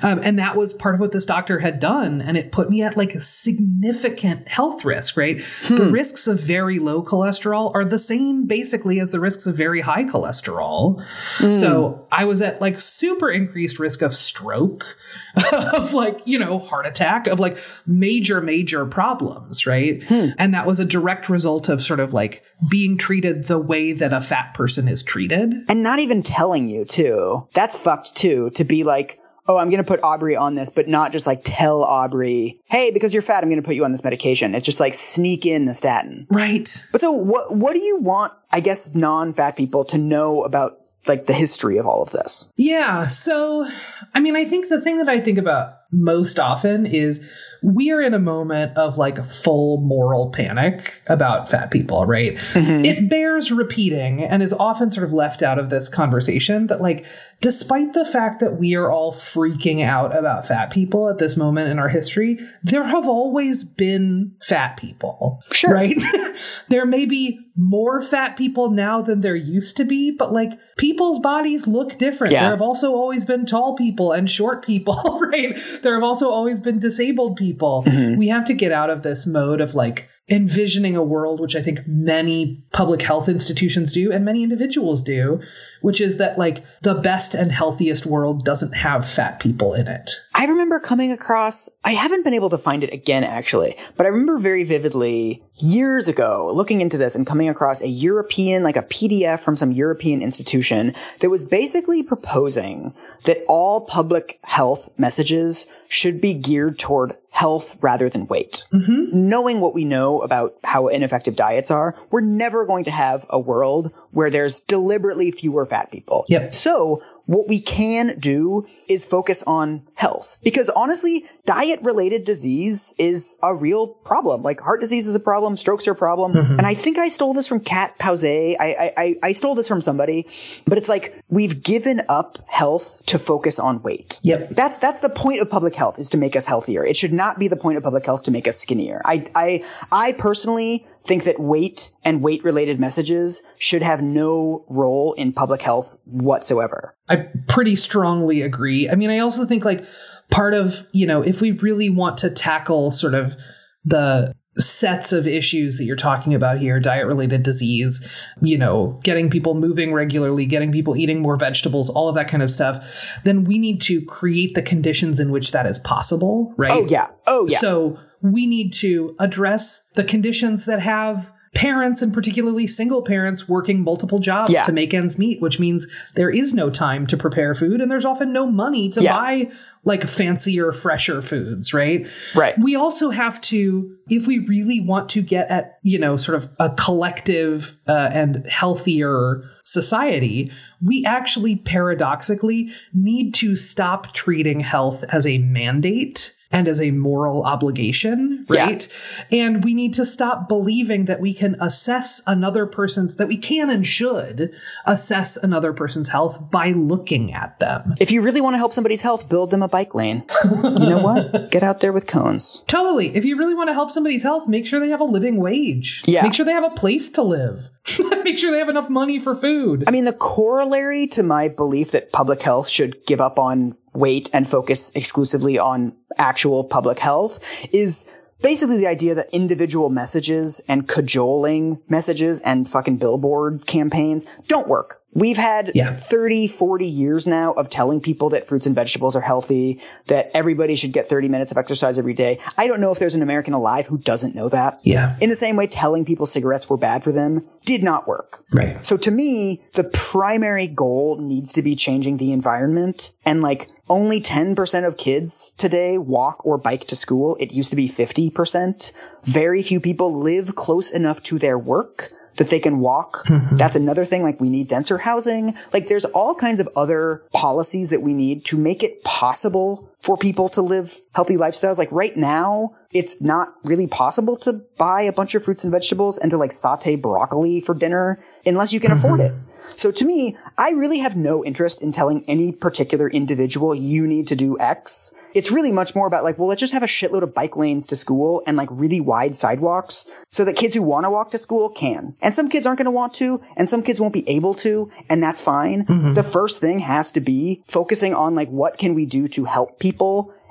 Um, 0.01 0.19
and 0.23 0.37
that 0.39 0.55
was 0.55 0.73
part 0.73 0.95
of 0.95 1.01
what 1.01 1.11
this 1.11 1.25
doctor 1.25 1.59
had 1.59 1.79
done, 1.79 2.21
and 2.21 2.37
it 2.37 2.51
put 2.51 2.69
me 2.69 2.81
at 2.83 2.95
like 2.97 3.13
a 3.15 3.21
significant 3.21 4.47
health 4.47 4.83
risk. 4.85 5.17
Right, 5.17 5.41
the 5.69 5.85
risks 5.91 6.27
of 6.27 6.39
very 6.39 6.79
low 6.79 7.03
cholesterol 7.03 7.71
are 7.73 7.85
the 7.85 7.99
same 7.99 8.45
basically 8.47 8.99
as 8.99 9.11
the 9.11 9.19
risks 9.19 9.47
of 9.47 9.55
very 9.57 9.81
high 9.81 10.03
cholesterol. 10.03 11.03
So 11.39 12.07
I 12.11 12.25
was 12.25 12.41
at 12.41 12.61
like 12.61 12.79
super 12.81 13.29
increased 13.29 13.79
risk 13.79 14.01
of 14.01 14.15
stroke. 14.15 14.97
of 15.73 15.93
like, 15.93 16.19
you 16.25 16.37
know, 16.37 16.59
heart 16.59 16.85
attack, 16.85 17.27
of 17.27 17.39
like 17.39 17.57
major, 17.85 18.41
major 18.41 18.85
problems, 18.85 19.65
right? 19.65 20.03
Hmm. 20.03 20.29
And 20.37 20.53
that 20.53 20.65
was 20.65 20.79
a 20.79 20.85
direct 20.85 21.29
result 21.29 21.69
of 21.69 21.81
sort 21.81 21.99
of 21.99 22.13
like 22.13 22.43
being 22.69 22.97
treated 22.97 23.47
the 23.47 23.59
way 23.59 23.93
that 23.93 24.13
a 24.13 24.21
fat 24.21 24.53
person 24.53 24.87
is 24.87 25.03
treated. 25.03 25.53
And 25.67 25.83
not 25.83 25.99
even 25.99 26.23
telling 26.23 26.69
you 26.69 26.85
too. 26.85 27.47
That's 27.53 27.75
fucked 27.75 28.15
too. 28.15 28.51
To 28.51 28.63
be 28.63 28.83
like, 28.83 29.19
oh, 29.47 29.57
I'm 29.57 29.69
gonna 29.69 29.83
put 29.83 30.01
Aubrey 30.03 30.35
on 30.35 30.55
this, 30.55 30.69
but 30.69 30.87
not 30.87 31.11
just 31.11 31.25
like 31.25 31.41
tell 31.43 31.83
Aubrey, 31.83 32.61
hey, 32.65 32.91
because 32.91 33.13
you're 33.13 33.21
fat, 33.21 33.43
I'm 33.43 33.49
gonna 33.49 33.61
put 33.61 33.75
you 33.75 33.85
on 33.85 33.91
this 33.91 34.03
medication. 34.03 34.55
It's 34.55 34.65
just 34.65 34.79
like 34.79 34.93
sneak 34.93 35.45
in 35.45 35.65
the 35.65 35.73
statin. 35.73 36.27
Right. 36.29 36.83
But 36.91 37.01
so 37.01 37.11
what 37.11 37.55
what 37.55 37.73
do 37.73 37.81
you 37.81 37.97
want, 37.97 38.33
I 38.51 38.59
guess, 38.59 38.93
non-fat 38.93 39.55
people 39.55 39.83
to 39.85 39.97
know 39.97 40.43
about 40.43 40.77
like 41.07 41.25
the 41.25 41.33
history 41.33 41.77
of 41.77 41.85
all 41.85 42.01
of 42.03 42.11
this? 42.11 42.45
Yeah. 42.55 43.07
So, 43.07 43.67
I 44.13 44.19
mean, 44.19 44.35
I 44.35 44.45
think 44.45 44.69
the 44.69 44.81
thing 44.81 44.97
that 44.99 45.09
I 45.09 45.19
think 45.19 45.37
about 45.37 45.73
most 45.91 46.39
often 46.39 46.85
is 46.85 47.19
we 47.63 47.91
are 47.91 48.01
in 48.01 48.13
a 48.13 48.19
moment 48.19 48.77
of 48.77 48.97
like 48.97 49.31
full 49.31 49.77
moral 49.77 50.29
panic 50.29 51.01
about 51.07 51.49
fat 51.49 51.71
people, 51.71 52.05
right? 52.05 52.35
Mm-hmm. 52.35 52.83
It 52.83 53.09
bears 53.09 53.51
repeating 53.51 54.21
and 54.21 54.43
is 54.43 54.53
often 54.53 54.91
sort 54.91 55.05
of 55.05 55.13
left 55.13 55.41
out 55.41 55.57
of 55.57 55.69
this 55.69 55.87
conversation 55.87 56.67
that, 56.67 56.81
like, 56.81 57.05
despite 57.39 57.93
the 57.93 58.05
fact 58.05 58.39
that 58.41 58.59
we 58.59 58.75
are 58.75 58.91
all 58.91 59.13
freaking 59.13 59.83
out 59.83 60.17
about 60.17 60.47
fat 60.47 60.71
people 60.71 61.09
at 61.09 61.17
this 61.17 61.37
moment 61.37 61.69
in 61.69 61.79
our 61.79 61.89
history, 61.89 62.39
there 62.63 62.85
have 62.85 63.07
always 63.07 63.63
been 63.63 64.33
fat 64.41 64.77
people. 64.77 65.41
Sure. 65.51 65.73
Right? 65.73 66.01
there 66.69 66.85
may 66.85 67.05
be 67.05 67.39
more 67.55 68.01
fat 68.01 68.35
people 68.35 68.71
now 68.71 69.01
than 69.01 69.21
there 69.21 69.35
used 69.35 69.77
to 69.77 69.85
be, 69.85 70.09
but 70.09 70.33
like 70.33 70.51
people's 70.77 71.19
bodies 71.19 71.67
look 71.67 71.99
different. 71.99 72.33
Yeah. 72.33 72.41
There 72.43 72.51
have 72.51 72.61
also 72.61 72.93
always 72.93 73.25
been 73.25 73.45
tall 73.45 73.75
people 73.75 74.11
and 74.11 74.29
short 74.29 74.65
people, 74.65 75.19
right? 75.31 75.55
There 75.83 75.93
have 75.93 76.03
also 76.03 76.29
always 76.29 76.59
been 76.59 76.79
disabled 76.79 77.35
people. 77.35 77.52
Mm-hmm. 77.83 78.17
We 78.17 78.27
have 78.29 78.45
to 78.45 78.53
get 78.53 78.71
out 78.71 78.89
of 78.89 79.03
this 79.03 79.25
mode 79.25 79.61
of 79.61 79.75
like 79.75 80.09
envisioning 80.29 80.95
a 80.95 81.03
world, 81.03 81.41
which 81.41 81.55
I 81.55 81.61
think 81.61 81.85
many 81.85 82.63
public 82.71 83.01
health 83.01 83.27
institutions 83.27 83.91
do 83.91 84.11
and 84.11 84.23
many 84.23 84.41
individuals 84.41 85.03
do, 85.03 85.41
which 85.81 85.99
is 85.99 86.15
that 86.15 86.37
like 86.37 86.63
the 86.81 86.93
best 86.93 87.35
and 87.35 87.51
healthiest 87.51 88.05
world 88.05 88.45
doesn't 88.45 88.71
have 88.71 89.09
fat 89.09 89.41
people 89.41 89.73
in 89.73 89.87
it. 89.87 90.11
I 90.33 90.45
remember 90.45 90.79
coming 90.79 91.11
across, 91.11 91.67
I 91.83 91.93
haven't 91.93 92.23
been 92.23 92.33
able 92.33 92.49
to 92.51 92.57
find 92.57 92.85
it 92.85 92.93
again 92.93 93.25
actually, 93.25 93.75
but 93.97 94.05
I 94.05 94.09
remember 94.09 94.39
very 94.39 94.63
vividly 94.63 95.43
years 95.57 96.07
ago 96.07 96.49
looking 96.53 96.79
into 96.79 96.97
this 96.97 97.15
and 97.15 97.27
coming 97.27 97.49
across 97.49 97.81
a 97.81 97.87
European, 97.87 98.63
like 98.63 98.77
a 98.77 98.83
PDF 98.83 99.41
from 99.41 99.57
some 99.57 99.73
European 99.73 100.21
institution 100.21 100.95
that 101.19 101.29
was 101.29 101.43
basically 101.43 102.01
proposing 102.01 102.93
that 103.25 103.43
all 103.49 103.81
public 103.81 104.39
health 104.43 104.89
messages 104.97 105.65
should 105.89 106.21
be 106.21 106.33
geared 106.33 106.79
toward 106.79 107.17
health 107.29 107.77
rather 107.81 108.09
than 108.09 108.27
weight. 108.27 108.63
Mm-hmm. 108.71 109.05
Knowing 109.11 109.59
what 109.59 109.73
we 109.73 109.85
know 109.85 110.12
about 110.21 110.55
how 110.63 110.87
ineffective 110.87 111.35
diets 111.35 111.71
are, 111.71 111.95
we're 112.11 112.21
never 112.21 112.65
going 112.65 112.83
to 112.83 112.91
have 112.91 113.25
a 113.29 113.39
world 113.39 113.91
where 114.11 114.29
there's 114.29 114.59
deliberately 114.61 115.31
fewer 115.31 115.65
fat 115.65 115.91
people. 115.91 116.25
Yep. 116.29 116.53
So 116.53 117.01
what 117.25 117.47
we 117.47 117.61
can 117.61 118.19
do 118.19 118.65
is 118.87 119.05
focus 119.05 119.43
on 119.47 119.87
health 119.95 120.37
because 120.43 120.69
honestly, 120.69 121.25
diet 121.45 121.79
related 121.81 122.25
disease 122.25 122.93
is 122.97 123.37
a 123.41 123.55
real 123.55 123.87
problem. 123.87 124.43
Like 124.43 124.59
heart 124.59 124.81
disease 124.81 125.07
is 125.07 125.15
a 125.15 125.19
problem, 125.19 125.55
strokes 125.55 125.87
are 125.87 125.91
a 125.91 125.95
problem. 125.95 126.33
Mm-hmm. 126.33 126.57
And 126.57 126.67
I 126.67 126.73
think 126.73 126.97
I 126.97 127.07
stole 127.07 127.33
this 127.33 127.47
from 127.47 127.59
Kat 127.61 127.97
Pausé. 127.97 128.55
I, 128.59 128.65
I, 128.65 128.93
I, 128.97 129.15
I 129.23 129.31
stole 129.31 129.55
this 129.55 129.67
from 129.67 129.81
somebody, 129.81 130.27
but 130.65 130.77
it's 130.77 130.89
like 130.89 131.23
we've 131.29 131.63
given 131.63 132.01
up 132.09 132.39
health 132.47 133.05
to 133.05 133.17
focus 133.17 133.57
on 133.59 133.81
weight. 133.83 134.19
Yep. 134.23 134.49
That's 134.51 134.77
that's 134.77 134.99
the 134.99 135.09
point 135.09 135.41
of 135.41 135.49
public 135.49 135.75
health 135.75 135.99
is 135.99 136.09
to 136.09 136.17
make 136.17 136.35
us 136.35 136.45
healthier. 136.45 136.85
It 136.85 136.95
should 136.95 137.13
not 137.13 137.39
be 137.39 137.47
the 137.47 137.55
point 137.55 137.77
of 137.77 137.83
public 137.83 138.05
health 138.05 138.23
to 138.23 138.31
make 138.31 138.47
us 138.47 138.59
skinnier. 138.59 139.01
I 139.05 139.25
I 139.35 139.63
I 139.91 140.11
personally 140.13 140.85
think 141.05 141.25
that 141.25 141.39
weight 141.39 141.91
and 142.03 142.21
weight 142.21 142.43
related 142.43 142.79
messages 142.79 143.41
should 143.57 143.81
have 143.81 144.01
no 144.01 144.65
role 144.69 145.13
in 145.13 145.33
public 145.33 145.61
health 145.61 145.95
whatsoever. 146.05 146.95
I 147.09 147.27
pretty 147.47 147.75
strongly 147.75 148.41
agree. 148.41 148.89
I 148.89 148.95
mean, 148.95 149.09
I 149.09 149.19
also 149.19 149.45
think 149.45 149.65
like 149.65 149.85
part 150.31 150.53
of, 150.53 150.87
you 150.93 151.05
know, 151.05 151.21
if 151.21 151.41
we 151.41 151.51
really 151.51 151.89
want 151.89 152.17
to 152.19 152.29
tackle 152.29 152.91
sort 152.91 153.15
of 153.15 153.35
the 153.83 154.33
sets 154.59 155.11
of 155.11 155.27
issues 155.27 155.77
that 155.77 155.85
you're 155.85 155.95
talking 155.95 156.35
about 156.35 156.59
here 156.59 156.79
diet 156.79 157.07
related 157.07 157.41
disease 157.41 158.07
you 158.39 158.55
know 158.55 158.99
getting 159.03 159.27
people 159.27 159.55
moving 159.55 159.91
regularly 159.91 160.45
getting 160.45 160.71
people 160.71 160.95
eating 160.95 161.19
more 161.19 161.35
vegetables 161.35 161.89
all 161.89 162.07
of 162.07 162.13
that 162.13 162.29
kind 162.29 162.43
of 162.43 162.51
stuff 162.51 162.85
then 163.23 163.43
we 163.45 163.57
need 163.57 163.81
to 163.81 163.99
create 164.05 164.53
the 164.53 164.61
conditions 164.61 165.19
in 165.19 165.31
which 165.31 165.51
that 165.51 165.65
is 165.65 165.79
possible 165.79 166.53
right 166.55 166.71
Oh 166.71 166.85
yeah. 166.87 167.07
Oh 167.25 167.47
yeah. 167.49 167.59
so 167.59 167.97
we 168.23 168.47
need 168.47 168.73
to 168.73 169.15
address 169.19 169.81
the 169.93 170.03
conditions 170.03 170.65
that 170.65 170.81
have 170.81 171.31
parents 171.53 172.01
and 172.01 172.11
particularly 172.11 172.65
single 172.65 173.03
parents 173.03 173.47
working 173.47 173.83
multiple 173.83 174.17
jobs 174.17 174.49
Yeah. 174.49 174.63
to 174.63 174.71
make 174.71 174.91
ends 174.91 175.19
meet, 175.19 175.39
which 175.39 175.59
means 175.59 175.85
there 176.15 176.31
is 176.31 176.51
no 176.51 176.71
time 176.71 177.05
to 177.05 177.15
prepare 177.15 177.53
food 177.53 177.79
and 177.79 177.91
there's 177.91 178.05
often 178.05 178.33
no 178.33 178.47
money 178.47 178.89
to 178.89 179.03
Yeah. 179.03 179.13
buy 179.15 179.51
like 179.85 180.09
fancier, 180.09 180.71
fresher 180.71 181.21
foods, 181.21 181.71
right? 181.71 182.07
Right. 182.33 182.57
We 182.57 182.75
also 182.75 183.11
have 183.11 183.39
to, 183.41 183.91
if 184.09 184.25
we 184.25 184.39
really 184.39 184.79
want 184.79 185.09
to 185.09 185.21
get 185.21 185.51
at, 185.51 185.77
you 185.83 185.99
know, 185.99 186.17
sort 186.17 186.37
of 186.41 186.49
a 186.59 186.71
collective 186.71 187.77
uh, 187.87 188.09
and 188.11 188.47
healthier 188.49 189.43
society, 189.63 190.51
we 190.83 191.05
actually 191.05 191.57
paradoxically 191.57 192.69
need 192.95 193.35
to 193.35 193.55
stop 193.55 194.13
treating 194.15 194.61
health 194.61 195.03
as 195.09 195.27
a 195.27 195.37
mandate 195.37 196.31
and 196.53 196.67
as 196.67 196.79
a 196.79 196.91
moral 196.91 197.43
obligation, 197.43 198.45
Yeah. 198.49 198.65
right? 198.65 198.87
And 199.31 199.63
we 199.63 199.73
need 199.73 199.93
to 199.95 200.05
stop 200.05 200.47
believing 200.47 201.05
that 201.05 201.19
we 201.19 201.33
can 201.33 201.55
assess 201.59 202.21
another 202.27 202.65
person's, 202.65 203.15
that 203.15 203.27
we 203.27 203.35
can 203.37 203.69
and 203.69 203.85
should 203.85 204.51
assess 204.85 205.35
another 205.37 205.73
person's 205.73 206.09
health 206.09 206.39
by 206.51 206.69
looking 206.71 207.33
at 207.33 207.59
them. 207.59 207.95
If 207.99 208.11
you 208.11 208.21
really 208.21 208.39
want 208.39 208.53
to 208.53 208.59
help 208.59 208.71
somebody's 208.71 209.01
health, 209.01 209.27
build 209.27 209.49
them 209.51 209.63
a 209.63 209.67
bike 209.67 209.95
lane. 209.95 210.23
you 210.45 210.89
know 210.89 211.01
what? 211.03 211.51
Get 211.51 211.63
out 211.63 211.79
there 211.81 211.91
with 211.91 212.05
cones. 212.07 212.63
Totally. 212.67 213.15
If 213.15 213.25
you 213.25 213.37
really 213.37 213.55
want 213.55 213.69
to 213.69 213.73
help 213.73 213.91
somebody's 213.91 214.23
health, 214.23 214.47
make 214.47 214.67
sure 214.67 214.79
they 214.79 214.89
have 214.89 215.01
a 215.01 215.05
living 215.05 215.37
wage. 215.37 216.03
Yeah. 216.05 216.21
Make 216.23 216.35
sure 216.35 216.45
they 216.45 216.51
have 216.53 216.63
a 216.63 216.69
place 216.75 217.09
to 217.09 217.23
live. 217.23 217.69
make 218.23 218.37
sure 218.37 218.51
they 218.51 218.59
have 218.59 218.69
enough 218.69 218.89
money 218.89 219.19
for 219.19 219.35
food. 219.35 219.83
I 219.87 219.91
mean, 219.91 220.05
the 220.05 220.13
corollary 220.13 221.07
to 221.07 221.23
my 221.23 221.47
belief 221.47 221.91
that 221.91 222.11
public 222.11 222.41
health 222.41 222.69
should 222.69 223.05
give 223.05 223.21
up 223.21 223.37
on 223.37 223.75
weight 223.93 224.29
and 224.33 224.49
focus 224.49 224.91
exclusively 224.95 225.59
on 225.59 225.93
actual 226.17 226.63
public 226.63 226.99
health 226.99 227.39
is 227.71 228.05
basically 228.41 228.77
the 228.77 228.87
idea 228.87 229.15
that 229.15 229.29
individual 229.31 229.89
messages 229.89 230.59
and 230.67 230.87
cajoling 230.87 231.81
messages 231.87 232.39
and 232.39 232.69
fucking 232.69 232.97
billboard 232.97 233.65
campaigns 233.65 234.25
don't 234.47 234.67
work. 234.67 235.02
We've 235.13 235.37
had 235.37 235.71
Yeah. 235.73 235.93
30, 235.93 236.47
40 236.47 236.85
years 236.87 237.27
now 237.27 237.51
of 237.53 237.69
telling 237.69 238.01
people 238.01 238.29
that 238.29 238.47
fruits 238.47 238.65
and 238.65 238.75
vegetables 238.75 239.15
are 239.15 239.21
healthy, 239.21 239.79
that 240.07 240.31
everybody 240.33 240.75
should 240.75 240.91
get 240.91 241.07
30 241.07 241.29
minutes 241.29 241.51
of 241.51 241.57
exercise 241.57 241.97
every 241.97 242.13
day. 242.13 242.39
I 242.57 242.67
don't 242.67 242.81
know 242.81 242.91
if 242.91 242.99
there's 242.99 243.13
an 243.13 243.21
American 243.21 243.53
alive 243.53 243.87
who 243.87 243.97
doesn't 243.97 244.35
know 244.35 244.49
that. 244.49 244.79
Yeah. 244.83 245.15
In 245.21 245.29
the 245.29 245.35
same 245.35 245.55
way, 245.55 245.67
telling 245.67 246.05
people 246.05 246.25
cigarettes 246.25 246.69
were 246.69 246.77
bad 246.77 247.03
for 247.03 247.11
them 247.11 247.45
did 247.65 247.83
not 247.83 248.07
work. 248.07 248.43
Right. 248.51 248.85
So 248.85 248.97
to 248.97 249.11
me, 249.11 249.63
the 249.73 249.83
primary 249.85 250.67
goal 250.67 251.17
needs 251.19 251.51
to 251.53 251.61
be 251.61 251.75
changing 251.75 252.17
the 252.17 252.31
environment. 252.31 253.13
And 253.25 253.41
like 253.41 253.69
only 253.89 254.21
10% 254.21 254.87
of 254.87 254.97
kids 254.97 255.53
today 255.57 255.97
walk 255.97 256.45
or 256.45 256.57
bike 256.57 256.85
to 256.87 256.95
school. 256.95 257.37
It 257.39 257.51
used 257.51 257.69
to 257.69 257.75
be 257.75 257.87
50%. 257.87 258.91
Very 259.23 259.61
few 259.61 259.79
people 259.79 260.13
live 260.13 260.55
close 260.55 260.89
enough 260.89 261.21
to 261.23 261.37
their 261.37 261.57
work 261.57 262.11
that 262.35 262.49
they 262.49 262.59
can 262.59 262.79
walk. 262.79 263.25
Mm-hmm. 263.27 263.57
That's 263.57 263.75
another 263.75 264.05
thing. 264.05 264.23
Like 264.23 264.39
we 264.39 264.49
need 264.49 264.67
denser 264.67 264.97
housing. 264.97 265.55
Like 265.71 265.87
there's 265.87 266.05
all 266.05 266.35
kinds 266.35 266.59
of 266.59 266.69
other 266.75 267.23
policies 267.33 267.89
that 267.89 268.01
we 268.01 268.13
need 268.13 268.45
to 268.45 268.57
make 268.57 268.83
it 268.83 269.03
possible 269.03 269.89
for 270.03 270.17
people 270.17 270.49
to 270.49 270.61
live 270.61 271.01
healthy 271.15 271.37
lifestyles. 271.37 271.77
Like 271.77 271.91
right 271.91 272.15
now, 272.15 272.75
it's 272.91 273.21
not 273.21 273.53
really 273.63 273.87
possible 273.87 274.35
to 274.37 274.53
buy 274.77 275.01
a 275.01 275.13
bunch 275.13 275.33
of 275.33 275.45
fruits 275.45 275.63
and 275.63 275.71
vegetables 275.71 276.17
and 276.17 276.29
to 276.29 276.37
like 276.37 276.51
saute 276.51 276.95
broccoli 276.97 277.61
for 277.61 277.73
dinner 277.73 278.19
unless 278.45 278.73
you 278.73 278.79
can 278.79 278.91
mm-hmm. 278.91 278.99
afford 278.99 279.21
it. 279.21 279.33
So 279.75 279.91
to 279.91 280.05
me, 280.05 280.37
I 280.57 280.71
really 280.71 280.99
have 280.99 281.15
no 281.15 281.43
interest 281.43 281.81
in 281.81 281.91
telling 281.91 282.23
any 282.27 282.51
particular 282.51 283.09
individual 283.09 283.73
you 283.73 284.05
need 284.05 284.27
to 284.27 284.35
do 284.35 284.59
X. 284.59 285.13
It's 285.33 285.49
really 285.49 285.71
much 285.71 285.95
more 285.95 286.05
about 286.05 286.23
like, 286.23 286.37
well, 286.37 286.47
let's 286.47 286.59
just 286.59 286.73
have 286.73 286.83
a 286.83 286.87
shitload 286.87 287.23
of 287.23 287.33
bike 287.33 287.55
lanes 287.55 287.85
to 287.87 287.95
school 287.95 288.43
and 288.45 288.55
like 288.57 288.67
really 288.69 288.99
wide 288.99 289.33
sidewalks 289.35 290.05
so 290.29 290.43
that 290.45 290.57
kids 290.57 290.75
who 290.75 290.83
want 290.83 291.05
to 291.05 291.09
walk 291.09 291.31
to 291.31 291.37
school 291.37 291.69
can. 291.69 292.15
And 292.21 292.35
some 292.35 292.49
kids 292.49 292.65
aren't 292.65 292.77
going 292.77 292.85
to 292.85 292.91
want 292.91 293.13
to 293.15 293.41
and 293.55 293.67
some 293.67 293.81
kids 293.81 293.99
won't 293.99 294.13
be 294.13 294.27
able 294.29 294.53
to 294.55 294.91
and 295.09 295.23
that's 295.23 295.41
fine. 295.41 295.85
Mm-hmm. 295.85 296.13
The 296.13 296.23
first 296.23 296.59
thing 296.59 296.79
has 296.79 297.09
to 297.11 297.21
be 297.21 297.63
focusing 297.67 298.13
on 298.13 298.35
like, 298.35 298.49
what 298.49 298.77
can 298.77 298.93
we 298.93 299.05
do 299.05 299.27
to 299.29 299.45
help 299.45 299.79
people? 299.79 299.92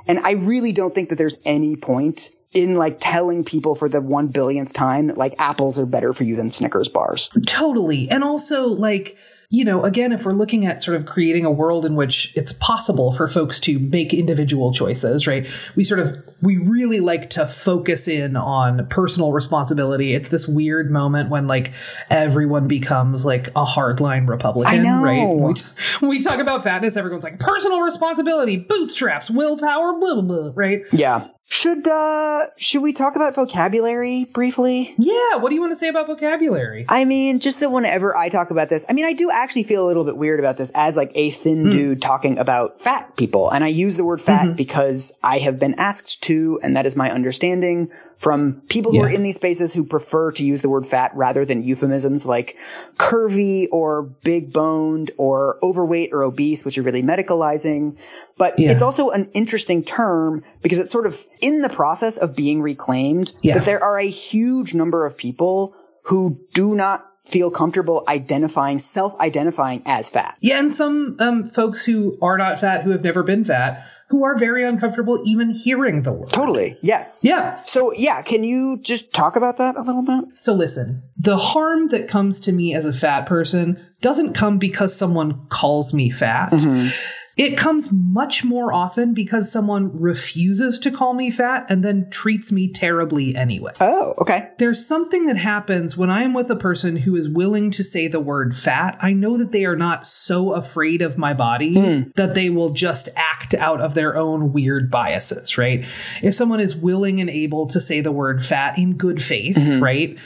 And 0.07 0.19
I 0.21 0.33
really 0.33 0.73
don't 0.73 0.95
think 0.95 1.09
that 1.11 1.17
there's 1.17 1.37
any 1.45 1.77
point 1.77 2.31
in 2.53 2.77
like 2.77 2.99
telling 3.01 3.45
people 3.45 3.75
for 3.75 3.89
the 3.89 4.01
one 4.01 4.29
billionth 4.29 4.73
time 4.73 5.07
that 5.07 5.17
like 5.17 5.35
apples 5.39 5.79
are 5.79 5.87
better 5.87 6.13
for 6.13 6.25
you 6.25 6.37
than 6.37 6.51
Snickers 6.51 6.89
bars. 6.89 7.31
Totally. 7.47 8.11
And 8.11 8.23
also, 8.23 8.67
like, 8.67 9.17
you 9.53 9.67
know, 9.67 9.85
again, 9.85 10.13
if 10.13 10.25
we're 10.25 10.33
looking 10.33 10.65
at 10.65 10.83
sort 10.83 10.97
of 10.97 11.05
creating 11.05 11.45
a 11.45 11.51
world 11.51 11.85
in 11.85 11.95
which 11.95 12.33
it's 12.35 12.55
possible 12.55 13.13
for 13.13 13.29
folks 13.29 13.61
to 13.61 13.79
make 13.79 14.15
individual 14.15 14.73
choices, 14.73 15.27
right? 15.27 15.47
We 15.77 15.85
sort 15.85 16.01
of, 16.01 16.25
we 16.41 16.57
really 16.57 17.01
like 17.01 17.29
to 17.31 17.47
focus 17.47 18.09
in 18.09 18.35
on 18.35 18.87
personal 18.87 19.31
responsibility. 19.33 20.15
It's 20.15 20.31
this 20.31 20.49
weird 20.49 20.91
moment 20.91 21.29
when 21.29 21.49
like 21.49 21.71
everyone 22.09 22.67
becomes 22.67 23.27
like 23.27 23.49
a 23.49 23.67
hardline 23.67 24.27
Republican, 24.27 24.73
right? 25.05 25.21
We, 25.49 25.53
t- 25.53 25.67
when 26.01 26.09
we 26.09 26.23
talk 26.23 26.39
about 26.39 26.65
fatness, 26.65 26.97
everyone's 26.97 27.23
like 27.23 27.39
personal 27.39 27.81
responsibility, 27.81 28.57
bootstraps, 28.57 29.31
willpower, 29.31 29.93
blah, 30.01 30.15
blah, 30.15 30.23
blah, 30.23 30.53
right? 30.55 30.81
Yeah. 30.93 31.29
Should 31.53 31.87
uh 31.87 32.47
should 32.57 32.81
we 32.81 32.95
talk 32.95 33.15
about 33.15 33.35
vocabulary 33.35 34.25
briefly? 34.25 34.95
Yeah. 34.97 35.37
What 35.37 35.51
do 35.51 35.55
you 35.55 35.61
want 35.61 35.73
to 35.73 35.77
say 35.77 35.89
about 35.89 36.07
vocabulary? 36.07 36.87
I 36.89 37.05
mean, 37.05 37.41
just 37.41 37.61
that 37.61 37.71
whenever 37.71 38.17
I 38.17 38.31
talk 38.31 38.51
about 38.51 38.71
this, 38.71 38.87
I 38.89 38.95
mean, 38.95 39.05
I 39.05 39.13
do 39.13 39.31
actually 39.31 39.65
feel 39.65 39.85
a 39.85 39.87
little 39.87 40.05
bit 40.05 40.17
weird 40.17 40.41
about 40.41 40.57
this 40.57 40.71
as 40.75 40.97
like 40.97 41.13
a 41.15 41.29
thin 41.29 41.69
dude 41.69 42.01
talking 42.01 42.39
about 42.39 42.81
fat 42.81 43.19
people. 43.19 43.51
And 43.51 43.65
I 43.65 43.69
use 43.69 43.99
the 43.99 44.05
word 44.05 44.23
fat 44.23 44.57
because 44.57 45.13
I 45.23 45.41
have 45.41 45.59
been 45.59 45.75
asked 45.79 46.23
to, 46.23 46.59
and 46.63 46.75
that 46.75 46.87
is 46.87 46.97
my 46.97 47.11
understanding 47.11 47.91
from 48.23 48.63
people 48.69 48.93
who 48.93 49.03
are 49.03 49.09
in 49.11 49.25
these 49.25 49.35
spaces 49.35 49.73
who 49.73 49.83
prefer 49.83 50.31
to 50.31 50.45
use 50.45 50.61
the 50.61 50.69
word 50.69 50.87
fat 50.87 51.11
rather 51.17 51.45
than 51.45 51.61
euphemisms 51.61 52.25
like 52.25 52.57
curvy 52.97 53.67
or 53.73 54.03
big 54.23 54.53
boned 54.53 55.11
or 55.19 55.59
overweight 55.61 56.11
or 56.13 56.23
obese, 56.23 56.65
which 56.65 56.79
are 56.79 56.83
really 56.83 57.03
medicalizing. 57.03 57.97
But 58.39 58.57
Yeah. 58.61 58.71
it's 58.71 58.81
also 58.81 59.11
an 59.11 59.29
interesting 59.35 59.83
term 59.83 60.45
because 60.63 60.79
it's 60.79 60.93
sort 60.93 61.07
of 61.07 61.27
in 61.41 61.63
the 61.63 61.69
process 61.69 62.17
of 62.17 62.37
being 62.37 62.63
reclaimed 62.63 63.33
Yeah. 63.43 63.55
that 63.55 63.65
there 63.65 63.83
are 63.83 63.99
a 63.99 64.07
huge 64.09 64.73
number 64.73 65.05
of 65.05 65.17
people 65.17 65.75
who 66.05 66.39
do 66.55 66.77
not 66.77 67.05
feel 67.25 67.51
comfortable 67.51 68.05
identifying, 68.07 68.79
self-identifying 68.79 69.83
as 69.87 70.09
fat. 70.09 70.37
Yeah, 70.41 70.59
and 70.61 70.73
some 70.75 71.17
um, 71.19 71.51
folks 71.51 71.85
who 71.85 72.17
are 72.23 72.39
not 72.39 72.61
fat, 72.61 72.83
who 72.85 72.91
have 72.91 73.03
never 73.03 73.23
been 73.25 73.45
fat, 73.45 73.85
who 74.13 74.25
are 74.25 74.39
very 74.39 74.63
uncomfortable 74.63 75.23
even 75.25 75.49
hearing 75.51 76.03
the 76.03 76.13
word. 76.13 76.29
Totally. 76.29 76.77
Yes. 76.83 77.21
Yeah. 77.23 77.65
So 77.65 77.95
yeah, 77.95 78.21
can 78.21 78.45
you 78.45 78.79
just 78.83 79.11
talk 79.15 79.37
about 79.37 79.57
that 79.57 79.75
a 79.75 79.81
little 79.81 80.03
bit? 80.03 80.37
So 80.39 80.53
listen, 80.53 81.03
the 81.17 81.39
harm 81.39 81.89
that 81.89 82.09
comes 82.09 82.39
to 82.41 82.53
me 82.53 82.75
as 82.75 82.85
a 82.85 82.93
fat 82.93 83.25
person 83.25 83.83
doesn't 84.03 84.35
come 84.35 84.59
because 84.59 84.95
someone 84.95 85.47
calls 85.49 85.95
me 85.95 86.11
fat. 86.11 86.53
Mm-hmm. 86.53 86.91
It 87.37 87.57
comes 87.57 87.91
much 87.91 88.45
more 88.45 88.73
often 88.73 89.15
because 89.15 89.51
someone 89.51 89.99
refuses 89.99 90.79
to 90.81 90.91
call 90.91 91.15
me 91.15 91.31
fat 91.31 91.65
and 91.69 91.83
then 91.83 92.09
treats 92.11 92.53
me 92.53 92.71
terribly 92.71 93.35
anyway. 93.35 93.73
Oh, 93.81 94.15
okay. 94.19 94.51
There's 94.59 94.87
something 94.87 95.27
that 95.27 95.39
happens 95.39 95.97
when 95.97 96.11
I 96.11 96.25
am 96.25 96.35
with 96.35 96.51
a 96.51 96.57
person 96.57 96.97
who 96.97 97.17
is 97.17 97.31
willing 97.31 97.71
to 97.73 97.83
say 97.83 98.07
the 98.07 98.21
word 98.21 98.59
fat. 98.59 98.99
I 99.01 99.15
know 99.15 99.39
that 99.39 99.51
they 99.51 99.65
are 99.65 99.77
not 99.77 100.07
so 100.07 100.53
afraid 100.53 101.01
of 101.01 101.17
my 101.17 101.33
body 101.33 101.75
hmm. 101.75 102.11
that 102.17 102.35
they 102.35 102.51
will 102.51 102.71
just 102.71 103.09
act 103.17 103.55
out 103.55 103.81
of 103.81 103.95
their 103.95 104.17
own 104.17 104.53
weird 104.53 104.91
biases, 104.91 105.57
right? 105.57 105.87
If 106.23 106.35
someone 106.35 106.61
is 106.61 106.77
willing 106.77 107.21
and 107.21 107.31
able 107.31 107.67
to 107.69 107.81
say 107.81 108.03
the 108.03 108.13
word 108.13 108.45
fat 108.45 108.77
in 108.77 108.97
good 108.97 109.23
faith, 109.23 109.57
mm-hmm. 109.57 109.83
right? 109.83 110.19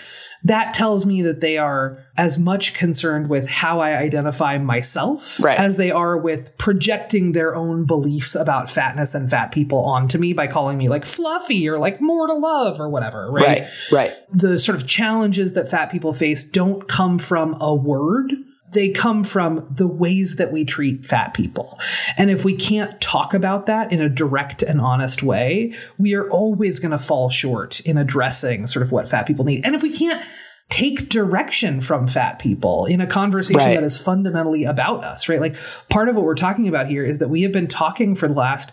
That 0.46 0.74
tells 0.74 1.04
me 1.04 1.22
that 1.22 1.40
they 1.40 1.58
are 1.58 1.98
as 2.16 2.38
much 2.38 2.72
concerned 2.72 3.28
with 3.28 3.46
how 3.48 3.80
I 3.80 3.96
identify 3.96 4.58
myself 4.58 5.38
Right. 5.40 5.58
as 5.58 5.76
they 5.76 5.90
are 5.90 6.16
with 6.16 6.56
projecting 6.56 7.32
their 7.32 7.54
own 7.54 7.84
beliefs 7.84 8.34
about 8.34 8.70
fatness 8.70 9.14
and 9.14 9.28
fat 9.28 9.50
people 9.52 9.78
onto 9.80 10.18
me 10.18 10.32
by 10.32 10.46
calling 10.46 10.78
me 10.78 10.88
like 10.88 11.04
fluffy 11.04 11.68
or 11.68 11.78
like 11.78 12.00
more 12.00 12.26
to 12.28 12.34
love 12.34 12.80
or 12.80 12.88
whatever, 12.88 13.28
right? 13.30 13.62
Right. 13.62 13.66
Right. 13.92 14.12
the 14.32 14.58
sort 14.60 14.76
of 14.76 14.86
challenges 14.86 15.52
that 15.54 15.70
fat 15.70 15.90
people 15.90 16.12
face 16.12 16.44
don't 16.44 16.88
come 16.88 17.18
from 17.18 17.60
a 17.60 17.74
word. 17.74 18.32
They 18.76 18.90
come 18.90 19.24
from 19.24 19.66
the 19.74 19.86
ways 19.86 20.36
that 20.36 20.52
we 20.52 20.66
treat 20.66 21.06
fat 21.06 21.32
people. 21.32 21.78
And 22.18 22.30
if 22.30 22.44
we 22.44 22.54
can't 22.54 23.00
talk 23.00 23.32
about 23.32 23.64
that 23.66 23.90
in 23.90 24.02
a 24.02 24.08
direct 24.10 24.62
and 24.62 24.82
honest 24.82 25.22
way, 25.22 25.74
we 25.96 26.14
are 26.14 26.28
always 26.28 26.78
going 26.78 26.90
to 26.90 26.98
fall 26.98 27.30
short 27.30 27.80
in 27.80 27.96
addressing 27.96 28.66
sort 28.66 28.82
of 28.82 28.92
what 28.92 29.08
fat 29.08 29.26
people 29.26 29.46
need. 29.46 29.64
And 29.64 29.74
if 29.74 29.82
we 29.82 29.96
can't 29.96 30.22
take 30.68 31.08
direction 31.08 31.80
from 31.80 32.06
fat 32.06 32.38
people 32.38 32.84
in 32.84 33.00
a 33.00 33.06
conversation 33.06 33.56
Right. 33.60 33.80
that 33.80 33.84
is 33.86 33.96
fundamentally 33.96 34.64
about 34.64 35.04
us, 35.04 35.26
right? 35.26 35.40
Like 35.40 35.56
part 35.88 36.10
of 36.10 36.16
what 36.16 36.26
we're 36.26 36.34
talking 36.34 36.68
about 36.68 36.88
here 36.88 37.04
is 37.04 37.18
that 37.18 37.30
we 37.30 37.42
have 37.42 37.52
been 37.52 37.68
talking 37.68 38.14
for 38.14 38.28
the 38.28 38.34
last 38.34 38.70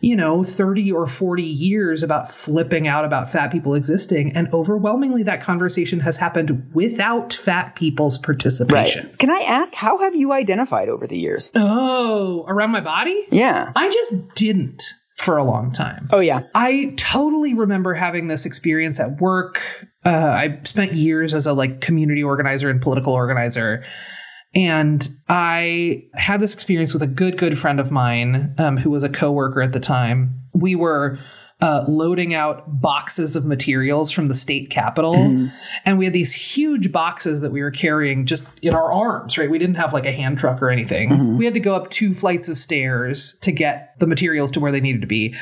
you 0.00 0.16
know, 0.16 0.42
30 0.42 0.90
or 0.92 1.06
40 1.06 1.42
years 1.42 2.02
about 2.02 2.32
flipping 2.32 2.88
out 2.88 3.04
about 3.04 3.30
fat 3.30 3.52
people 3.52 3.74
existing. 3.74 4.34
And 4.34 4.52
overwhelmingly, 4.52 5.22
that 5.24 5.42
conversation 5.42 6.00
has 6.00 6.16
happened 6.16 6.70
without 6.72 7.34
fat 7.34 7.74
people's 7.74 8.18
participation. 8.18 9.06
Right. 9.06 9.18
Can 9.18 9.30
I 9.30 9.40
ask 9.40 9.74
how 9.74 9.98
have 9.98 10.14
you 10.14 10.32
identified 10.32 10.88
over 10.88 11.06
the 11.06 11.18
years? 11.18 11.50
Oh, 11.54 12.44
around 12.48 12.70
my 12.70 12.80
body? 12.80 13.26
Yeah. 13.30 13.72
I 13.76 13.90
just 13.90 14.14
didn't 14.34 14.82
for 15.16 15.36
a 15.36 15.44
long 15.44 15.70
time. 15.70 16.08
Oh 16.12 16.20
yeah. 16.20 16.44
I 16.54 16.94
totally 16.96 17.52
remember 17.52 17.92
having 17.94 18.28
this 18.28 18.46
experience 18.46 18.98
at 18.98 19.20
work 19.20 19.60
uh, 20.04 20.08
I 20.08 20.60
spent 20.64 20.94
years 20.94 21.34
as 21.34 21.46
a 21.46 21.52
like 21.52 21.80
community 21.80 22.22
organizer 22.22 22.70
and 22.70 22.80
political 22.80 23.12
organizer. 23.12 23.84
And 24.54 25.08
I 25.28 26.04
had 26.14 26.40
this 26.40 26.54
experience 26.54 26.92
with 26.92 27.02
a 27.02 27.06
good, 27.06 27.38
good 27.38 27.58
friend 27.58 27.78
of 27.78 27.90
mine 27.90 28.54
um, 28.58 28.78
who 28.78 28.90
was 28.90 29.04
a 29.04 29.08
coworker 29.08 29.62
at 29.62 29.72
the 29.72 29.80
time. 29.80 30.40
We 30.52 30.74
were 30.74 31.18
uh, 31.62 31.84
loading 31.86 32.34
out 32.34 32.80
boxes 32.80 33.36
of 33.36 33.44
materials 33.44 34.10
from 34.10 34.28
the 34.28 34.36
state 34.36 34.70
capitol. 34.70 35.14
Mm-hmm. 35.14 35.46
And 35.84 35.98
we 35.98 36.06
had 36.06 36.14
these 36.14 36.34
huge 36.34 36.90
boxes 36.90 37.42
that 37.42 37.52
we 37.52 37.60
were 37.60 37.70
carrying 37.70 38.24
just 38.24 38.44
in 38.62 38.74
our 38.74 38.90
arms, 38.90 39.36
right? 39.36 39.50
We 39.50 39.58
didn't 39.58 39.74
have 39.74 39.92
like 39.92 40.06
a 40.06 40.12
hand 40.12 40.38
truck 40.38 40.62
or 40.62 40.70
anything. 40.70 41.10
Mm-hmm. 41.10 41.36
We 41.36 41.44
had 41.44 41.54
to 41.54 41.60
go 41.60 41.74
up 41.74 41.90
two 41.90 42.14
flights 42.14 42.48
of 42.48 42.56
stairs 42.56 43.34
to 43.42 43.52
get 43.52 43.94
the 43.98 44.06
materials 44.06 44.50
to 44.52 44.60
where 44.60 44.72
they 44.72 44.80
needed 44.80 45.02
to 45.02 45.06
be. 45.06 45.34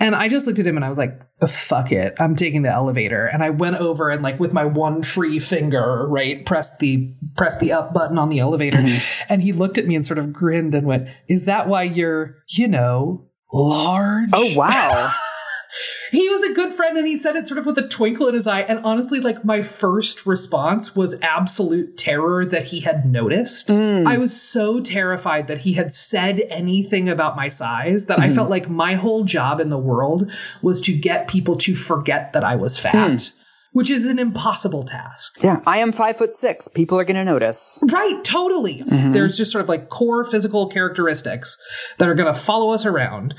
And 0.00 0.16
I 0.16 0.28
just 0.28 0.46
looked 0.46 0.58
at 0.58 0.66
him 0.66 0.76
and 0.76 0.84
I 0.84 0.88
was 0.88 0.98
like, 0.98 1.20
oh, 1.40 1.46
fuck 1.46 1.92
it. 1.92 2.14
I'm 2.18 2.34
taking 2.34 2.62
the 2.62 2.70
elevator. 2.70 3.26
And 3.26 3.44
I 3.44 3.50
went 3.50 3.76
over 3.76 4.10
and 4.10 4.22
like 4.22 4.40
with 4.40 4.52
my 4.52 4.64
one 4.64 5.04
free 5.04 5.38
finger, 5.38 6.06
right, 6.08 6.44
pressed 6.44 6.80
the, 6.80 7.14
pressed 7.36 7.60
the 7.60 7.72
up 7.72 7.94
button 7.94 8.18
on 8.18 8.28
the 8.28 8.40
elevator. 8.40 8.78
Mm-hmm. 8.78 9.32
And 9.32 9.42
he 9.42 9.52
looked 9.52 9.78
at 9.78 9.86
me 9.86 9.94
and 9.94 10.04
sort 10.04 10.18
of 10.18 10.32
grinned 10.32 10.74
and 10.74 10.86
went, 10.86 11.06
is 11.28 11.44
that 11.44 11.68
why 11.68 11.84
you're, 11.84 12.38
you 12.48 12.66
know, 12.66 13.28
large? 13.52 14.30
Oh, 14.32 14.54
wow. 14.56 15.12
he 16.10 16.28
was 16.28 16.42
a 16.42 16.52
good 16.52 16.74
friend 16.74 16.96
and 16.96 17.06
he 17.06 17.16
said 17.16 17.36
it 17.36 17.48
sort 17.48 17.58
of 17.58 17.66
with 17.66 17.78
a 17.78 17.86
twinkle 17.86 18.28
in 18.28 18.34
his 18.34 18.46
eye. 18.46 18.60
And 18.60 18.80
honestly, 18.80 19.20
like 19.20 19.44
my 19.44 19.62
first 19.62 20.26
response 20.26 20.94
was 20.94 21.14
absolute 21.22 21.96
terror 21.96 22.44
that 22.46 22.68
he 22.68 22.80
had 22.80 23.06
noticed. 23.06 23.68
Mm. 23.68 24.06
I 24.06 24.18
was 24.18 24.40
so 24.40 24.80
terrified 24.80 25.46
that 25.48 25.60
he 25.60 25.74
had 25.74 25.92
said 25.92 26.42
anything 26.50 27.08
about 27.08 27.36
my 27.36 27.48
size 27.48 28.06
that 28.06 28.18
mm. 28.18 28.22
I 28.22 28.26
mm-hmm. 28.26 28.36
felt 28.36 28.50
like 28.50 28.68
my 28.68 28.94
whole 28.94 29.24
job 29.24 29.60
in 29.60 29.68
the 29.68 29.78
world 29.78 30.30
was 30.62 30.80
to 30.82 30.92
get 30.92 31.28
people 31.28 31.56
to 31.58 31.74
forget 31.74 32.32
that 32.32 32.44
I 32.44 32.56
was 32.56 32.78
fat. 32.78 32.94
Mm 32.94 33.32
which 33.72 33.90
is 33.90 34.06
an 34.06 34.18
impossible 34.18 34.82
task. 34.82 35.42
Yeah, 35.42 35.60
I 35.66 35.78
am 35.78 35.92
five 35.92 36.16
foot 36.16 36.32
six. 36.32 36.68
People 36.68 36.98
are 36.98 37.04
going 37.04 37.16
to 37.16 37.24
notice. 37.24 37.78
Right, 37.90 38.22
totally. 38.24 38.82
Mm-hmm. 38.82 39.12
There's 39.12 39.36
just 39.36 39.52
sort 39.52 39.62
of 39.62 39.68
like 39.68 39.88
core 39.88 40.24
physical 40.24 40.68
characteristics 40.68 41.56
that 41.98 42.08
are 42.08 42.14
going 42.14 42.32
to 42.32 42.40
follow 42.40 42.72
us 42.72 42.84
around. 42.84 43.34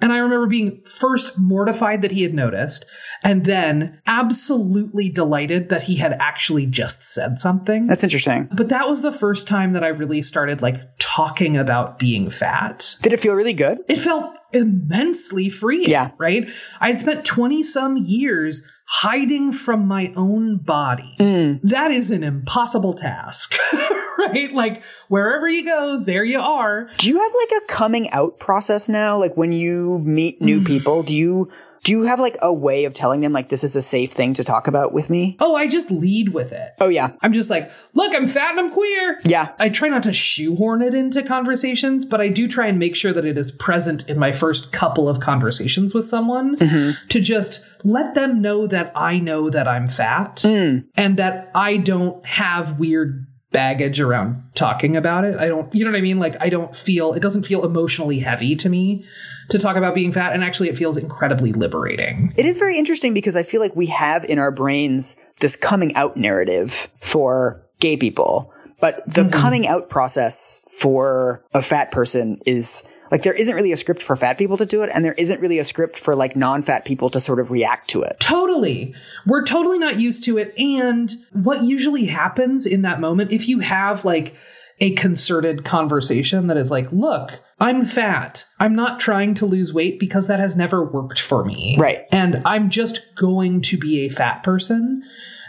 And 0.00 0.12
I 0.12 0.18
remember 0.18 0.46
being 0.46 0.82
first 0.86 1.38
mortified 1.38 2.02
that 2.02 2.12
he 2.12 2.22
had 2.22 2.34
noticed, 2.34 2.84
and 3.22 3.46
then 3.46 4.00
absolutely 4.06 5.08
delighted 5.08 5.68
that 5.70 5.84
he 5.84 5.96
had 5.96 6.12
actually 6.14 6.66
just 6.66 7.02
said 7.02 7.38
something. 7.38 7.86
That's 7.86 8.04
interesting. 8.04 8.48
But 8.52 8.68
that 8.68 8.88
was 8.88 9.02
the 9.02 9.12
first 9.12 9.46
time 9.46 9.72
that 9.72 9.84
I 9.84 9.88
really 9.88 10.20
started 10.22 10.60
like 10.60 10.76
talking 10.98 11.56
about 11.56 11.98
being 11.98 12.30
fat. 12.30 12.96
Did 13.02 13.12
it 13.12 13.20
feel 13.20 13.34
really 13.34 13.52
good? 13.52 13.78
It 13.88 14.00
felt 14.00 14.34
immensely 14.52 15.48
free. 15.48 15.86
Yeah. 15.86 16.10
Right? 16.18 16.48
I 16.80 16.88
had 16.88 17.00
spent 17.00 17.24
20 17.24 17.62
some 17.62 17.96
years 17.96 18.62
hiding 18.86 19.52
from 19.52 19.86
my 19.86 20.12
own 20.16 20.58
body. 20.58 21.16
Mm. 21.18 21.60
That 21.62 21.90
is 21.90 22.10
an 22.10 22.22
impossible 22.22 22.94
task. 22.94 23.56
right? 24.18 24.52
Like 24.52 24.82
wherever 25.08 25.48
you 25.48 25.64
go, 25.64 26.02
there 26.04 26.24
you 26.24 26.40
are. 26.40 26.88
Do 26.98 27.08
you 27.08 27.20
have 27.20 27.32
like 27.34 27.62
a 27.62 27.66
coming 27.66 28.10
out 28.10 28.38
process 28.38 28.88
now? 28.88 29.16
Like 29.16 29.36
when 29.36 29.52
you 29.52 30.00
meet 30.00 30.40
new 30.40 30.62
people, 30.64 31.02
do 31.02 31.12
you 31.12 31.50
do 31.84 31.92
you 31.92 32.02
have 32.04 32.18
like 32.18 32.36
a 32.40 32.52
way 32.52 32.86
of 32.86 32.94
telling 32.94 33.20
them 33.20 33.32
like 33.32 33.50
this 33.50 33.62
is 33.62 33.76
a 33.76 33.82
safe 33.82 34.12
thing 34.12 34.34
to 34.34 34.42
talk 34.42 34.66
about 34.66 34.92
with 34.92 35.10
me? 35.10 35.36
Oh, 35.38 35.54
I 35.54 35.68
just 35.68 35.90
lead 35.90 36.30
with 36.30 36.50
it. 36.50 36.72
Oh 36.80 36.88
yeah. 36.88 37.12
I'm 37.20 37.32
just 37.32 37.50
like, 37.50 37.70
look, 37.92 38.12
I'm 38.14 38.26
fat 38.26 38.52
and 38.52 38.60
I'm 38.60 38.72
queer. 38.72 39.20
Yeah. 39.26 39.52
I 39.58 39.68
try 39.68 39.88
not 39.88 40.02
to 40.04 40.12
shoehorn 40.12 40.80
it 40.82 40.94
into 40.94 41.22
conversations, 41.22 42.06
but 42.06 42.20
I 42.20 42.28
do 42.28 42.48
try 42.48 42.66
and 42.68 42.78
make 42.78 42.96
sure 42.96 43.12
that 43.12 43.26
it 43.26 43.36
is 43.36 43.52
present 43.52 44.08
in 44.08 44.18
my 44.18 44.32
first 44.32 44.72
couple 44.72 45.08
of 45.08 45.20
conversations 45.20 45.92
with 45.94 46.06
someone 46.06 46.56
mm-hmm. 46.56 47.06
to 47.08 47.20
just 47.20 47.62
let 47.84 48.14
them 48.14 48.40
know 48.40 48.66
that 48.66 48.90
I 48.96 49.18
know 49.18 49.50
that 49.50 49.68
I'm 49.68 49.86
fat 49.86 50.36
mm. 50.36 50.84
and 50.94 51.18
that 51.18 51.50
I 51.54 51.76
don't 51.76 52.24
have 52.24 52.78
weird 52.78 53.26
baggage 53.54 54.00
around 54.00 54.42
talking 54.54 54.96
about 54.96 55.24
it. 55.24 55.38
I 55.38 55.46
don't, 55.46 55.72
you 55.72 55.84
know 55.84 55.92
what 55.92 55.96
I 55.96 56.02
mean? 56.02 56.18
Like, 56.18 56.36
I 56.40 56.50
don't 56.50 56.76
feel, 56.76 57.14
it 57.14 57.20
doesn't 57.20 57.44
feel 57.44 57.64
emotionally 57.64 58.18
heavy 58.18 58.56
to 58.56 58.68
me 58.68 59.06
to 59.48 59.58
talk 59.58 59.76
about 59.76 59.94
being 59.94 60.12
fat. 60.12 60.34
And 60.34 60.42
actually, 60.42 60.68
it 60.68 60.76
feels 60.76 60.96
incredibly 60.96 61.52
liberating. 61.52 62.34
It 62.36 62.44
is 62.44 62.58
very 62.58 62.76
interesting 62.76 63.14
because 63.14 63.36
I 63.36 63.44
feel 63.44 63.60
like 63.60 63.76
we 63.76 63.86
have 63.86 64.24
in 64.24 64.40
our 64.40 64.50
brains 64.50 65.16
this 65.40 65.54
coming 65.54 65.94
out 65.94 66.16
narrative 66.16 66.90
for 67.00 67.64
gay 67.78 67.96
people, 67.96 68.52
but 68.80 69.02
the 69.06 69.22
mm-hmm. 69.22 69.30
coming 69.30 69.66
out 69.68 69.88
process 69.88 70.60
for 70.80 71.44
a 71.54 71.62
fat 71.62 71.92
person 71.92 72.40
is 72.44 72.82
like 73.14 73.22
there 73.22 73.32
isn't 73.32 73.54
really 73.54 73.70
a 73.70 73.76
script 73.76 74.02
for 74.02 74.16
fat 74.16 74.38
people 74.38 74.56
to 74.56 74.66
do 74.66 74.82
it, 74.82 74.90
and 74.92 75.04
there 75.04 75.12
isn't 75.12 75.40
really 75.40 75.60
a 75.60 75.64
script 75.64 76.00
for 76.00 76.16
like 76.16 76.34
non-fat 76.34 76.84
people 76.84 77.08
to 77.10 77.20
sort 77.20 77.38
of 77.38 77.52
react 77.52 77.88
to 77.90 78.02
it. 78.02 78.16
Totally. 78.18 78.92
We're 79.24 79.44
totally 79.44 79.78
not 79.78 80.00
used 80.00 80.24
to 80.24 80.36
it. 80.36 80.52
And 80.58 81.14
what 81.32 81.62
usually 81.62 82.06
happens 82.06 82.66
in 82.66 82.82
that 82.82 83.00
moment, 83.00 83.30
if 83.30 83.46
you 83.46 83.60
have 83.60 84.04
like 84.04 84.34
a 84.80 84.94
concerted 84.94 85.64
conversation 85.64 86.48
that 86.48 86.56
is 86.56 86.72
like, 86.72 86.90
look, 86.90 87.38
I'm 87.60 87.86
fat. 87.86 88.46
I'm 88.58 88.74
not 88.74 88.98
trying 88.98 89.36
to 89.36 89.46
lose 89.46 89.72
weight 89.72 90.00
because 90.00 90.26
that 90.26 90.40
has 90.40 90.56
never 90.56 90.84
worked 90.84 91.20
for 91.20 91.44
me. 91.44 91.76
Right. 91.78 92.06
And 92.10 92.42
I'm 92.44 92.68
just 92.68 93.00
going 93.14 93.62
to 93.62 93.78
be 93.78 94.04
a 94.04 94.10
fat 94.10 94.42
person 94.42 95.04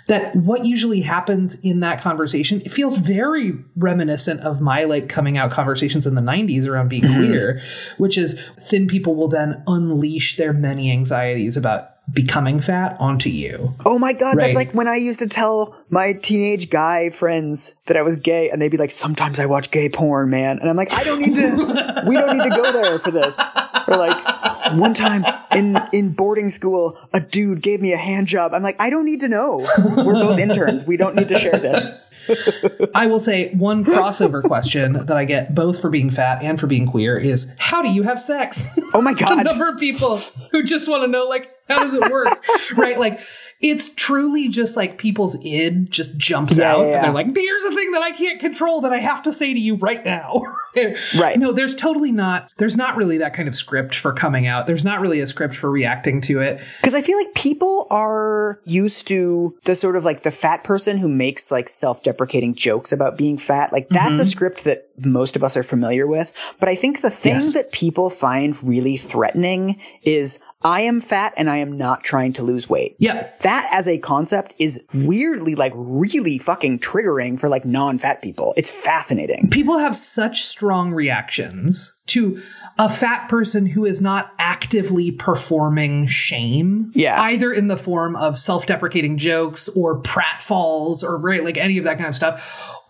that 0.07 0.35
what 0.35 0.65
usually 0.65 1.01
happens 1.01 1.55
in 1.55 1.79
that 1.79 2.01
conversation 2.01 2.61
it 2.61 2.73
feels 2.73 2.97
very 2.97 3.53
reminiscent 3.75 4.39
of 4.41 4.61
my 4.61 4.83
like 4.83 5.09
coming 5.09 5.37
out 5.37 5.51
conversations 5.51 6.05
in 6.05 6.15
the 6.15 6.21
90s 6.21 6.67
around 6.67 6.89
being 6.89 7.03
mm-hmm. 7.03 7.25
queer 7.25 7.61
which 7.97 8.17
is 8.17 8.35
thin 8.61 8.87
people 8.87 9.15
will 9.15 9.27
then 9.27 9.63
unleash 9.67 10.37
their 10.37 10.53
many 10.53 10.91
anxieties 10.91 11.57
about 11.57 11.94
becoming 12.13 12.61
fat 12.61 12.95
onto 12.99 13.29
you. 13.29 13.75
Oh 13.85 13.97
my 13.97 14.13
god, 14.13 14.37
right? 14.37 14.45
that's 14.45 14.55
like 14.55 14.73
when 14.73 14.87
I 14.87 14.95
used 14.95 15.19
to 15.19 15.27
tell 15.27 15.83
my 15.89 16.13
teenage 16.13 16.69
guy 16.69 17.09
friends 17.09 17.73
that 17.87 17.97
I 17.97 18.01
was 18.01 18.19
gay 18.19 18.49
and 18.49 18.61
they'd 18.61 18.69
be 18.69 18.77
like, 18.77 18.91
"Sometimes 18.91 19.39
I 19.39 19.45
watch 19.45 19.71
gay 19.71 19.89
porn, 19.89 20.29
man." 20.29 20.59
And 20.59 20.69
I'm 20.69 20.75
like, 20.75 20.93
"I 20.93 21.03
don't 21.03 21.21
need 21.21 21.35
to 21.35 22.03
we 22.07 22.15
don't 22.15 22.37
need 22.37 22.43
to 22.43 22.49
go 22.55 22.71
there 22.71 22.99
for 22.99 23.11
this." 23.11 23.39
Or 23.87 23.97
like 23.97 24.73
one 24.73 24.93
time 24.93 25.25
in 25.53 25.81
in 25.93 26.13
boarding 26.13 26.51
school, 26.51 26.97
a 27.13 27.19
dude 27.19 27.61
gave 27.61 27.81
me 27.81 27.91
a 27.93 27.97
hand 27.97 28.27
job. 28.27 28.53
I'm 28.53 28.63
like, 28.63 28.79
"I 28.79 28.89
don't 28.89 29.05
need 29.05 29.21
to 29.21 29.27
know. 29.27 29.67
We're 29.97 30.13
both 30.13 30.39
interns. 30.39 30.83
We 30.85 30.97
don't 30.97 31.15
need 31.15 31.27
to 31.29 31.39
share 31.39 31.57
this." 31.57 31.89
I 32.95 33.07
will 33.07 33.19
say 33.19 33.53
one 33.53 33.85
crossover 33.85 34.43
question 34.43 34.93
that 34.93 35.15
I 35.15 35.25
get 35.25 35.53
both 35.53 35.79
for 35.79 35.89
being 35.89 36.09
fat 36.09 36.41
and 36.41 36.59
for 36.59 36.67
being 36.67 36.87
queer 36.87 37.17
is 37.17 37.47
how 37.57 37.81
do 37.81 37.89
you 37.89 38.03
have 38.03 38.19
sex? 38.19 38.65
Oh 38.93 39.01
my 39.01 39.13
god. 39.19 39.39
A 39.39 39.43
number 39.43 39.69
of 39.69 39.79
people 39.79 40.17
who 40.51 40.63
just 40.63 40.87
want 40.87 41.03
to 41.03 41.07
know 41.07 41.25
like 41.25 41.49
how 41.67 41.79
does 41.79 41.93
it 41.93 42.11
work? 42.11 42.43
right? 42.77 42.99
Like 42.99 43.19
it's 43.61 43.89
truly 43.95 44.49
just 44.49 44.75
like 44.75 44.97
people's 44.97 45.35
id 45.43 45.89
just 45.89 46.15
jumps 46.17 46.57
yeah, 46.57 46.71
out 46.71 46.79
yeah, 46.81 46.85
yeah. 46.85 46.95
and 46.95 47.05
they're 47.05 47.13
like, 47.13 47.35
here's 47.35 47.63
a 47.63 47.73
thing 47.73 47.91
that 47.91 48.01
I 48.01 48.11
can't 48.11 48.39
control 48.39 48.81
that 48.81 48.91
I 48.91 48.99
have 48.99 49.23
to 49.23 49.33
say 49.33 49.53
to 49.53 49.59
you 49.59 49.75
right 49.75 50.03
now. 50.03 50.41
right. 51.17 51.39
No, 51.39 51.53
there's 51.53 51.73
totally 51.73 52.11
not, 52.11 52.51
there's 52.57 52.75
not 52.75 52.97
really 52.97 53.17
that 53.19 53.33
kind 53.33 53.47
of 53.47 53.55
script 53.55 53.95
for 53.95 54.11
coming 54.11 54.45
out. 54.45 54.67
There's 54.67 54.83
not 54.83 54.99
really 54.99 55.21
a 55.21 55.27
script 55.27 55.55
for 55.55 55.71
reacting 55.71 56.19
to 56.21 56.41
it. 56.41 56.61
Because 56.81 56.93
I 56.93 57.01
feel 57.01 57.17
like 57.17 57.33
people 57.33 57.87
are 57.89 58.59
used 58.65 59.07
to 59.07 59.57
the 59.63 59.75
sort 59.75 59.95
of 59.95 60.03
like 60.03 60.23
the 60.23 60.31
fat 60.31 60.63
person 60.63 60.97
who 60.97 61.07
makes 61.07 61.49
like 61.49 61.69
self 61.69 62.03
deprecating 62.03 62.55
jokes 62.55 62.91
about 62.91 63.17
being 63.17 63.37
fat. 63.37 63.71
Like 63.71 63.87
that's 63.89 64.15
mm-hmm. 64.15 64.21
a 64.21 64.27
script 64.27 64.63
that 64.65 64.89
most 65.03 65.35
of 65.35 65.43
us 65.43 65.55
are 65.55 65.63
familiar 65.63 66.07
with. 66.07 66.33
But 66.59 66.69
I 66.69 66.75
think 66.75 67.01
the 67.01 67.09
thing 67.09 67.35
yes. 67.35 67.53
that 67.53 67.71
people 67.71 68.09
find 68.09 68.61
really 68.63 68.97
threatening 68.97 69.79
is 70.03 70.39
I 70.61 70.81
am 70.81 70.99
fat 71.01 71.33
and 71.37 71.49
I 71.49 71.57
am 71.57 71.77
not 71.77 72.03
trying 72.03 72.33
to 72.33 72.43
lose 72.43 72.67
weight. 72.67 72.95
Yeah. 72.97 73.29
That 73.41 73.69
as 73.71 73.87
a 73.87 73.99
concept 73.99 74.53
is 74.57 74.81
weirdly 74.93 75.53
like 75.53 75.73
really 75.75 76.39
fucking 76.39 76.79
triggering 76.79 77.39
for 77.39 77.49
like 77.49 77.65
non-fat 77.65 78.21
people. 78.21 78.53
It's 78.57 78.71
fascinating. 78.71 79.49
People 79.51 79.77
have 79.77 79.95
such 79.95 80.43
strong 80.43 80.91
reactions 80.91 81.91
to 82.07 82.41
a 82.77 82.89
fat 82.89 83.29
person 83.29 83.67
who 83.67 83.85
is 83.85 84.01
not 84.01 84.31
actively 84.39 85.11
performing 85.11 86.07
shame. 86.07 86.91
Yeah. 86.95 87.19
Either 87.21 87.51
in 87.53 87.67
the 87.67 87.77
form 87.77 88.15
of 88.15 88.37
self-deprecating 88.37 89.17
jokes 89.17 89.69
or 89.69 90.01
pratfalls 90.01 91.03
or 91.03 91.17
right, 91.17 91.43
like 91.43 91.57
any 91.57 91.77
of 91.77 91.83
that 91.83 91.97
kind 91.97 92.09
of 92.09 92.15
stuff. 92.15 92.43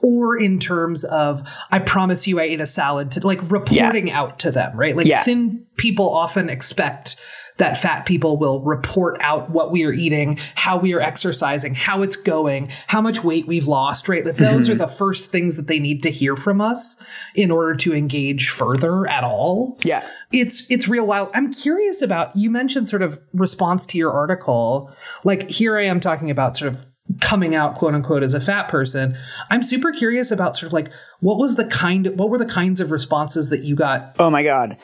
Or 0.05 0.37
in 0.37 0.59
terms 0.59 1.03
of, 1.03 1.41
I 1.71 1.79
promise 1.79 2.27
you 2.27 2.39
I 2.39 2.43
ate 2.43 2.61
a 2.61 2.67
salad 2.67 3.11
to 3.13 3.25
like 3.25 3.41
reporting 3.49 4.09
yeah. 4.09 4.19
out 4.19 4.37
to 4.39 4.51
them, 4.51 4.77
right? 4.77 4.95
Like 4.95 5.07
yeah. 5.07 5.23
thin 5.23 5.65
people 5.77 6.07
often 6.07 6.47
expect 6.47 7.15
that 7.57 7.75
fat 7.75 8.05
people 8.05 8.37
will 8.37 8.61
report 8.61 9.17
out 9.21 9.49
what 9.49 9.71
we 9.71 9.83
are 9.83 9.91
eating, 9.91 10.37
how 10.53 10.77
we 10.77 10.93
are 10.93 10.99
exercising, 10.99 11.73
how 11.73 12.03
it's 12.03 12.17
going, 12.17 12.71
how 12.85 13.01
much 13.01 13.23
weight 13.23 13.47
we've 13.47 13.67
lost, 13.67 14.07
right? 14.07 14.23
That 14.23 14.37
those 14.37 14.65
mm-hmm. 14.69 14.79
are 14.79 14.85
the 14.85 14.93
first 14.93 15.31
things 15.31 15.55
that 15.55 15.65
they 15.65 15.79
need 15.79 16.03
to 16.03 16.11
hear 16.11 16.35
from 16.35 16.61
us 16.61 16.97
in 17.33 17.49
order 17.49 17.75
to 17.77 17.95
engage 17.95 18.49
further 18.49 19.07
at 19.07 19.23
all. 19.23 19.79
Yeah. 19.83 20.07
It's 20.31 20.63
it's 20.69 20.87
real 20.87 21.07
wild. 21.07 21.29
I'm 21.33 21.51
curious 21.51 22.03
about 22.03 22.35
you 22.35 22.51
mentioned 22.51 22.89
sort 22.89 23.01
of 23.01 23.19
response 23.33 23.87
to 23.87 23.97
your 23.97 24.11
article. 24.11 24.93
Like 25.23 25.49
here 25.49 25.79
I 25.79 25.85
am 25.85 25.99
talking 25.99 26.29
about 26.29 26.57
sort 26.57 26.73
of 26.73 26.85
coming 27.21 27.53
out 27.55 27.75
quote 27.75 27.93
unquote 27.93 28.23
as 28.23 28.33
a 28.33 28.41
fat 28.41 28.67
person 28.67 29.17
i'm 29.49 29.61
super 29.61 29.91
curious 29.91 30.31
about 30.31 30.55
sort 30.55 30.67
of 30.67 30.73
like 30.73 30.91
what 31.19 31.37
was 31.37 31.55
the 31.55 31.65
kind 31.65 32.07
of, 32.07 32.15
what 32.15 32.29
were 32.29 32.37
the 32.37 32.45
kinds 32.45 32.81
of 32.81 32.91
responses 32.91 33.49
that 33.49 33.63
you 33.63 33.75
got 33.75 34.15
oh 34.19 34.29
my 34.29 34.43
god 34.43 34.77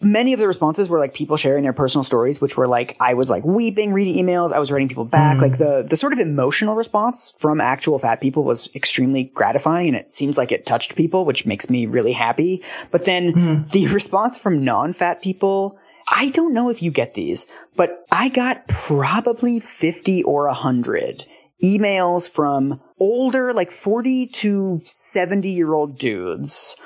many 0.00 0.32
of 0.32 0.38
the 0.38 0.46
responses 0.46 0.88
were 0.88 0.98
like 0.98 1.14
people 1.14 1.36
sharing 1.36 1.62
their 1.62 1.72
personal 1.72 2.04
stories, 2.04 2.40
which 2.40 2.56
were 2.56 2.68
like, 2.68 2.96
I 3.00 3.14
was 3.14 3.30
like 3.30 3.44
weeping, 3.44 3.92
reading 3.92 4.22
emails. 4.24 4.52
I 4.52 4.58
was 4.58 4.70
writing 4.70 4.88
people 4.88 5.04
back. 5.04 5.38
Mm. 5.38 5.42
Like 5.42 5.58
the, 5.58 5.86
the 5.88 5.96
sort 5.96 6.12
of 6.12 6.18
emotional 6.18 6.74
response 6.74 7.32
from 7.38 7.60
actual 7.60 7.98
fat 7.98 8.20
people 8.20 8.44
was 8.44 8.68
extremely 8.74 9.24
gratifying. 9.24 9.88
And 9.88 9.96
it 9.96 10.08
seems 10.08 10.36
like 10.36 10.52
it 10.52 10.66
touched 10.66 10.96
people, 10.96 11.24
which 11.24 11.46
makes 11.46 11.70
me 11.70 11.86
really 11.86 12.12
happy. 12.12 12.62
But 12.90 13.04
then 13.04 13.32
mm. 13.32 13.70
the 13.70 13.86
response 13.92 14.38
from 14.38 14.64
non-fat 14.64 15.22
people, 15.22 15.78
I 16.08 16.28
don't 16.30 16.52
know 16.52 16.68
if 16.70 16.82
you 16.82 16.90
get 16.90 17.14
these, 17.14 17.46
but 17.74 18.04
I 18.10 18.28
got 18.28 18.68
probably 18.68 19.60
50 19.60 20.22
or 20.24 20.46
100 20.46 21.26
emails 21.62 22.28
from 22.28 22.80
older, 22.98 23.52
like 23.52 23.70
40 23.70 24.26
to 24.28 24.80
70 24.84 25.48
year 25.48 25.72
old 25.74 25.98
dudes, 25.98 26.76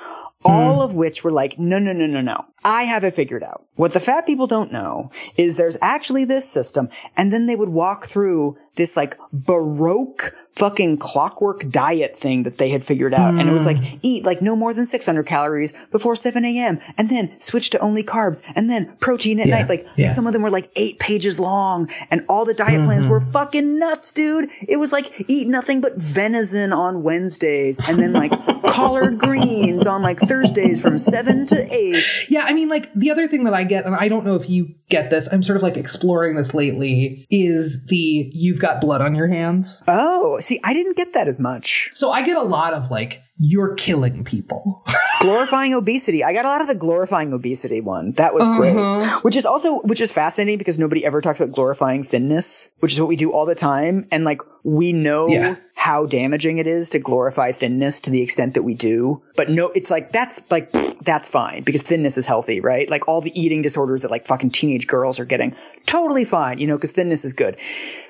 all 0.43 0.75
hmm. 0.75 0.81
of 0.81 0.93
which 0.93 1.23
were 1.23 1.31
like, 1.31 1.59
no, 1.59 1.79
no, 1.79 1.93
no, 1.93 2.05
no, 2.05 2.21
no. 2.21 2.45
I 2.63 2.83
have 2.83 3.03
it 3.03 3.15
figured 3.15 3.43
out. 3.43 3.65
What 3.75 3.93
the 3.93 3.99
fat 3.99 4.25
people 4.25 4.47
don't 4.47 4.71
know 4.71 5.11
is 5.37 5.55
there's 5.55 5.77
actually 5.81 6.25
this 6.25 6.49
system. 6.49 6.89
And 7.17 7.31
then 7.33 7.45
they 7.45 7.55
would 7.55 7.69
walk 7.69 8.05
through 8.05 8.57
this 8.75 8.95
like 8.95 9.17
baroque 9.31 10.35
fucking 10.55 10.97
clockwork 10.97 11.69
diet 11.69 12.15
thing 12.15 12.43
that 12.43 12.57
they 12.57 12.69
had 12.69 12.83
figured 12.83 13.13
out. 13.13 13.35
And 13.35 13.49
it 13.49 13.51
was 13.51 13.65
like, 13.65 13.77
hmm. 13.77 13.97
eat 14.01 14.23
like 14.23 14.41
no 14.41 14.55
more 14.55 14.73
than 14.73 14.85
600 14.85 15.25
calories 15.25 15.73
before 15.91 16.15
7 16.15 16.43
a.m. 16.43 16.79
and 16.97 17.09
then 17.09 17.39
switch 17.39 17.69
to 17.71 17.79
only 17.79 18.03
carbs 18.03 18.41
and 18.55 18.69
then 18.69 18.95
protein 18.99 19.39
at 19.39 19.47
Yeah, 19.47 19.59
night. 19.59 19.69
Like 19.69 19.87
yeah. 19.95 20.13
some 20.13 20.27
of 20.27 20.33
them 20.33 20.41
were 20.41 20.49
like 20.49 20.69
eight 20.75 20.99
pages 20.99 21.39
long 21.39 21.89
and 22.09 22.25
all 22.27 22.45
the 22.45 22.53
diet 22.53 22.83
plans 22.83 23.07
were 23.07 23.21
mm-hmm. 23.21 23.31
fucking 23.31 23.79
nuts, 23.79 24.11
dude. 24.11 24.49
It 24.67 24.77
was 24.77 24.91
like 24.91 25.25
eat 25.29 25.47
nothing 25.47 25.81
but 25.81 25.97
venison 25.97 26.73
on 26.73 27.03
Wednesdays 27.03 27.79
and 27.87 27.99
then 27.99 28.13
like 28.13 28.31
collard 28.65 29.19
greens 29.19 29.85
on 29.87 30.01
like 30.01 30.19
Thursdays 30.19 30.79
from 30.81 30.97
seven 30.97 31.47
to 31.47 31.73
eight. 31.73 32.03
Yeah, 32.29 32.43
I 32.43 32.53
mean, 32.53 32.69
like 32.69 32.93
the 32.93 33.11
other 33.11 33.27
thing 33.27 33.45
that 33.45 33.53
I 33.53 33.63
get, 33.63 33.85
and 33.85 33.95
I 33.95 34.09
don't 34.09 34.25
know 34.25 34.35
if 34.35 34.49
you 34.49 34.75
get 34.89 35.09
this, 35.09 35.29
I'm 35.31 35.43
sort 35.43 35.57
of 35.57 35.63
like 35.63 35.77
exploring 35.77 36.35
this 36.35 36.53
lately, 36.53 37.25
is 37.29 37.85
the 37.85 38.29
you've 38.33 38.59
got 38.59 38.81
blood 38.81 39.01
on 39.01 39.15
your 39.15 39.27
hands. 39.27 39.81
Oh, 39.87 40.39
see, 40.41 40.59
I 40.63 40.73
didn't 40.73 40.97
get 40.97 41.13
that 41.13 41.27
as 41.27 41.39
much. 41.39 41.91
So 41.95 42.11
I 42.11 42.21
get 42.23 42.35
a 42.37 42.41
lot 42.43 42.73
of 42.73 42.91
like, 42.91 43.21
you're 43.37 43.73
killing 43.75 44.23
people. 44.23 44.83
glorifying 45.21 45.73
obesity. 45.73 46.23
I 46.23 46.33
got 46.33 46.45
a 46.45 46.47
lot 46.47 46.61
of 46.61 46.67
the 46.67 46.75
glorifying 46.75 47.33
obesity 47.33 47.81
one. 47.81 48.11
That 48.13 48.33
was 48.33 48.43
Uh-huh. 48.43 48.57
great. 48.59 49.23
Which 49.23 49.35
is 49.35 49.45
also, 49.45 49.79
which 49.81 50.01
is 50.01 50.11
fascinating 50.11 50.57
because 50.57 50.77
nobody 50.77 51.05
ever 51.05 51.21
talks 51.21 51.39
about 51.39 51.53
glorifying 51.55 52.03
thinness, 52.03 52.69
which 52.79 52.93
is 52.93 52.99
what 52.99 53.07
we 53.07 53.15
do 53.15 53.31
all 53.31 53.45
the 53.45 53.55
time. 53.55 54.05
And 54.11 54.23
like, 54.25 54.41
we 54.63 54.93
know 54.93 55.27
Yeah. 55.27 55.55
How 55.81 56.05
damaging 56.05 56.59
it 56.59 56.67
is 56.67 56.89
to 56.89 56.99
glorify 56.99 57.51
thinness 57.51 57.99
to 57.99 58.11
the 58.11 58.21
extent 58.21 58.53
that 58.53 58.61
we 58.61 58.75
do. 58.75 59.19
But 59.35 59.49
no, 59.49 59.69
it's 59.69 59.89
like, 59.89 60.11
that's 60.11 60.39
like, 60.51 60.71
that's 61.03 61.27
fine 61.27 61.63
because 61.63 61.81
thinness 61.81 62.19
is 62.19 62.27
healthy, 62.27 62.59
right? 62.61 62.87
Like 62.87 63.07
all 63.07 63.19
the 63.19 63.31
eating 63.33 63.63
disorders 63.63 64.01
that 64.01 64.11
like 64.11 64.27
fucking 64.27 64.51
teenage 64.51 64.85
girls 64.85 65.19
are 65.19 65.25
getting, 65.25 65.55
totally 65.87 66.23
fine, 66.23 66.59
you 66.59 66.67
know, 66.67 66.77
because 66.77 66.91
thinness 66.91 67.25
is 67.25 67.33
good. 67.33 67.57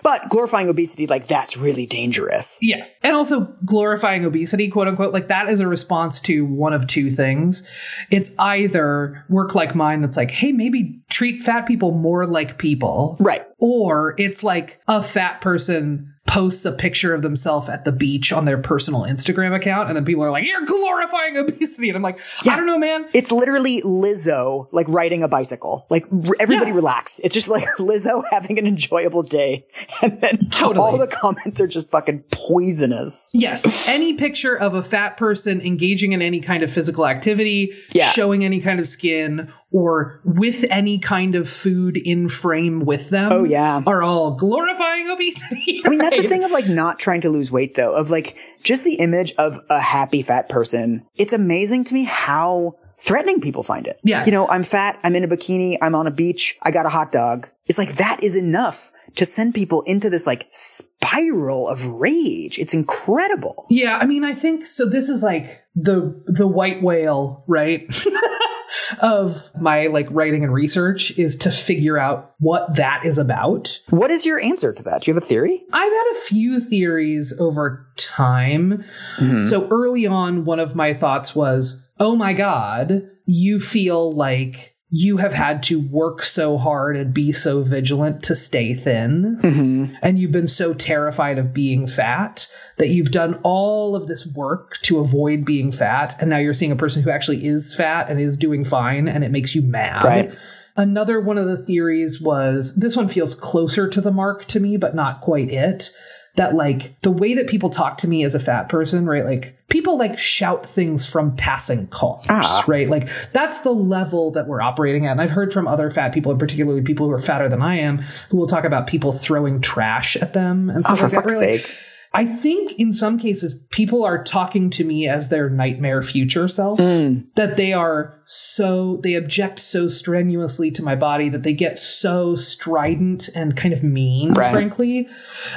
But 0.04 0.28
glorifying 0.28 0.68
obesity, 0.68 1.08
like 1.08 1.28
that's 1.28 1.56
really 1.56 1.86
dangerous. 1.86 2.58
Yeah. 2.60 2.88
And 3.04 3.16
also 3.16 3.56
glorifying 3.64 4.26
obesity, 4.26 4.68
quote 4.68 4.90
unquote, 4.90 5.14
like 5.14 5.30
that 5.30 5.48
is 5.48 5.62
a 5.62 5.68
response 5.68 6.20
to 6.22 6.44
one 6.44 6.74
of 6.74 6.88
two 6.88 7.10
things. 7.10 7.64
It's 8.10 8.32
either 8.38 9.24
work 9.30 9.56
like 9.56 9.76
mine 9.76 10.02
that's 10.02 10.18
like, 10.18 10.32
hey, 10.32 10.52
maybe 10.52 11.00
treat 11.10 11.42
fat 11.42 11.68
people 11.68 11.92
more 11.92 12.28
like 12.28 12.58
people. 12.58 13.16
Right. 13.22 13.46
Or 13.60 14.14
it's 14.18 14.44
like 14.44 14.82
a 14.90 15.02
fat 15.02 15.40
person 15.40 16.11
posts 16.28 16.64
a 16.66 16.72
picture 16.72 17.14
of 17.14 17.24
themselves 17.24 17.68
at 17.68 17.84
the 17.84 17.92
beach 17.92 18.32
on 18.32 18.46
their 18.46 18.58
personal 18.58 19.02
Instagram 19.02 19.56
account. 19.56 19.90
And 19.90 19.98
then 19.98 20.06
people 20.06 20.24
are 20.24 20.32
like, 20.32 20.46
you're 20.46 20.66
glorifying 20.66 21.36
obesity. 21.36 21.90
And 21.90 21.96
I'm 21.98 22.04
like, 22.04 22.20
I 22.48 22.56
don't 22.56 22.68
know, 22.68 22.78
man. 22.78 23.06
It's 23.14 23.32
literally 23.32 23.82
Lizzo 23.82 24.68
like 24.72 24.88
riding 24.88 25.24
a 25.24 25.28
bicycle. 25.28 25.88
Like 25.90 26.06
r- 26.12 26.36
everybody 26.40 26.70
Yeah. 26.72 26.76
relax. 26.78 27.20
It's 27.24 27.34
just 27.34 27.48
like 27.48 27.66
Lizzo 27.80 28.24
having 28.32 28.60
an 28.60 28.68
enjoyable 28.68 29.24
day, 29.24 29.66
and 30.02 30.22
then 30.22 30.48
Totally. 30.52 30.80
all 30.80 30.98
the 30.98 31.08
comments 31.08 31.60
are 31.60 31.68
just 31.68 31.90
fucking 31.90 32.24
poisonous. 32.32 33.30
Yes. 33.34 33.66
Any 33.88 34.14
picture 34.14 34.56
of 34.56 34.74
a 34.74 34.84
fat 34.84 35.18
person 35.18 35.60
engaging 35.62 36.12
in 36.14 36.22
any 36.22 36.40
kind 36.40 36.64
of 36.64 36.72
physical 36.72 37.08
activity, 37.08 37.72
Yeah. 37.94 38.12
showing 38.12 38.46
any 38.46 38.62
kind 38.62 38.80
of 38.80 38.88
skin, 38.88 39.52
or 39.72 40.22
with 40.26 40.66
any 40.70 41.00
kind 41.00 41.36
of 41.36 41.50
food 41.50 41.98
in 41.98 42.28
frame 42.28 42.82
with 42.82 43.10
them. 43.10 43.30
Oh, 43.32 43.44
yeah. 43.44 43.82
Are 43.88 44.04
all 44.04 44.36
glorifying 44.36 45.10
obesity. 45.10 45.82
I 45.86 45.90
mean, 45.90 46.00
that's 46.00 46.18
the 46.18 46.24
thing 46.28 46.44
of 46.44 46.52
like 46.52 46.68
not 46.68 47.00
trying 47.00 47.22
to 47.22 47.30
lose 47.30 47.52
weight 47.52 47.76
though, 47.76 47.94
of 47.94 48.10
like 48.10 48.36
just 48.64 48.84
the 48.84 48.96
image 48.96 49.34
of 49.38 49.60
a 49.70 49.80
happy 49.80 50.22
fat 50.22 50.50
person. 50.50 51.06
It's 51.16 51.34
amazing 51.34 51.86
to 51.86 51.94
me 51.94 52.04
how 52.04 52.76
threatening 53.00 53.42
people 53.42 53.64
find 53.64 53.88
it. 53.88 54.00
Yeah. 54.04 54.26
You 54.26 54.32
know, 54.32 54.48
I'm 54.48 54.64
fat, 54.64 55.00
I'm 55.04 55.16
in 55.16 55.24
a 55.24 55.28
bikini, 55.28 55.78
I'm 55.82 55.96
on 55.96 56.06
a 56.06 56.12
beach, 56.12 56.58
I 56.62 56.72
got 56.72 56.86
a 56.86 56.90
hot 56.90 57.12
dog. 57.12 57.48
It's 57.66 57.78
like 57.78 57.96
that 57.96 58.24
is 58.24 58.36
enough 58.36 58.92
to 59.16 59.26
send 59.26 59.54
people 59.54 59.82
into 59.84 60.10
this 60.10 60.28
like 60.28 60.48
spiral 60.52 61.68
of 61.68 61.86
rage. 61.88 62.60
It's 62.60 62.74
incredible. 62.74 63.66
Yeah, 63.70 63.98
I 63.98 64.06
mean, 64.06 64.24
I 64.24 64.34
think 64.36 64.68
so. 64.68 64.86
This 64.86 65.10
is 65.10 65.24
like 65.24 65.62
the 65.76 66.24
the 66.28 66.48
white 66.48 66.82
whale, 66.82 67.44
right? 67.48 67.88
of 69.00 69.50
my 69.60 69.88
like 69.88 70.08
writing 70.12 70.44
and 70.44 70.54
research 70.54 71.12
is 71.18 71.36
to 71.38 71.52
figure 71.52 71.98
out 71.98 72.34
what 72.40 72.76
that 72.76 73.06
is 73.06 73.18
about. 73.18 73.80
What 73.90 74.12
is 74.12 74.26
your 74.26 74.40
answer 74.40 74.74
to 74.74 74.84
that? 74.84 75.02
Do 75.02 75.12
you 75.12 75.16
have 75.16 75.24
a 75.24 75.26
theory? 75.26 75.64
I've 75.72 75.92
had 75.92 76.14
a 76.16 76.22
few 76.22 76.60
theories 76.60 77.34
over 77.40 77.88
time. 77.98 78.84
Mm-hmm. 79.18 79.46
So 79.46 79.68
early 79.70 80.06
on, 80.06 80.46
one 80.46 80.60
of 80.60 80.76
my 80.76 80.94
thoughts 80.94 81.36
was, 81.36 81.78
oh 82.00 82.16
my 82.16 82.34
God, 82.34 83.08
you 83.26 83.60
feel 83.60 84.12
like 84.12 84.71
you 84.94 85.18
have 85.18 85.34
had 85.34 85.64
to 85.64 85.80
work 85.80 86.22
so 86.22 86.58
hard 86.58 86.98
and 86.98 87.14
be 87.14 87.32
so 87.32 87.64
vigilant 87.64 88.22
to 88.24 88.36
stay 88.36 88.76
thin. 88.76 89.40
Mm-hmm. 89.42 89.96
And 90.02 90.20
you've 90.20 90.34
been 90.34 90.50
so 90.50 90.74
terrified 90.74 91.38
of 91.38 91.54
being 91.54 91.88
fat 91.88 92.50
that 92.78 92.90
you've 92.90 93.12
done 93.12 93.40
all 93.42 93.96
of 93.96 94.08
this 94.08 94.28
work 94.28 94.80
to 94.84 95.00
avoid 95.00 95.46
being 95.46 95.72
fat. 95.72 96.18
And 96.20 96.30
now 96.30 96.38
you're 96.40 96.54
seeing 96.54 96.74
a 96.74 96.76
person 96.76 97.04
who 97.04 97.10
actually 97.10 97.48
is 97.48 97.74
fat 97.74 98.10
and 98.10 98.20
is 98.20 98.36
doing 98.36 98.66
fine, 98.66 99.08
and 99.08 99.24
it 99.24 99.32
makes 99.32 99.56
you 99.56 99.62
mad. 99.62 100.04
Right. 100.04 100.34
Another 100.76 101.22
one 101.22 101.38
of 101.38 101.48
the 101.48 101.64
theories 101.64 102.20
was 102.20 102.76
this 102.76 102.98
one 102.98 103.08
feels 103.08 103.34
closer 103.34 103.88
to 103.88 104.02
the 104.02 104.12
mark 104.12 104.46
to 104.48 104.60
me, 104.60 104.76
but 104.76 104.94
not 104.94 105.22
quite 105.22 105.50
it. 105.50 105.92
That 106.38 106.56
like 106.56 106.96
the 107.02 107.12
way 107.12 107.34
that 107.34 107.48
people 107.48 107.70
talk 107.70 107.98
to 108.00 108.08
me 108.08 108.24
as 108.24 108.34
a 108.36 108.40
fat 108.40 108.70
person, 108.70 109.06
right? 109.06 109.26
Like 109.26 109.58
people 109.68 109.98
like 109.98 110.18
shout 110.18 110.66
things 110.70 111.06
from 111.06 111.36
passing 111.36 111.88
cars, 111.88 112.26
Ah. 112.30 112.64
right? 112.68 112.90
Like 112.90 113.10
that's 113.34 113.60
the 113.62 113.72
level 113.72 114.32
that 114.32 114.48
we're 114.48 114.62
operating 114.62 115.06
at. 115.06 115.12
And 115.12 115.22
I've 115.22 115.32
heard 115.32 115.52
from 115.52 115.68
other 115.68 115.92
fat 115.92 116.14
people, 116.14 116.32
and 116.32 116.40
particularly 116.40 116.82
people 116.82 117.06
who 117.06 117.12
are 117.12 117.22
fatter 117.22 117.50
than 117.50 117.62
I 117.62 117.76
am, 117.80 117.98
who 118.30 118.38
will 118.38 118.48
talk 118.48 118.64
about 118.64 118.88
people 118.88 119.12
throwing 119.12 119.60
trash 119.60 120.16
at 120.16 120.32
them 120.32 120.70
and 120.70 120.80
Oh, 120.86 120.96
stuff 120.96 120.98
for 121.00 121.04
like 121.04 121.12
that. 121.12 121.16
fuck's 121.24 121.40
where, 121.42 121.52
like, 121.52 121.66
sake. 121.68 121.78
I 122.14 122.26
think 122.26 122.74
in 122.78 122.92
some 122.94 123.18
cases 123.20 123.54
people 123.70 124.04
are 124.04 124.22
talking 124.22 124.70
to 124.72 124.84
me 124.84 125.08
as 125.08 125.30
their 125.30 125.50
nightmare 125.50 126.02
future 126.04 126.48
self. 126.50 126.78
That 126.78 127.56
they 127.58 127.72
are 127.74 128.21
so 128.34 128.98
they 129.04 129.16
object 129.16 129.60
so 129.60 129.90
strenuously 129.90 130.72
to 130.72 130.82
my 130.82 130.96
body 130.96 131.28
that 131.28 131.44
they 131.44 131.52
get 131.52 131.78
so 131.78 132.38
strident 132.38 133.28
and 133.36 133.58
kind 133.58 133.74
of 133.74 133.84
mean, 133.84 134.32
Right. 134.32 134.54
frankly, 134.54 135.10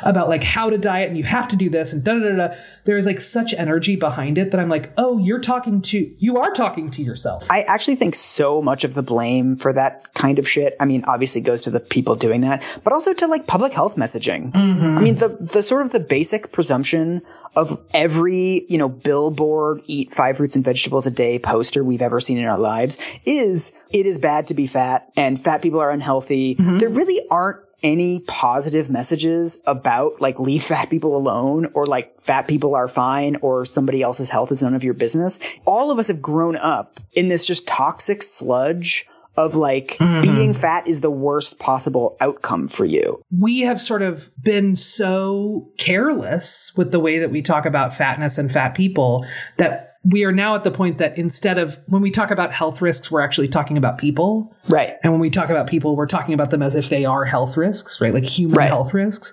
about 0.03 0.29
like 0.29 0.43
how 0.43 0.71
to 0.71 0.77
diet 0.77 1.09
and 1.09 1.17
you 1.17 1.23
have 1.23 1.47
to 1.49 1.57
do 1.57 1.71
this 1.71 1.93
and 1.93 2.03
da 2.03 2.15
da 2.15 2.31
da 2.31 2.49
da. 2.49 2.55
There 2.83 2.99
is 2.99 3.07
like 3.07 3.21
such 3.21 3.55
energy 3.55 3.95
behind 3.95 4.39
it 4.39 4.51
that 4.51 4.59
I'm 4.59 4.69
like, 4.69 4.93
oh, 4.97 5.19
you're 5.19 5.39
talking 5.39 5.83
to 5.83 6.13
you 6.19 6.37
are 6.39 6.53
talking 6.53 6.91
to 6.91 7.03
yourself. 7.03 7.45
I 7.49 7.63
actually 7.63 7.95
think 7.95 8.17
so 8.17 8.61
much 8.61 8.83
of 8.83 8.95
the 8.95 9.05
blame 9.05 9.57
for 9.57 9.73
that 9.73 10.13
kind 10.15 10.41
of 10.41 10.49
shit, 10.49 10.75
I 10.81 10.85
mean, 10.85 11.05
obviously 11.05 11.41
goes 11.41 11.61
to 11.63 11.71
the 11.71 11.79
people 11.81 12.17
doing 12.17 12.41
that, 12.41 12.65
but 12.83 12.93
also 12.93 13.13
to 13.15 13.27
like 13.29 13.47
public 13.47 13.73
health 13.73 13.95
messaging. 13.95 14.51
Mm-hmm. 14.51 14.99
I 14.99 15.01
mean, 15.01 15.15
the, 15.15 15.29
the 15.29 15.63
sort 15.63 15.83
of 15.83 15.93
the 15.93 16.01
basic 16.01 16.51
presumption 16.51 17.23
of 17.57 17.81
every, 17.93 18.67
you 18.69 18.79
know, 18.79 18.89
billboard, 18.89 19.81
eat 19.87 20.13
five 20.13 20.39
fruits 20.39 20.57
and 20.57 20.65
vegetables 20.65 21.07
a 21.07 21.11
day 21.11 21.39
poster 21.39 21.85
we've 21.85 22.03
ever 22.03 22.19
seen 22.19 22.37
in 22.37 22.45
our 22.47 22.59
lives 22.65 22.99
is 23.25 23.71
it 23.91 24.07
is 24.07 24.19
bad 24.19 24.49
to 24.49 24.55
be 24.55 24.67
fat 24.67 25.11
and 25.17 25.41
fat 25.41 25.63
people 25.63 25.79
are 25.79 25.91
unhealthy. 25.91 26.57
Mm-hmm. 26.57 26.79
There 26.79 26.89
really 26.89 27.21
aren't 27.31 27.61
any 27.85 28.21
positive 28.21 28.89
messages 28.89 29.59
about 29.67 30.21
like 30.21 30.41
leave 30.41 30.65
fat 30.65 30.89
people 30.89 31.17
alone 31.17 31.71
or 31.75 31.87
like 31.87 32.19
fat 32.19 32.49
people 32.49 32.75
are 32.75 32.89
fine 32.89 33.37
or 33.43 33.67
somebody 33.67 34.01
else's 34.01 34.31
health 34.31 34.51
is 34.51 34.63
none 34.63 34.75
of 34.75 34.83
your 34.83 34.95
business. 34.95 35.39
All 35.67 35.91
of 35.91 35.99
us 35.99 36.09
have 36.09 36.23
grown 36.23 36.57
up 36.57 36.99
in 37.13 37.29
this 37.29 37.45
just 37.45 37.67
toxic 37.67 38.23
sludge 38.23 39.07
of 39.37 39.55
like 39.55 39.97
mm-hmm. 39.99 40.23
being 40.23 40.55
fat 40.55 40.87
is 40.87 41.01
the 41.01 41.11
worst 41.11 41.59
possible 41.59 42.17
outcome 42.21 42.69
for 42.69 42.85
you. 42.85 43.21
we 43.37 43.61
have 43.61 43.81
sort 43.81 44.03
of 44.03 44.31
been 44.41 44.77
so 44.77 45.69
careless 45.77 46.73
with 46.77 46.93
the 46.93 47.01
way 47.01 47.19
that 47.19 47.31
we 47.31 47.43
talk 47.43 47.67
about 47.67 47.95
fatness 47.95 48.39
and 48.39 48.51
fat 48.53 48.75
people 48.75 49.27
that 49.59 49.94
we 50.05 50.25
are 50.25 50.33
now 50.33 50.55
at 50.55 50.65
the 50.65 50.71
point 50.71 50.99
that 50.99 51.17
instead 51.17 51.57
of 51.59 51.79
when 51.87 52.03
we 52.03 52.11
talk 52.11 52.31
about 52.31 52.53
health 52.53 52.83
risks, 52.83 53.11
we're 53.11 53.23
actually 53.23 53.49
talking 53.49 53.79
about 53.79 53.97
people. 53.97 54.55
Right. 54.69 54.95
And 55.03 55.13
when 55.13 55.21
we 55.21 55.31
talk 55.31 55.49
about 55.51 55.67
people, 55.67 55.97
we're 55.97 56.07
talking 56.07 56.35
about 56.35 56.51
them 56.51 56.63
as 56.63 56.75
if 56.75 56.89
they 56.91 57.05
are 57.05 57.25
health 57.25 57.57
risks, 57.57 58.01
right? 58.01 58.13
Like 58.13 58.25
human 58.25 58.57
Right. 58.57 58.69
health 58.69 58.93
risks. 58.93 59.33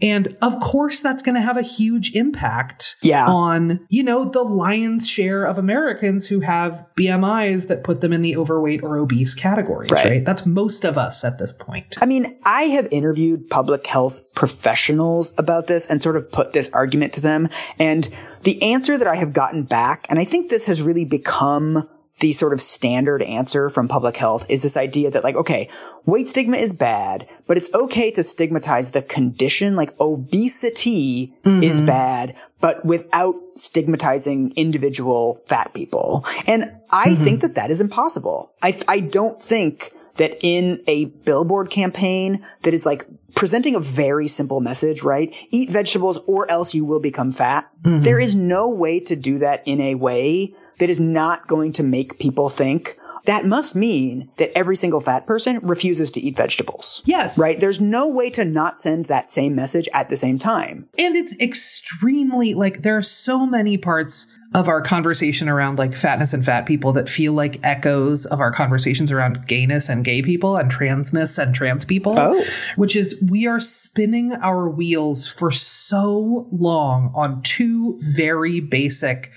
And 0.00 0.36
of 0.40 0.58
course, 0.60 1.00
that's 1.00 1.22
going 1.22 1.34
to 1.34 1.40
have 1.42 1.56
a 1.56 1.62
huge 1.62 2.12
impact 2.14 2.96
Yeah. 3.02 3.26
on, 3.26 3.80
you 3.88 4.02
know, 4.02 4.24
the 4.30 4.42
lion's 4.42 5.06
share 5.06 5.44
of 5.44 5.58
Americans 5.58 6.28
who 6.28 6.40
have 6.40 6.84
BMIs 6.96 7.66
that 7.68 7.84
put 7.84 8.00
them 8.00 8.12
in 8.12 8.22
the 8.22 8.36
overweight 8.36 8.82
or 8.82 8.96
obese 8.96 9.34
categories, 9.34 9.90
Right. 9.90 10.04
right? 10.06 10.24
That's 10.24 10.46
most 10.46 10.84
of 10.84 10.96
us 10.96 11.24
at 11.24 11.38
this 11.38 11.52
point. 11.52 11.96
I 12.00 12.06
mean, 12.06 12.36
I 12.44 12.64
have 12.64 12.88
interviewed 12.90 13.50
public 13.50 13.86
health 13.86 14.22
professionals 14.34 15.32
about 15.36 15.66
this 15.66 15.86
and 15.86 16.00
sort 16.00 16.16
of 16.16 16.30
put 16.32 16.52
this 16.52 16.70
argument 16.72 17.12
to 17.14 17.20
them. 17.20 17.48
And 17.78 18.08
the 18.46 18.62
answer 18.62 18.96
that 18.96 19.08
I 19.08 19.16
have 19.16 19.32
gotten 19.32 19.64
back, 19.64 20.06
and 20.08 20.20
I 20.20 20.24
think 20.24 20.50
this 20.50 20.66
has 20.66 20.80
really 20.80 21.04
become 21.04 21.88
the 22.20 22.32
sort 22.32 22.52
of 22.52 22.62
standard 22.62 23.20
answer 23.20 23.68
from 23.68 23.88
public 23.88 24.16
health 24.16 24.46
is 24.48 24.62
this 24.62 24.76
idea 24.76 25.10
that 25.10 25.24
like, 25.24 25.34
okay, 25.34 25.68
weight 26.06 26.28
stigma 26.28 26.56
is 26.56 26.72
bad, 26.72 27.28
but 27.48 27.56
it's 27.56 27.74
okay 27.74 28.12
to 28.12 28.22
stigmatize 28.22 28.92
the 28.92 29.02
condition, 29.02 29.74
like 29.74 29.98
obesity 30.00 31.34
is 31.44 31.78
mm-hmm. 31.78 31.86
bad, 31.86 32.36
but 32.60 32.84
without 32.84 33.34
stigmatizing 33.56 34.52
individual 34.54 35.42
fat 35.46 35.74
people. 35.74 36.24
And 36.46 36.78
I 36.88 37.08
mm-hmm. 37.08 37.24
think 37.24 37.40
that 37.40 37.56
that 37.56 37.72
is 37.72 37.80
impossible. 37.80 38.52
I, 38.62 38.80
I 38.86 39.00
don't 39.00 39.42
think 39.42 39.92
that 40.16 40.38
in 40.42 40.82
a 40.86 41.06
billboard 41.06 41.70
campaign 41.70 42.44
that 42.62 42.74
is 42.74 42.86
like 42.86 43.06
presenting 43.34 43.74
a 43.74 43.80
very 43.80 44.28
simple 44.28 44.60
message, 44.60 45.02
right? 45.02 45.32
Eat 45.50 45.70
vegetables 45.70 46.18
or 46.26 46.50
else 46.50 46.74
you 46.74 46.84
will 46.84 47.00
become 47.00 47.30
fat. 47.30 47.68
Mm-hmm. 47.82 48.02
There 48.02 48.18
is 48.18 48.34
no 48.34 48.68
way 48.68 49.00
to 49.00 49.14
do 49.14 49.38
that 49.38 49.62
in 49.66 49.80
a 49.80 49.94
way 49.94 50.54
that 50.78 50.90
is 50.90 51.00
not 51.00 51.46
going 51.46 51.72
to 51.74 51.82
make 51.82 52.18
people 52.18 52.48
think 52.48 52.98
that 53.26 53.44
must 53.44 53.74
mean 53.74 54.30
that 54.36 54.56
every 54.56 54.76
single 54.76 55.00
fat 55.00 55.26
person 55.26 55.58
refuses 55.58 56.10
to 56.12 56.20
eat 56.20 56.36
vegetables. 56.36 57.02
Yes. 57.04 57.38
Right? 57.38 57.58
There's 57.58 57.80
no 57.80 58.08
way 58.08 58.30
to 58.30 58.44
not 58.44 58.78
send 58.78 59.06
that 59.06 59.28
same 59.28 59.54
message 59.54 59.88
at 59.92 60.08
the 60.08 60.16
same 60.16 60.38
time. 60.38 60.88
And 60.96 61.16
it's 61.16 61.34
extremely 61.38 62.54
like 62.54 62.82
there 62.82 62.96
are 62.96 63.02
so 63.02 63.44
many 63.44 63.76
parts 63.76 64.26
of 64.54 64.68
our 64.68 64.80
conversation 64.80 65.48
around 65.48 65.78
like 65.78 65.96
fatness 65.96 66.32
and 66.32 66.44
fat 66.44 66.66
people 66.66 66.92
that 66.92 67.08
feel 67.08 67.32
like 67.32 67.60
echoes 67.62 68.26
of 68.26 68.40
our 68.40 68.52
conversations 68.52 69.10
around 69.10 69.46
gayness 69.46 69.88
and 69.88 70.04
gay 70.04 70.22
people 70.22 70.56
and 70.56 70.70
transness 70.70 71.38
and 71.38 71.54
trans 71.54 71.84
people. 71.84 72.14
Oh. 72.18 72.44
Which 72.76 72.96
is 72.96 73.16
we 73.28 73.46
are 73.46 73.60
spinning 73.60 74.32
our 74.42 74.68
wheels 74.68 75.28
for 75.28 75.50
so 75.50 76.48
long 76.52 77.12
on 77.14 77.42
two 77.42 77.98
very 78.00 78.60
basic, 78.60 79.30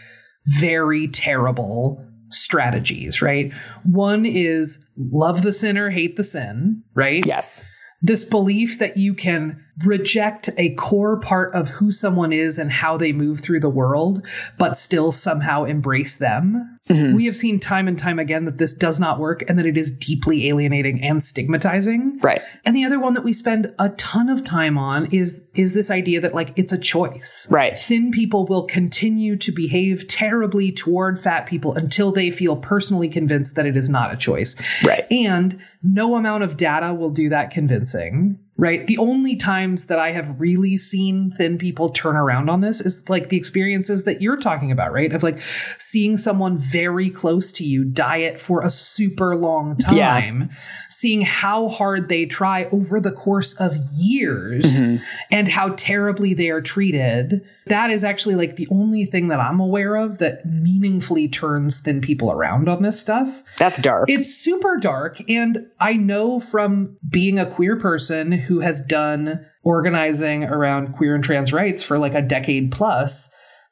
very 0.46 1.08
terrible 1.08 2.06
strategies, 2.30 3.22
right? 3.22 3.52
One 3.84 4.26
is 4.26 4.80
love 4.96 5.42
the 5.42 5.54
sinner, 5.54 5.90
hate 5.90 6.16
the 6.16 6.24
sin, 6.24 6.84
right? 6.94 7.26
Yes. 7.26 7.64
This 8.02 8.24
belief 8.24 8.80
that 8.80 8.98
you 8.98 9.14
can 9.14 9.64
reject 9.84 10.50
a 10.58 10.74
core 10.76 11.20
part 11.20 11.54
of 11.54 11.70
who 11.70 11.92
someone 11.92 12.34
is 12.34 12.58
and 12.58 12.72
how 12.72 12.98
they 12.98 13.12
move 13.12 13.42
through 13.42 13.60
the 13.60 13.70
world, 13.70 14.26
but 14.58 14.78
still 14.78 15.12
somehow 15.12 15.64
embrace 15.64 16.16
them. 16.16 16.79
Mm-hmm. 16.90 17.16
We 17.16 17.26
have 17.26 17.36
seen 17.36 17.60
time 17.60 17.88
and 17.88 18.00
time 18.00 18.18
again 18.18 18.46
that 18.46 18.58
this 18.58 18.74
does 18.74 19.00
not 19.00 19.20
work 19.20 19.44
and 19.48 19.60
that 19.60 19.66
it 19.66 19.78
is 19.78 19.92
deeply 19.92 20.48
alienating 20.48 21.04
and 21.04 21.24
stigmatizing. 21.24 22.18
Right. 22.22 22.42
And 22.66 22.76
the 22.76 22.84
other 22.84 23.00
one 23.00 23.14
that 23.14 23.24
we 23.24 23.32
spend 23.32 23.74
a 23.78 23.90
ton 23.90 24.28
of 24.28 24.44
time 24.44 24.78
on 24.78 25.06
is 25.08 25.40
is 25.54 25.74
this 25.74 25.92
idea 25.92 26.20
that 26.22 26.34
like 26.34 26.52
it's 26.56 26.74
a 26.74 26.78
choice. 26.78 27.46
Right. 27.50 27.78
Thin 27.78 28.12
people 28.12 28.46
will 28.48 28.64
continue 28.64 29.36
to 29.38 29.52
behave 29.52 30.08
terribly 30.08 30.72
toward 30.72 31.22
fat 31.22 31.46
people 31.46 31.74
until 31.74 32.12
they 32.12 32.32
feel 32.32 32.56
personally 32.56 33.10
convinced 33.10 33.56
that 33.56 33.68
it 33.68 33.78
is 33.78 33.88
not 33.88 34.12
a 34.12 34.18
choice. 34.18 34.56
Right. 34.84 35.06
And 35.12 35.60
no 35.84 36.16
amount 36.16 36.44
of 36.44 36.58
data 36.58 36.94
will 36.94 37.12
do 37.12 37.30
that 37.30 37.52
convincing. 37.52 38.40
Right. 38.60 38.86
The 38.86 38.98
only 38.98 39.38
times 39.38 39.86
that 39.86 40.00
I 40.00 40.12
have 40.12 40.40
really 40.40 40.78
seen 40.78 41.32
thin 41.32 41.58
people 41.58 41.90
turn 41.90 42.18
around 42.18 42.50
on 42.50 42.60
this 42.60 42.82
is 42.82 43.08
like 43.08 43.30
the 43.30 43.38
experiences 43.38 44.04
that 44.04 44.22
you're 44.22 44.38
talking 44.38 44.70
about, 44.70 44.92
right? 44.92 45.14
Of 45.14 45.24
like 45.24 45.42
seeing 45.78 46.18
someone 46.18 46.58
very 46.58 47.10
close 47.10 47.54
to 47.54 47.64
you 47.64 47.86
diet 47.86 48.42
for 48.42 48.62
a 48.66 48.70
super 48.70 49.36
long 49.36 49.78
Yeah. 49.92 50.20
time, 50.20 50.50
seeing 50.90 51.22
how 51.22 51.70
hard 51.70 52.10
they 52.10 52.26
try 52.26 52.66
over 52.66 53.00
the 53.00 53.12
course 53.12 53.54
of 53.56 53.78
years 53.96 54.82
mm-hmm. 54.82 55.04
and 55.32 55.48
how 55.48 55.70
terribly 55.78 56.34
they 56.34 56.50
are 56.50 56.62
treated. 56.62 57.48
That 57.70 57.90
is 57.90 58.04
actually 58.04 58.36
like 58.36 58.56
the 58.56 58.68
only 58.70 59.06
thing 59.06 59.30
that 59.30 59.40
I'm 59.40 59.60
aware 59.60 59.96
of 59.96 60.18
that 60.18 60.46
meaningfully 60.46 61.28
turns 61.28 61.80
thin 61.80 62.02
people 62.02 62.32
around 62.32 62.68
on 62.68 62.84
this 62.84 63.00
stuff. 63.00 63.44
That's 63.58 63.78
dark. 63.78 64.10
It's 64.10 64.36
super 64.36 64.78
dark. 64.78 65.22
And 65.30 65.68
I 65.80 65.94
know 65.94 66.40
from 66.40 66.98
being 67.08 67.40
a 67.40 67.50
queer 67.50 67.78
person 67.78 68.32
who 68.32 68.60
has 68.60 68.82
done 68.82 69.46
organizing 69.64 70.44
around 70.44 70.94
queer 70.94 71.16
and 71.16 71.24
trans 71.24 71.54
rights 71.54 71.84
for 71.84 71.98
like 71.98 72.14
a 72.14 72.22
decade 72.22 72.72
plus 72.72 73.30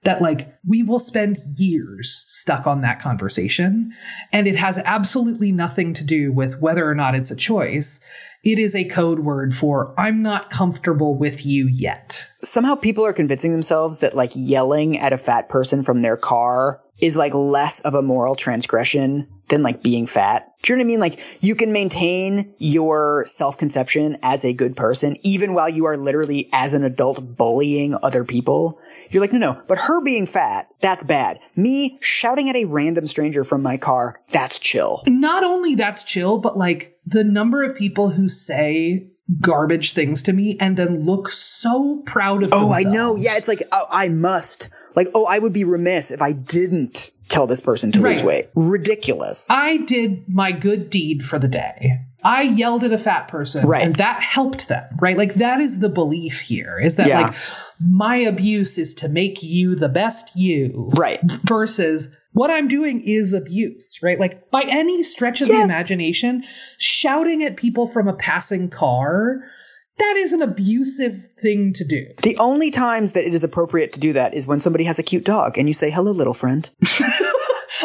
that 0.07 0.21
like 0.21 0.57
we 0.65 0.81
will 0.81 1.01
spend 1.01 1.37
years 1.57 2.23
stuck 2.27 2.65
on 2.65 2.79
that 2.79 3.01
conversation. 3.01 3.91
And 4.31 4.47
it 4.47 4.55
has 4.55 4.79
absolutely 4.85 5.51
nothing 5.51 5.93
to 5.95 6.03
do 6.05 6.31
with 6.31 6.61
whether 6.61 6.89
or 6.89 6.95
not 6.95 7.13
it's 7.13 7.29
a 7.29 7.35
choice. 7.35 7.99
It 8.41 8.57
is 8.57 8.73
a 8.73 8.85
code 8.85 9.19
word 9.19 9.53
for 9.53 9.93
I'm 9.99 10.21
not 10.21 10.49
comfortable 10.49 11.17
with 11.17 11.45
you 11.45 11.67
yet. 11.67 12.25
somehow 12.41 12.75
people 12.75 13.05
are 13.05 13.11
convincing 13.11 13.51
themselves 13.51 13.97
that 13.97 14.15
like 14.15 14.31
yelling 14.33 14.97
at 14.97 15.11
a 15.11 15.17
fat 15.17 15.49
person 15.49 15.83
from 15.83 15.99
their 15.99 16.15
car 16.15 16.81
is 16.99 17.17
like 17.17 17.33
less 17.33 17.79
of 17.81 17.93
a 17.93 18.01
moral 18.01 18.35
transgression 18.35 19.27
than 19.49 19.61
like 19.61 19.83
being 19.83 20.07
fat. 20.07 20.53
Do 20.61 20.71
you 20.71 20.77
know 20.77 20.81
what 20.81 20.85
I 20.85 20.87
mean? 20.87 20.99
Like 20.99 21.19
you 21.41 21.55
can 21.55 21.71
maintain 21.73 22.53
your 22.57 23.25
self-conception 23.27 24.19
as 24.23 24.45
a 24.45 24.53
good 24.53 24.75
person 24.75 25.17
even 25.21 25.53
while 25.53 25.69
you 25.69 25.85
are 25.85 25.97
literally 25.97 26.49
as 26.53 26.73
an 26.73 26.83
adult 26.83 27.35
bullying 27.35 27.95
other 28.01 28.23
people. 28.23 28.79
You're 29.11 29.21
like, 29.21 29.33
no, 29.33 29.39
no, 29.39 29.61
but 29.67 29.77
her 29.77 30.01
being 30.01 30.25
fat, 30.25 30.67
that's 30.81 31.03
bad. 31.03 31.39
Me 31.55 31.97
shouting 32.01 32.49
at 32.49 32.55
a 32.55 32.65
random 32.65 33.07
stranger 33.07 33.43
from 33.43 33.61
my 33.61 33.77
car, 33.77 34.21
that's 34.29 34.59
chill. 34.59 35.03
not 35.07 35.43
only 35.43 35.75
that's 35.75 36.03
chill, 36.03 36.37
but 36.37 36.57
like 36.57 36.97
the 37.05 37.23
number 37.23 37.63
of 37.63 37.75
people 37.75 38.09
who 38.11 38.29
say 38.29 39.07
garbage 39.41 39.93
things 39.93 40.23
to 40.23 40.33
me 40.33 40.57
and 40.59 40.77
then 40.77 41.03
look 41.03 41.29
so 41.29 42.01
proud 42.05 42.43
of 42.43 42.49
Oh, 42.53 42.73
I 42.73 42.83
know. 42.83 43.15
Yeah, 43.15 43.35
it's 43.35 43.47
like, 43.47 43.63
oh, 43.71 43.85
I 43.89 44.07
must. 44.09 44.69
Like, 44.95 45.09
oh, 45.13 45.25
I 45.25 45.39
would 45.39 45.53
be 45.53 45.63
remiss 45.63 46.11
if 46.11 46.21
I 46.21 46.31
didn't 46.31 47.11
tell 47.29 47.45
this 47.45 47.59
person 47.61 47.91
to 47.91 47.99
lose 47.99 48.21
weight. 48.23 48.49
Ridiculous. 48.55 49.45
I 49.49 49.77
did 49.77 50.27
my 50.29 50.51
good 50.51 50.89
deed 50.89 51.25
for 51.25 51.39
the 51.39 51.47
day. 51.47 51.99
I 52.23 52.41
yelled 52.43 52.83
at 52.83 52.91
a 52.91 52.97
fat 52.97 53.27
person 53.27 53.65
Right. 53.67 53.83
and 53.83 53.95
that 53.97 54.21
helped 54.23 54.67
them, 54.67 54.83
right? 54.99 55.17
Like 55.17 55.35
that 55.35 55.61
is 55.61 55.79
the 55.79 55.89
belief 55.89 56.41
here 56.41 56.79
is 56.79 56.95
that 56.95 57.07
Yeah. 57.07 57.21
like 57.21 57.35
my 57.79 58.15
abuse 58.17 58.77
is 58.77 58.93
to 58.95 59.07
make 59.07 59.43
you 59.43 59.75
the 59.75 59.89
best 59.89 60.29
you. 60.35 60.89
Right. 60.97 61.19
Versus 61.47 62.07
what 62.33 62.49
I'm 62.49 62.67
doing 62.67 63.01
is 63.05 63.33
abuse, 63.33 63.99
right? 64.03 64.19
Like 64.19 64.49
by 64.51 64.63
any 64.67 65.03
stretch 65.03 65.41
of 65.41 65.47
the 65.47 65.61
imagination, 65.61 66.43
shouting 66.77 67.43
at 67.43 67.55
people 67.55 67.87
from 67.87 68.07
a 68.07 68.13
passing 68.13 68.69
car, 68.69 69.39
that 69.99 70.15
is 70.17 70.33
an 70.33 70.41
abusive 70.43 71.15
thing 71.41 71.73
to 71.73 71.83
do. 71.83 72.05
The 72.21 72.37
only 72.37 72.69
times 72.69 73.11
that 73.11 73.23
it 73.25 73.33
is 73.33 73.43
appropriate 73.43 73.93
to 73.93 73.99
do 73.99 74.13
that 74.13 74.33
is 74.35 74.45
when 74.45 74.59
somebody 74.59 74.83
has 74.83 74.99
a 74.99 75.03
cute 75.03 75.23
dog 75.23 75.57
and 75.57 75.67
you 75.67 75.73
say, 75.73 75.89
hello, 75.89 76.11
little 76.11 76.35
friend. 76.35 76.69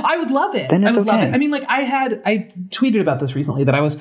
I 0.03 0.17
would 0.17 0.31
love 0.31 0.55
it. 0.55 0.71
Then 0.71 0.85
it's 0.85 0.97
I 0.97 0.99
would 1.01 1.07
love 1.07 1.21
it. 1.21 1.35
I 1.35 1.39
mean, 1.39 1.51
like 1.51 1.65
I 1.69 1.81
had, 1.83 2.23
I 2.25 2.53
tweeted 2.69 3.01
about 3.01 3.21
this 3.21 3.35
recently 3.35 3.65
that 3.65 3.75
I 3.75 3.81
was 3.81 3.99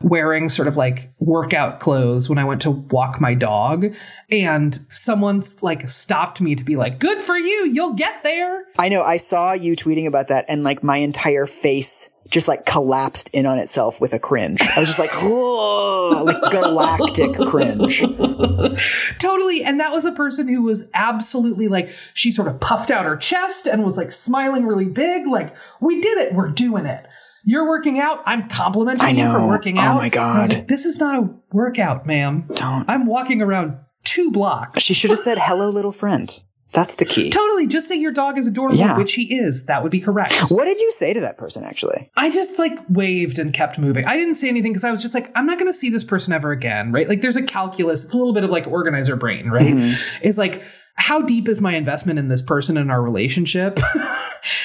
wearing 0.00 0.48
sort 0.48 0.68
of 0.68 0.76
like 0.76 1.12
workout 1.18 1.80
clothes 1.80 2.28
when 2.28 2.38
I 2.38 2.44
went 2.44 2.62
to 2.62 2.70
walk 2.70 3.20
my 3.20 3.34
dog 3.34 3.86
and 4.30 4.78
someone's 4.90 5.56
like 5.60 5.90
stopped 5.90 6.40
me 6.40 6.54
to 6.54 6.62
be 6.62 6.76
like, 6.76 6.98
good 6.98 7.20
for 7.20 7.36
you. 7.36 7.70
You'll 7.72 7.94
get 7.94 8.22
there. 8.22 8.64
I 8.78 8.88
know, 8.88 9.02
I 9.02 9.16
saw 9.16 9.52
you 9.52 9.74
tweeting 9.74 10.06
about 10.06 10.28
that 10.28 10.44
and 10.48 10.62
like 10.62 10.82
my 10.82 10.98
entire 10.98 11.46
face 11.46 12.08
just 12.30 12.48
like 12.48 12.66
collapsed 12.66 13.30
in 13.32 13.46
on 13.46 13.58
itself 13.58 14.00
with 14.00 14.12
a 14.12 14.18
cringe. 14.18 14.60
I 14.60 14.80
was 14.80 14.88
just 14.88 14.98
like, 14.98 15.12
whoa, 15.12 16.22
like 16.24 16.50
galactic 16.50 17.34
cringe. 17.34 18.00
Totally. 19.18 19.64
And 19.64 19.80
that 19.80 19.92
was 19.92 20.04
a 20.04 20.12
person 20.12 20.48
who 20.48 20.62
was 20.62 20.84
absolutely 20.94 21.68
like, 21.68 21.90
she 22.14 22.30
sort 22.30 22.48
of 22.48 22.60
puffed 22.60 22.90
out 22.90 23.04
her 23.04 23.16
chest 23.16 23.66
and 23.66 23.84
was 23.84 23.96
like 23.96 24.12
smiling 24.12 24.66
really 24.66 24.84
big. 24.86 25.26
Like, 25.26 25.54
we 25.80 26.00
did 26.00 26.18
it. 26.18 26.34
We're 26.34 26.50
doing 26.50 26.86
it. 26.86 27.06
You're 27.44 27.66
working 27.66 27.98
out. 27.98 28.18
I'm 28.26 28.48
complimenting 28.48 29.16
you 29.16 29.30
for 29.30 29.46
working 29.46 29.78
oh 29.78 29.82
out. 29.82 29.96
Oh 29.96 29.98
my 30.00 30.06
And 30.06 30.16
I 30.16 30.38
was 30.40 30.48
God. 30.48 30.56
like, 30.58 30.68
this 30.68 30.84
is 30.84 30.98
not 30.98 31.22
a 31.22 31.30
workout, 31.52 32.06
ma'am. 32.06 32.44
Don't. 32.54 32.88
I'm 32.90 33.06
walking 33.06 33.40
around 33.40 33.78
two 34.04 34.30
blocks. 34.30 34.82
She 34.82 34.92
should 34.92 35.10
have 35.10 35.20
said, 35.20 35.38
hello, 35.38 35.70
little 35.70 35.92
friend. 35.92 36.42
That's 36.72 36.94
the 36.96 37.04
key. 37.06 37.30
Totally. 37.30 37.66
Just 37.66 37.88
say 37.88 37.96
your 37.96 38.12
dog 38.12 38.36
is 38.38 38.46
adorable, 38.46 38.76
Yeah. 38.76 38.96
which 38.98 39.14
he 39.14 39.34
is. 39.34 39.64
That 39.64 39.82
would 39.82 39.90
be 39.90 40.00
correct. 40.00 40.50
What 40.50 40.66
did 40.66 40.78
you 40.80 40.92
say 40.92 41.12
to 41.14 41.20
that 41.20 41.38
person 41.38 41.64
actually? 41.64 42.10
I 42.16 42.30
just 42.30 42.58
like 42.58 42.78
waved 42.88 43.38
and 43.38 43.54
kept 43.54 43.78
moving. 43.78 44.04
I 44.04 44.16
didn't 44.16 44.34
say 44.34 44.48
anything 44.48 44.72
because 44.72 44.84
I 44.84 44.90
was 44.90 45.00
just 45.00 45.14
like, 45.14 45.30
I'm 45.34 45.46
not 45.46 45.58
going 45.58 45.70
to 45.72 45.76
see 45.78 45.88
this 45.88 46.04
person 46.04 46.32
ever 46.32 46.50
again, 46.52 46.92
right? 46.92 47.08
Like 47.08 47.22
there's 47.22 47.36
a 47.36 47.42
calculus. 47.42 48.04
It's 48.04 48.14
a 48.14 48.18
little 48.18 48.34
bit 48.34 48.44
of 48.44 48.50
like 48.50 48.66
organizer 48.66 49.16
brain, 49.16 49.48
right? 49.48 49.74
Mm-hmm. 49.74 50.18
It's 50.22 50.36
like, 50.38 50.62
how 50.94 51.22
deep 51.22 51.48
is 51.48 51.60
my 51.60 51.74
investment 51.74 52.18
in 52.18 52.28
this 52.28 52.42
person 52.42 52.76
in 52.76 52.90
our 52.90 53.00
relationship? 53.00 53.78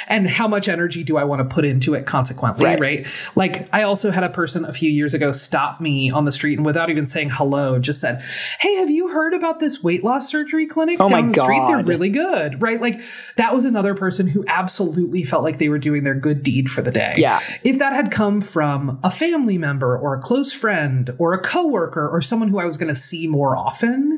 and 0.08 0.30
how 0.30 0.48
much 0.48 0.68
energy 0.68 1.04
do 1.04 1.18
I 1.18 1.24
want 1.24 1.48
to 1.48 1.54
put 1.54 1.66
into 1.66 1.94
it 1.94 2.06
consequently, 2.06 2.66
right. 2.66 2.80
right. 2.80 3.08
Like 3.36 3.68
I 3.74 3.84
also 3.84 4.12
had 4.12 4.24
a 4.24 4.30
person 4.30 4.66
a 4.66 4.74
few 4.74 4.90
years 4.90 5.14
ago 5.14 5.32
stop 5.32 5.82
me 5.82 6.12
on 6.12 6.26
the 6.26 6.32
street 6.32 6.58
and 6.58 6.66
without 6.66 6.90
even 6.90 7.08
saying 7.08 7.32
hello, 7.32 7.80
just 7.80 8.02
said, 8.02 8.24
Hey, 8.60 8.76
have 8.76 8.90
you 8.90 9.10
heard 9.10 9.34
about 9.34 9.60
this 9.60 9.82
weight 9.82 10.04
loss 10.04 10.30
surgery 10.30 10.68
clinic 10.68 10.98
oh 11.00 11.10
down 11.10 11.12
my 11.12 11.28
the 11.28 11.34
God. 11.34 11.44
street? 11.44 11.64
They're 11.68 11.84
really 11.84 12.10
good, 12.10 12.62
right? 12.62 12.80
Like 12.80 13.00
that 13.38 13.54
was 13.54 13.66
another 13.66 13.96
person 13.96 14.28
who 14.28 14.44
absolutely 14.48 15.24
felt 15.24 15.44
like 15.44 15.58
they 15.58 15.70
were 15.70 15.80
doing 15.80 16.04
their 16.04 16.16
good 16.16 16.44
deed 16.44 16.70
for 16.70 16.82
the 16.82 16.92
day. 16.92 17.16
Yeah. 17.18 17.42
If 17.64 17.80
that 17.80 17.94
had 17.94 18.12
come 18.12 18.42
from 18.42 19.00
a 19.04 19.12
family 19.12 19.58
member 19.58 19.98
or 19.98 20.16
a 20.16 20.22
close 20.22 20.54
friend 20.54 21.14
or 21.18 21.34
a 21.34 21.42
coworker 21.42 22.08
or 22.08 22.22
someone 22.22 22.50
who 22.50 22.60
I 22.60 22.66
was 22.66 22.78
going 22.78 22.94
to 22.94 23.00
see 23.00 23.28
more 23.28 23.56
often, 23.56 24.13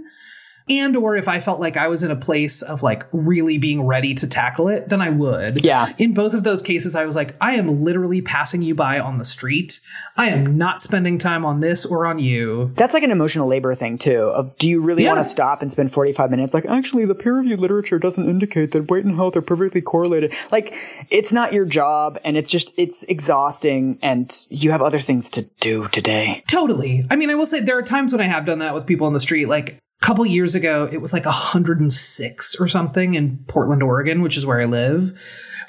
and 0.68 0.96
or 0.98 1.16
if 1.16 1.28
I 1.28 1.40
felt 1.40 1.60
like 1.60 1.78
I 1.78 1.88
was 1.88 2.04
in 2.04 2.12
a 2.12 2.16
place 2.16 2.62
of 2.62 2.82
like 2.84 3.06
really 3.12 3.58
being 3.58 3.84
ready 3.86 4.16
to 4.16 4.28
tackle 4.28 4.68
it, 4.68 4.90
then 4.90 5.02
I 5.02 5.10
would. 5.10 5.64
Yeah. 5.64 5.94
In 5.98 6.14
both 6.14 6.34
of 6.34 6.44
those 6.44 6.62
cases, 6.62 6.96
I 6.96 7.06
was 7.06 7.16
like, 7.16 7.36
I 7.40 7.56
am 7.56 7.84
literally 7.84 8.22
passing 8.22 8.62
you 8.62 8.74
by 8.76 9.00
on 9.00 9.18
the 9.18 9.26
street. 9.26 9.80
I 10.18 10.28
am 10.30 10.58
not 10.58 10.82
spending 10.82 11.20
time 11.20 11.46
on 11.46 11.60
this 11.60 11.86
or 11.86 12.06
on 12.06 12.20
you. 12.20 12.72
That's 12.76 12.94
like 12.94 13.04
an 13.04 13.12
emotional 13.12 13.48
labor 13.48 13.76
thing 13.76 13.98
too. 13.98 14.32
Of 14.36 14.58
do 14.58 14.68
you 14.68 14.82
really 14.82 15.04
Yeah. 15.04 15.14
want 15.14 15.24
to 15.24 15.30
stop 15.30 15.62
and 15.62 15.70
spend 15.72 15.92
45 15.92 16.32
minutes? 16.32 16.54
Like, 16.54 16.66
actually, 16.66 17.06
the 17.06 17.16
peer-reviewed 17.16 17.60
literature 17.60 18.00
doesn't 18.00 18.28
indicate 18.28 18.72
that 18.72 18.90
weight 18.90 19.06
and 19.06 19.16
health 19.16 19.36
are 19.38 19.42
perfectly 19.42 19.82
correlated. 19.82 20.34
Like, 20.52 20.74
it's 21.10 21.32
not 21.32 21.54
your 21.54 21.66
job, 21.66 22.18
and 22.24 22.38
it's 22.38 22.50
just 22.50 22.72
it's 22.78 23.04
exhausting, 23.04 24.00
and 24.02 24.46
you 24.50 24.72
have 24.72 24.82
other 24.82 25.00
things 25.00 25.30
to 25.32 25.44
do 25.60 25.88
today. 25.90 26.44
Totally. 26.50 27.06
I 27.12 27.16
mean, 27.16 27.30
I 27.30 27.36
will 27.36 27.46
say 27.46 27.60
there 27.60 27.78
are 27.78 27.82
times 27.84 28.14
when 28.14 28.22
I 28.22 28.28
have 28.28 28.46
done 28.46 28.60
that 28.60 28.74
with 28.74 28.86
people 28.86 29.06
on 29.08 29.14
the 29.14 29.20
street. 29.20 29.48
Like 29.48 29.78
couple 30.06 30.24
years 30.26 30.54
ago, 30.54 30.88
it 30.92 31.02
was 31.02 31.14
like 31.14 31.26
106 31.26 32.56
or 32.60 32.68
something 32.68 33.16
in 33.16 33.44
Portland, 33.48 33.82
Oregon, 33.82 34.22
which 34.22 34.38
is 34.38 34.46
where 34.46 34.62
I 34.62 34.66
live. 34.66 35.18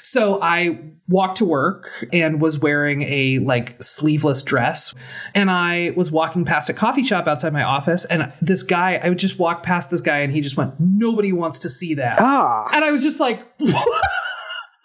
So 0.03 0.39
I 0.41 0.79
walked 1.09 1.37
to 1.39 1.45
work 1.45 1.89
and 2.13 2.39
was 2.39 2.59
wearing 2.59 3.01
a 3.01 3.39
like 3.39 3.83
sleeveless 3.83 4.43
dress. 4.43 4.93
And 5.33 5.49
I 5.49 5.91
was 5.95 6.11
walking 6.11 6.45
past 6.45 6.69
a 6.69 6.73
coffee 6.73 7.03
shop 7.03 7.27
outside 7.27 7.51
my 7.51 7.63
office. 7.63 8.05
And 8.05 8.31
this 8.41 8.63
guy, 8.63 8.99
I 9.03 9.09
would 9.09 9.17
just 9.17 9.39
walk 9.39 9.63
past 9.63 9.89
this 9.89 10.01
guy 10.01 10.19
and 10.19 10.31
he 10.31 10.41
just 10.41 10.55
went, 10.55 10.75
Nobody 10.79 11.33
wants 11.33 11.59
to 11.59 11.69
see 11.69 11.93
that. 11.95 12.17
Ah, 12.19 12.69
And 12.73 12.85
I 12.85 12.91
was 12.91 13.01
just 13.03 13.19
like, 13.19 13.41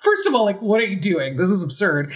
First 0.02 0.26
of 0.26 0.34
all, 0.34 0.44
like, 0.44 0.60
what 0.60 0.80
are 0.80 0.84
you 0.84 0.98
doing? 1.00 1.36
This 1.36 1.50
is 1.50 1.62
absurd. 1.62 2.12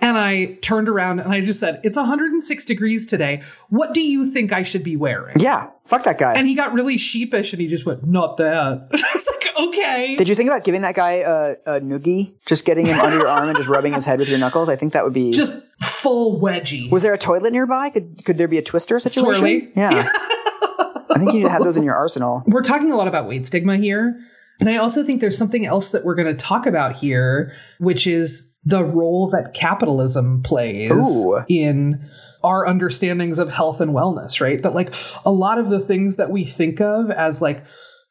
And 0.00 0.18
I 0.18 0.58
turned 0.62 0.88
around 0.88 1.20
and 1.20 1.32
I 1.32 1.40
just 1.40 1.58
said, 1.60 1.80
It's 1.82 1.96
106 1.96 2.64
degrees 2.66 3.06
today. 3.06 3.42
What 3.68 3.94
do 3.94 4.00
you 4.00 4.30
think 4.32 4.52
I 4.52 4.62
should 4.62 4.82
be 4.82 4.96
wearing? 4.96 5.38
yeah, 5.40 5.70
fuck 5.86 6.04
that 6.04 6.18
guy. 6.18 6.34
And 6.34 6.46
he 6.46 6.54
got 6.54 6.72
really 6.72 6.98
sheepish 6.98 7.52
and 7.52 7.60
he 7.62 7.66
just 7.68 7.86
went, 7.86 8.06
Not 8.06 8.36
that. 8.36 8.88
I 8.92 9.10
was 9.14 9.28
like, 9.28 9.46
Okay. 9.68 10.16
Did 10.16 10.28
you 10.28 10.34
think 10.34 10.48
about 10.48 10.64
giving 10.64 10.82
that 10.82 10.94
guy 10.94 11.12
a, 11.24 11.52
a 11.66 11.80
noogie? 11.80 12.34
Just 12.46 12.64
getting 12.64 12.86
him 12.86 12.98
under 13.00 13.16
your 13.18 13.28
arm 13.28 13.48
and 13.48 13.56
just 13.56 13.68
rubbing 13.68 13.92
his 13.94 14.04
head 14.04 14.18
with 14.18 14.28
your 14.28 14.38
knuckles? 14.38 14.68
I 14.68 14.76
think 14.76 14.92
that 14.92 15.04
would 15.04 15.12
be. 15.14 15.32
Just 15.32 15.54
full 15.82 16.40
wedgie. 16.40 16.90
was 16.90 17.02
there 17.02 17.12
a 17.14 17.18
toilet 17.18 17.52
nearby? 17.52 17.90
Could 17.90 18.24
could 18.24 18.38
there 18.38 18.48
be 18.48 18.58
a 18.58 18.62
twister 18.62 18.98
situation? 18.98 19.42
Swirly? 19.42 19.70
Yeah. 19.74 20.10
I 21.10 21.18
think 21.18 21.32
you 21.32 21.38
need 21.40 21.44
to 21.46 21.50
have 21.50 21.64
those 21.64 21.76
in 21.76 21.82
your 21.82 21.96
arsenal. 21.96 22.42
We're 22.46 22.62
talking 22.62 22.92
a 22.92 22.96
lot 22.96 23.08
about 23.08 23.26
weight 23.26 23.46
stigma 23.46 23.76
here. 23.76 24.20
And 24.60 24.68
I 24.68 24.76
also 24.76 25.02
think 25.02 25.20
there's 25.20 25.38
something 25.38 25.66
else 25.66 25.88
that 25.90 26.04
we're 26.04 26.14
going 26.14 26.34
to 26.34 26.40
talk 26.40 26.66
about 26.66 26.96
here, 26.96 27.52
which 27.78 28.06
is 28.06 28.46
the 28.64 28.84
role 28.84 29.30
that 29.30 29.54
capitalism 29.54 30.42
plays 30.42 30.90
Ooh. 30.90 31.42
in 31.48 32.08
our 32.42 32.66
understandings 32.66 33.38
of 33.38 33.50
health 33.50 33.80
and 33.80 33.92
wellness, 33.92 34.40
right? 34.40 34.62
That 34.62 34.74
like 34.74 34.94
a 35.24 35.30
lot 35.30 35.58
of 35.58 35.70
the 35.70 35.80
things 35.80 36.16
that 36.16 36.30
we 36.30 36.44
think 36.44 36.80
of 36.80 37.10
as 37.10 37.42
like 37.42 37.64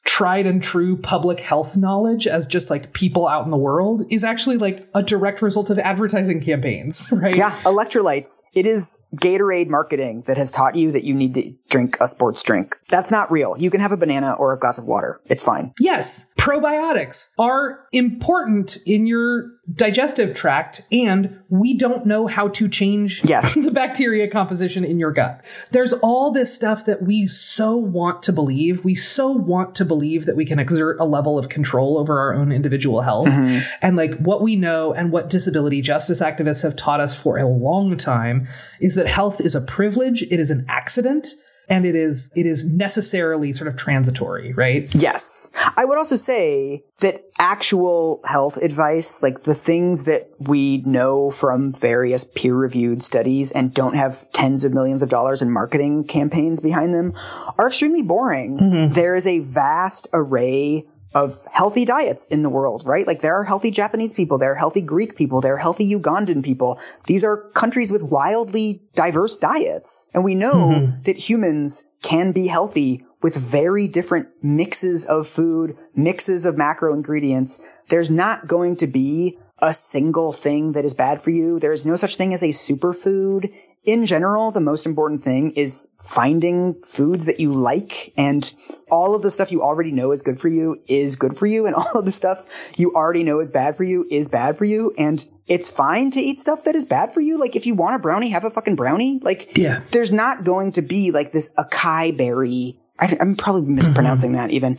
tried 0.06 0.46
and 0.46 0.64
true 0.64 0.98
public 0.98 1.40
health 1.40 1.76
knowledge 1.76 2.26
as 2.26 2.48
just 2.48 2.70
like 2.70 2.94
people 2.94 3.28
out 3.28 3.46
in 3.46 3.52
the 3.52 3.58
world 3.58 4.04
is 4.10 4.24
actually 4.24 4.58
like 4.58 4.88
a 4.96 5.04
direct 5.04 5.42
result 5.42 5.70
of 5.70 5.78
advertising 5.78 6.42
campaigns, 6.42 7.08
right? 7.12 7.36
Yeah, 7.36 7.60
electrolytes. 7.62 8.42
It 8.54 8.66
is 8.66 9.00
Gatorade 9.16 9.68
marketing 9.68 10.24
that 10.28 10.38
has 10.38 10.52
taught 10.52 10.76
you 10.76 10.92
that 10.92 11.04
you 11.04 11.14
need 11.14 11.34
to 11.34 11.54
drink 11.70 11.98
a 12.00 12.08
sports 12.08 12.44
drink. 12.44 12.80
That's 12.90 13.12
not 13.12 13.32
real. 13.32 13.56
You 13.58 13.72
can 13.72 13.82
have 13.82 13.92
a 13.92 13.98
banana 13.98 14.34
or 14.34 14.54
a 14.54 14.60
glass 14.60 14.78
of 14.78 14.86
water. 14.86 15.20
It's 15.26 15.44
fine. 15.44 15.74
Yes, 15.80 16.26
probiotics 16.38 17.30
are 17.38 17.88
important 17.92 18.78
in 18.86 19.08
your 19.08 19.52
digestive 19.76 20.36
tract, 20.36 20.82
and 20.92 21.40
we 21.50 21.78
don't 21.78 22.06
know 22.06 22.28
how 22.28 22.48
to 22.50 22.68
change 22.68 23.22
Yes. 23.24 23.54
the 23.56 23.72
bacteria 23.72 24.30
composition 24.30 24.84
in 24.84 25.00
your 25.00 25.12
gut. 25.12 25.42
There's 25.72 25.94
all 25.94 26.32
this 26.32 26.54
stuff 26.54 26.86
that 26.86 27.04
we 27.04 27.28
so 27.28 27.76
want 27.76 28.24
to 28.24 28.34
believe. 28.34 28.84
We 28.84 28.96
so 28.96 29.30
want 29.30 29.76
to 29.76 29.86
believe 29.86 30.26
that 30.26 30.36
we 30.36 30.46
can 30.46 30.60
exert 30.60 31.00
a 31.00 31.06
level 31.06 31.38
of 31.38 31.50
control 31.50 31.98
over 31.98 32.20
our 32.20 32.34
own 32.34 32.52
individual 32.52 33.02
health. 33.02 33.28
Mm-hmm. 33.28 33.68
And 33.82 33.96
like 33.96 34.18
what 34.18 34.42
we 34.42 34.56
know 34.56 34.94
and 34.94 35.12
what 35.12 35.30
disability 35.30 35.82
justice 35.82 36.20
activists 36.20 36.64
have 36.64 36.76
taught 36.76 37.00
us 37.00 37.16
for 37.16 37.38
a 37.38 37.48
long 37.48 37.98
time 37.98 38.48
is 38.80 38.96
that 39.00 39.08
health 39.08 39.42
is 39.42 39.56
a 39.56 39.62
privilege, 39.62 40.22
it 40.24 40.40
is 40.40 40.52
an 40.52 40.66
accident. 40.68 41.28
And 41.72 41.86
it 41.86 41.94
is 41.94 42.32
it 42.36 42.48
is 42.48 42.66
necessarily 42.66 43.54
sort 43.54 43.68
of 43.68 43.78
transitory, 43.78 44.54
right? 44.54 44.90
Yes. 44.96 45.52
I 45.78 45.86
would 45.86 46.00
also 46.00 46.16
say 46.16 46.82
that 47.02 47.26
actual 47.38 48.22
health 48.26 48.58
advice, 48.58 49.22
like 49.22 49.44
the 49.44 49.54
things 49.54 50.06
that 50.06 50.32
we 50.40 50.80
know 50.80 51.30
from 51.30 51.72
various 51.74 52.24
peer 52.24 52.56
reviewed 52.56 53.04
studies 53.04 53.52
and 53.52 53.72
don't 53.72 53.94
have 53.94 54.32
tens 54.32 54.64
of 54.64 54.74
millions 54.74 55.04
of 55.04 55.10
dollars 55.10 55.44
in 55.44 55.52
marketing 55.52 56.06
campaigns 56.06 56.60
behind 56.60 56.96
them, 56.96 57.14
are 57.60 57.68
extremely 57.68 58.02
boring. 58.02 58.58
Mm-hmm. 58.58 58.94
There 58.94 59.16
is 59.16 59.28
a 59.28 59.38
vast 59.38 60.08
array 60.12 60.88
of 61.14 61.46
healthy 61.52 61.86
diets 61.86 62.26
in 62.26 62.44
the 62.44 62.50
world, 62.50 62.84
right? 62.86 63.08
Like 63.08 63.22
there 63.22 63.36
are 63.40 63.44
healthy 63.44 63.72
Japanese 63.72 64.14
people, 64.14 64.38
there 64.38 64.52
are 64.52 64.56
healthy 64.56 64.82
Greek 64.82 65.16
people, 65.16 65.42
there 65.42 65.56
are 65.56 65.58
healthy 65.58 65.92
Ugandan 65.94 66.44
people. 66.44 66.80
These 67.08 67.24
are 67.24 67.50
countries 67.52 67.92
with 67.92 68.04
wildly 68.04 68.84
diverse 68.96 69.36
diets. 69.36 70.08
And 70.14 70.24
we 70.24 70.36
know 70.36 70.54
mm-hmm. 70.54 71.02
that 71.04 71.18
humans 71.18 71.84
can 72.02 72.32
be 72.32 72.48
healthy 72.48 73.06
with 73.22 73.36
very 73.36 73.88
different 73.88 74.28
mixes 74.42 75.04
of 75.06 75.28
food, 75.28 75.76
mixes 75.96 76.46
of 76.46 76.58
macro 76.58 76.94
ingredients. 76.94 77.60
There's 77.90 78.10
not 78.10 78.48
going 78.48 78.78
to 78.78 78.88
be 78.88 79.38
a 79.62 79.74
single 79.74 80.32
thing 80.32 80.72
that 80.72 80.86
is 80.86 80.94
bad 80.94 81.22
for 81.22 81.32
you. 81.32 81.60
There 81.60 81.74
is 81.74 81.86
no 81.86 81.96
such 81.96 82.16
thing 82.16 82.34
as 82.34 82.42
a 82.42 82.50
superfood. 82.50 83.54
In 83.86 84.06
general, 84.06 84.52
the 84.52 84.60
most 84.60 84.86
important 84.86 85.24
thing 85.24 85.52
is 85.52 85.88
finding 86.04 86.76
foods 86.84 87.26
that 87.26 87.40
you 87.40 87.52
like 87.54 88.14
and 88.18 88.52
all 88.92 89.16
of 89.16 89.22
the 89.22 89.32
stuff 89.32 89.52
you 89.52 89.62
already 89.62 89.92
know 89.92 90.12
is 90.12 90.22
good 90.22 90.40
for 90.40 90.50
you 90.50 90.82
is 90.88 91.16
good 91.16 91.38
for 91.38 91.46
you 91.48 91.66
and 91.66 91.76
all 91.80 91.92
of 92.00 92.06
the 92.06 92.12
stuff 92.12 92.46
you 92.78 92.94
already 92.94 93.24
know 93.24 93.40
is 93.40 93.50
bad 93.52 93.78
for 93.78 93.84
you 93.84 94.06
is 94.12 94.28
bad 94.28 94.58
for 94.58 94.66
you 94.66 94.94
and 94.98 95.26
it's 95.48 95.70
fine 95.70 96.12
to 96.12 96.20
eat 96.20 96.40
stuff 96.40 96.64
that 96.66 96.76
is 96.76 96.86
bad 96.86 97.12
for 97.12 97.22
you. 97.22 97.38
Like 97.38 97.56
if 97.56 97.66
you 97.66 97.74
want 97.74 97.96
a 97.96 98.00
brownie, 98.00 98.30
have 98.30 98.44
a 98.44 98.52
fucking 98.52 98.76
brownie. 98.76 99.20
Like 99.24 99.58
Yeah. 99.58 99.82
there's 99.92 100.12
not 100.12 100.44
going 100.44 100.74
to 100.74 100.82
be 100.82 101.12
like 101.12 101.32
this 101.32 101.50
acai 101.58 102.16
berry. 102.16 102.80
I, 103.00 103.18
I'm 103.20 103.36
probably 103.36 103.62
mispronouncing 103.64 104.34
that 104.34 104.52
even. 104.52 104.78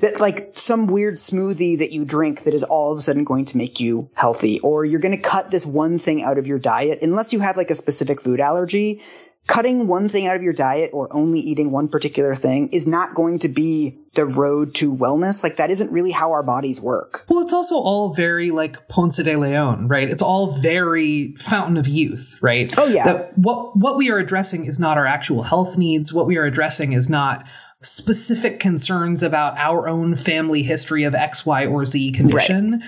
That 0.00 0.20
like 0.20 0.50
some 0.52 0.86
weird 0.86 1.14
smoothie 1.14 1.78
that 1.78 1.92
you 1.92 2.04
drink 2.04 2.44
that 2.44 2.54
is 2.54 2.62
all 2.62 2.92
of 2.92 2.98
a 2.98 3.02
sudden 3.02 3.24
going 3.24 3.44
to 3.46 3.56
make 3.56 3.80
you 3.80 4.10
healthy, 4.14 4.60
or 4.60 4.84
you're 4.84 5.00
going 5.00 5.16
to 5.16 5.22
cut 5.22 5.50
this 5.50 5.64
one 5.64 5.98
thing 5.98 6.22
out 6.22 6.38
of 6.38 6.46
your 6.46 6.58
diet 6.58 7.00
unless 7.02 7.32
you 7.32 7.40
have 7.40 7.56
like 7.56 7.70
a 7.70 7.74
specific 7.74 8.20
food 8.20 8.40
allergy. 8.40 9.02
Cutting 9.46 9.86
one 9.86 10.08
thing 10.08 10.26
out 10.26 10.34
of 10.34 10.42
your 10.42 10.52
diet 10.52 10.90
or 10.92 11.06
only 11.14 11.38
eating 11.38 11.70
one 11.70 11.86
particular 11.86 12.34
thing 12.34 12.68
is 12.70 12.84
not 12.84 13.14
going 13.14 13.38
to 13.38 13.48
be 13.48 13.96
the 14.14 14.26
road 14.26 14.74
to 14.74 14.92
wellness. 14.92 15.44
Like 15.44 15.54
that 15.58 15.70
isn't 15.70 15.92
really 15.92 16.10
how 16.10 16.32
our 16.32 16.42
bodies 16.42 16.80
work. 16.80 17.24
Well, 17.28 17.44
it's 17.44 17.52
also 17.52 17.76
all 17.76 18.12
very 18.12 18.50
like 18.50 18.88
Ponce 18.88 19.18
de 19.18 19.36
Leon, 19.36 19.86
right? 19.86 20.10
It's 20.10 20.20
all 20.22 20.58
very 20.58 21.36
fountain 21.38 21.76
of 21.76 21.86
youth, 21.86 22.34
right? 22.42 22.74
Oh, 22.76 22.86
yeah. 22.86 23.04
That 23.04 23.38
what 23.38 23.76
what 23.76 23.96
we 23.96 24.10
are 24.10 24.18
addressing 24.18 24.64
is 24.64 24.80
not 24.80 24.98
our 24.98 25.06
actual 25.06 25.44
health 25.44 25.76
needs. 25.76 26.12
What 26.12 26.26
we 26.26 26.36
are 26.38 26.44
addressing 26.44 26.92
is 26.92 27.08
not 27.08 27.44
specific 27.86 28.60
concerns 28.60 29.22
about 29.22 29.56
our 29.58 29.88
own 29.88 30.16
family 30.16 30.62
history 30.62 31.04
of 31.04 31.14
X, 31.14 31.46
Y, 31.46 31.66
or 31.66 31.86
Z 31.86 32.12
condition. 32.12 32.82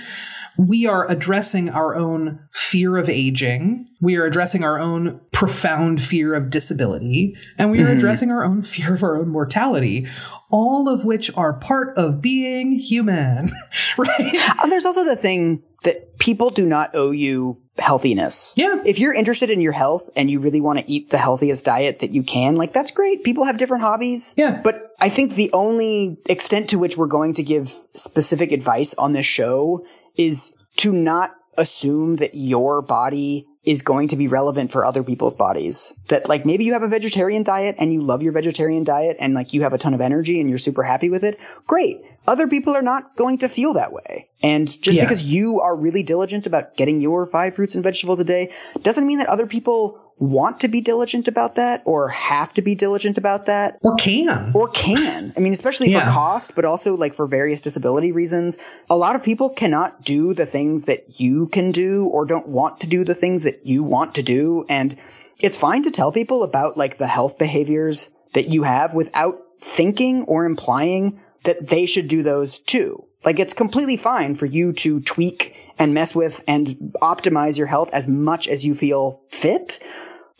We 0.58 0.86
are 0.86 1.08
addressing 1.08 1.68
our 1.68 1.94
own 1.94 2.40
fear 2.52 2.96
of 2.96 3.08
aging. 3.08 3.86
We 4.00 4.16
are 4.16 4.24
addressing 4.24 4.64
our 4.64 4.80
own 4.80 5.20
profound 5.30 6.02
fear 6.02 6.34
of 6.34 6.50
disability. 6.50 7.36
And 7.56 7.70
we 7.70 7.78
are 7.78 7.84
mm-hmm. 7.84 7.98
addressing 7.98 8.32
our 8.32 8.44
own 8.44 8.62
fear 8.62 8.94
of 8.94 9.04
our 9.04 9.16
own 9.16 9.28
mortality, 9.28 10.08
all 10.50 10.88
of 10.88 11.04
which 11.04 11.30
are 11.36 11.52
part 11.52 11.96
of 11.96 12.20
being 12.20 12.72
human, 12.72 13.52
right? 13.98 14.34
And 14.60 14.72
there's 14.72 14.84
also 14.84 15.04
the 15.04 15.14
thing 15.14 15.62
that 15.84 16.18
people 16.18 16.50
do 16.50 16.66
not 16.66 16.90
owe 16.94 17.12
you 17.12 17.62
healthiness. 17.78 18.52
Yeah. 18.56 18.82
If 18.84 18.98
you're 18.98 19.14
interested 19.14 19.50
in 19.50 19.60
your 19.60 19.72
health 19.72 20.08
and 20.16 20.30
you 20.30 20.40
really 20.40 20.60
want 20.60 20.78
to 20.78 20.90
eat 20.90 21.10
the 21.10 21.18
healthiest 21.18 21.64
diet 21.64 22.00
that 22.00 22.12
you 22.12 22.22
can, 22.22 22.56
like 22.56 22.72
that's 22.72 22.90
great. 22.90 23.24
People 23.24 23.44
have 23.44 23.56
different 23.56 23.82
hobbies. 23.82 24.32
Yeah. 24.36 24.60
But 24.62 24.94
I 25.00 25.08
think 25.08 25.34
the 25.34 25.50
only 25.52 26.18
extent 26.26 26.70
to 26.70 26.78
which 26.78 26.96
we're 26.96 27.06
going 27.06 27.34
to 27.34 27.42
give 27.42 27.72
specific 27.94 28.52
advice 28.52 28.94
on 28.94 29.12
this 29.12 29.26
show 29.26 29.84
is 30.16 30.52
to 30.78 30.92
not 30.92 31.32
assume 31.56 32.16
that 32.16 32.34
your 32.34 32.82
body 32.82 33.47
is 33.64 33.82
going 33.82 34.08
to 34.08 34.16
be 34.16 34.28
relevant 34.28 34.70
for 34.72 34.84
other 34.84 35.02
people's 35.02 35.34
bodies. 35.34 35.92
That 36.08 36.28
like 36.28 36.46
maybe 36.46 36.64
you 36.64 36.72
have 36.72 36.82
a 36.82 36.88
vegetarian 36.88 37.42
diet 37.42 37.76
and 37.78 37.92
you 37.92 38.00
love 38.00 38.22
your 38.22 38.32
vegetarian 38.32 38.84
diet 38.84 39.16
and 39.20 39.34
like 39.34 39.52
you 39.52 39.62
have 39.62 39.72
a 39.72 39.78
ton 39.78 39.94
of 39.94 40.00
energy 40.00 40.40
and 40.40 40.48
you're 40.48 40.58
super 40.58 40.82
happy 40.82 41.10
with 41.10 41.24
it. 41.24 41.38
Great. 41.66 42.00
Other 42.26 42.46
people 42.46 42.76
are 42.76 42.82
not 42.82 43.16
going 43.16 43.38
to 43.38 43.48
feel 43.48 43.72
that 43.74 43.92
way. 43.92 44.28
And 44.42 44.68
just 44.80 44.96
Yeah. 44.96 45.04
because 45.04 45.22
you 45.22 45.60
are 45.60 45.74
really 45.76 46.02
diligent 46.02 46.46
about 46.46 46.76
getting 46.76 47.00
your 47.00 47.26
five 47.26 47.54
fruits 47.56 47.74
and 47.74 47.82
vegetables 47.82 48.18
a 48.20 48.24
day 48.24 48.52
doesn't 48.82 49.06
mean 49.06 49.18
that 49.18 49.26
other 49.28 49.46
people 49.46 49.98
want 50.18 50.60
to 50.60 50.68
be 50.68 50.80
diligent 50.80 51.28
about 51.28 51.54
that 51.54 51.82
or 51.84 52.08
have 52.08 52.52
to 52.54 52.62
be 52.62 52.74
diligent 52.74 53.18
about 53.18 53.46
that 53.46 53.78
Or 53.82 53.94
can. 53.96 54.52
or 54.54 54.68
can. 54.68 55.32
I 55.36 55.40
mean, 55.40 55.52
especially 55.52 55.92
for 55.92 56.00
cost, 56.00 56.54
but 56.54 56.64
also 56.64 56.96
like 56.96 57.14
for 57.14 57.26
various 57.26 57.60
disability 57.60 58.12
reasons. 58.12 58.56
A 58.90 58.96
lot 58.96 59.14
of 59.14 59.22
people 59.22 59.50
cannot 59.50 60.04
do 60.04 60.34
the 60.34 60.46
things 60.46 60.84
that 60.84 61.20
you 61.20 61.46
can 61.48 61.72
do 61.72 62.06
or 62.06 62.24
don't 62.24 62.48
want 62.48 62.80
to 62.80 62.86
do 62.86 63.04
the 63.04 63.14
things 63.14 63.42
that 63.42 63.66
you 63.66 63.82
want 63.82 64.14
to 64.16 64.22
do. 64.22 64.64
And 64.68 64.96
it's 65.40 65.58
fine 65.58 65.82
to 65.84 65.90
tell 65.90 66.10
people 66.12 66.42
about 66.42 66.76
like 66.76 66.98
the 66.98 67.06
health 67.06 67.38
behaviors 67.38 68.10
that 68.34 68.48
you 68.48 68.64
have 68.64 68.94
without 68.94 69.38
thinking 69.60 70.22
or 70.24 70.44
implying 70.44 71.20
that 71.44 71.66
they 71.68 71.86
should 71.86 72.08
do 72.08 72.22
those 72.22 72.58
too. 72.60 73.04
Like 73.24 73.38
it's 73.38 73.52
completely 73.54 73.96
fine 73.96 74.34
for 74.34 74.46
you 74.46 74.72
to 74.74 75.00
tweak 75.00 75.54
and 75.78 75.94
mess 75.94 76.14
with 76.14 76.42
and 76.48 76.94
optimize 77.02 77.56
your 77.56 77.66
health 77.66 77.90
as 77.92 78.08
much 78.08 78.48
as 78.48 78.64
you 78.64 78.74
feel 78.74 79.22
fit. 79.30 79.78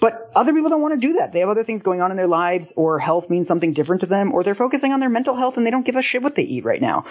But 0.01 0.31
other 0.37 0.53
people 0.53 0.69
don't 0.69 0.81
want 0.81 1.01
to 1.01 1.07
do 1.07 1.15
that. 1.15 1.33
They 1.33 1.41
have 1.41 1.49
other 1.49 1.65
things 1.65 1.83
going 1.83 2.01
on 2.01 2.13
in 2.13 2.17
their 2.17 2.29
lives, 2.29 2.73
or 2.77 3.01
health 3.01 3.29
means 3.29 3.49
something 3.49 3.73
different 3.73 4.01
to 4.03 4.07
them, 4.07 4.33
or 4.33 4.45
they're 4.45 4.55
focusing 4.55 4.93
on 4.93 5.01
their 5.01 5.09
mental 5.09 5.35
health 5.35 5.57
and 5.57 5.67
they 5.67 5.71
don't 5.73 5.85
give 5.85 5.97
a 5.97 6.03
shit 6.03 6.23
what 6.23 6.37
they 6.37 6.45
eat 6.45 6.65
right 6.65 6.81
now. 6.81 7.05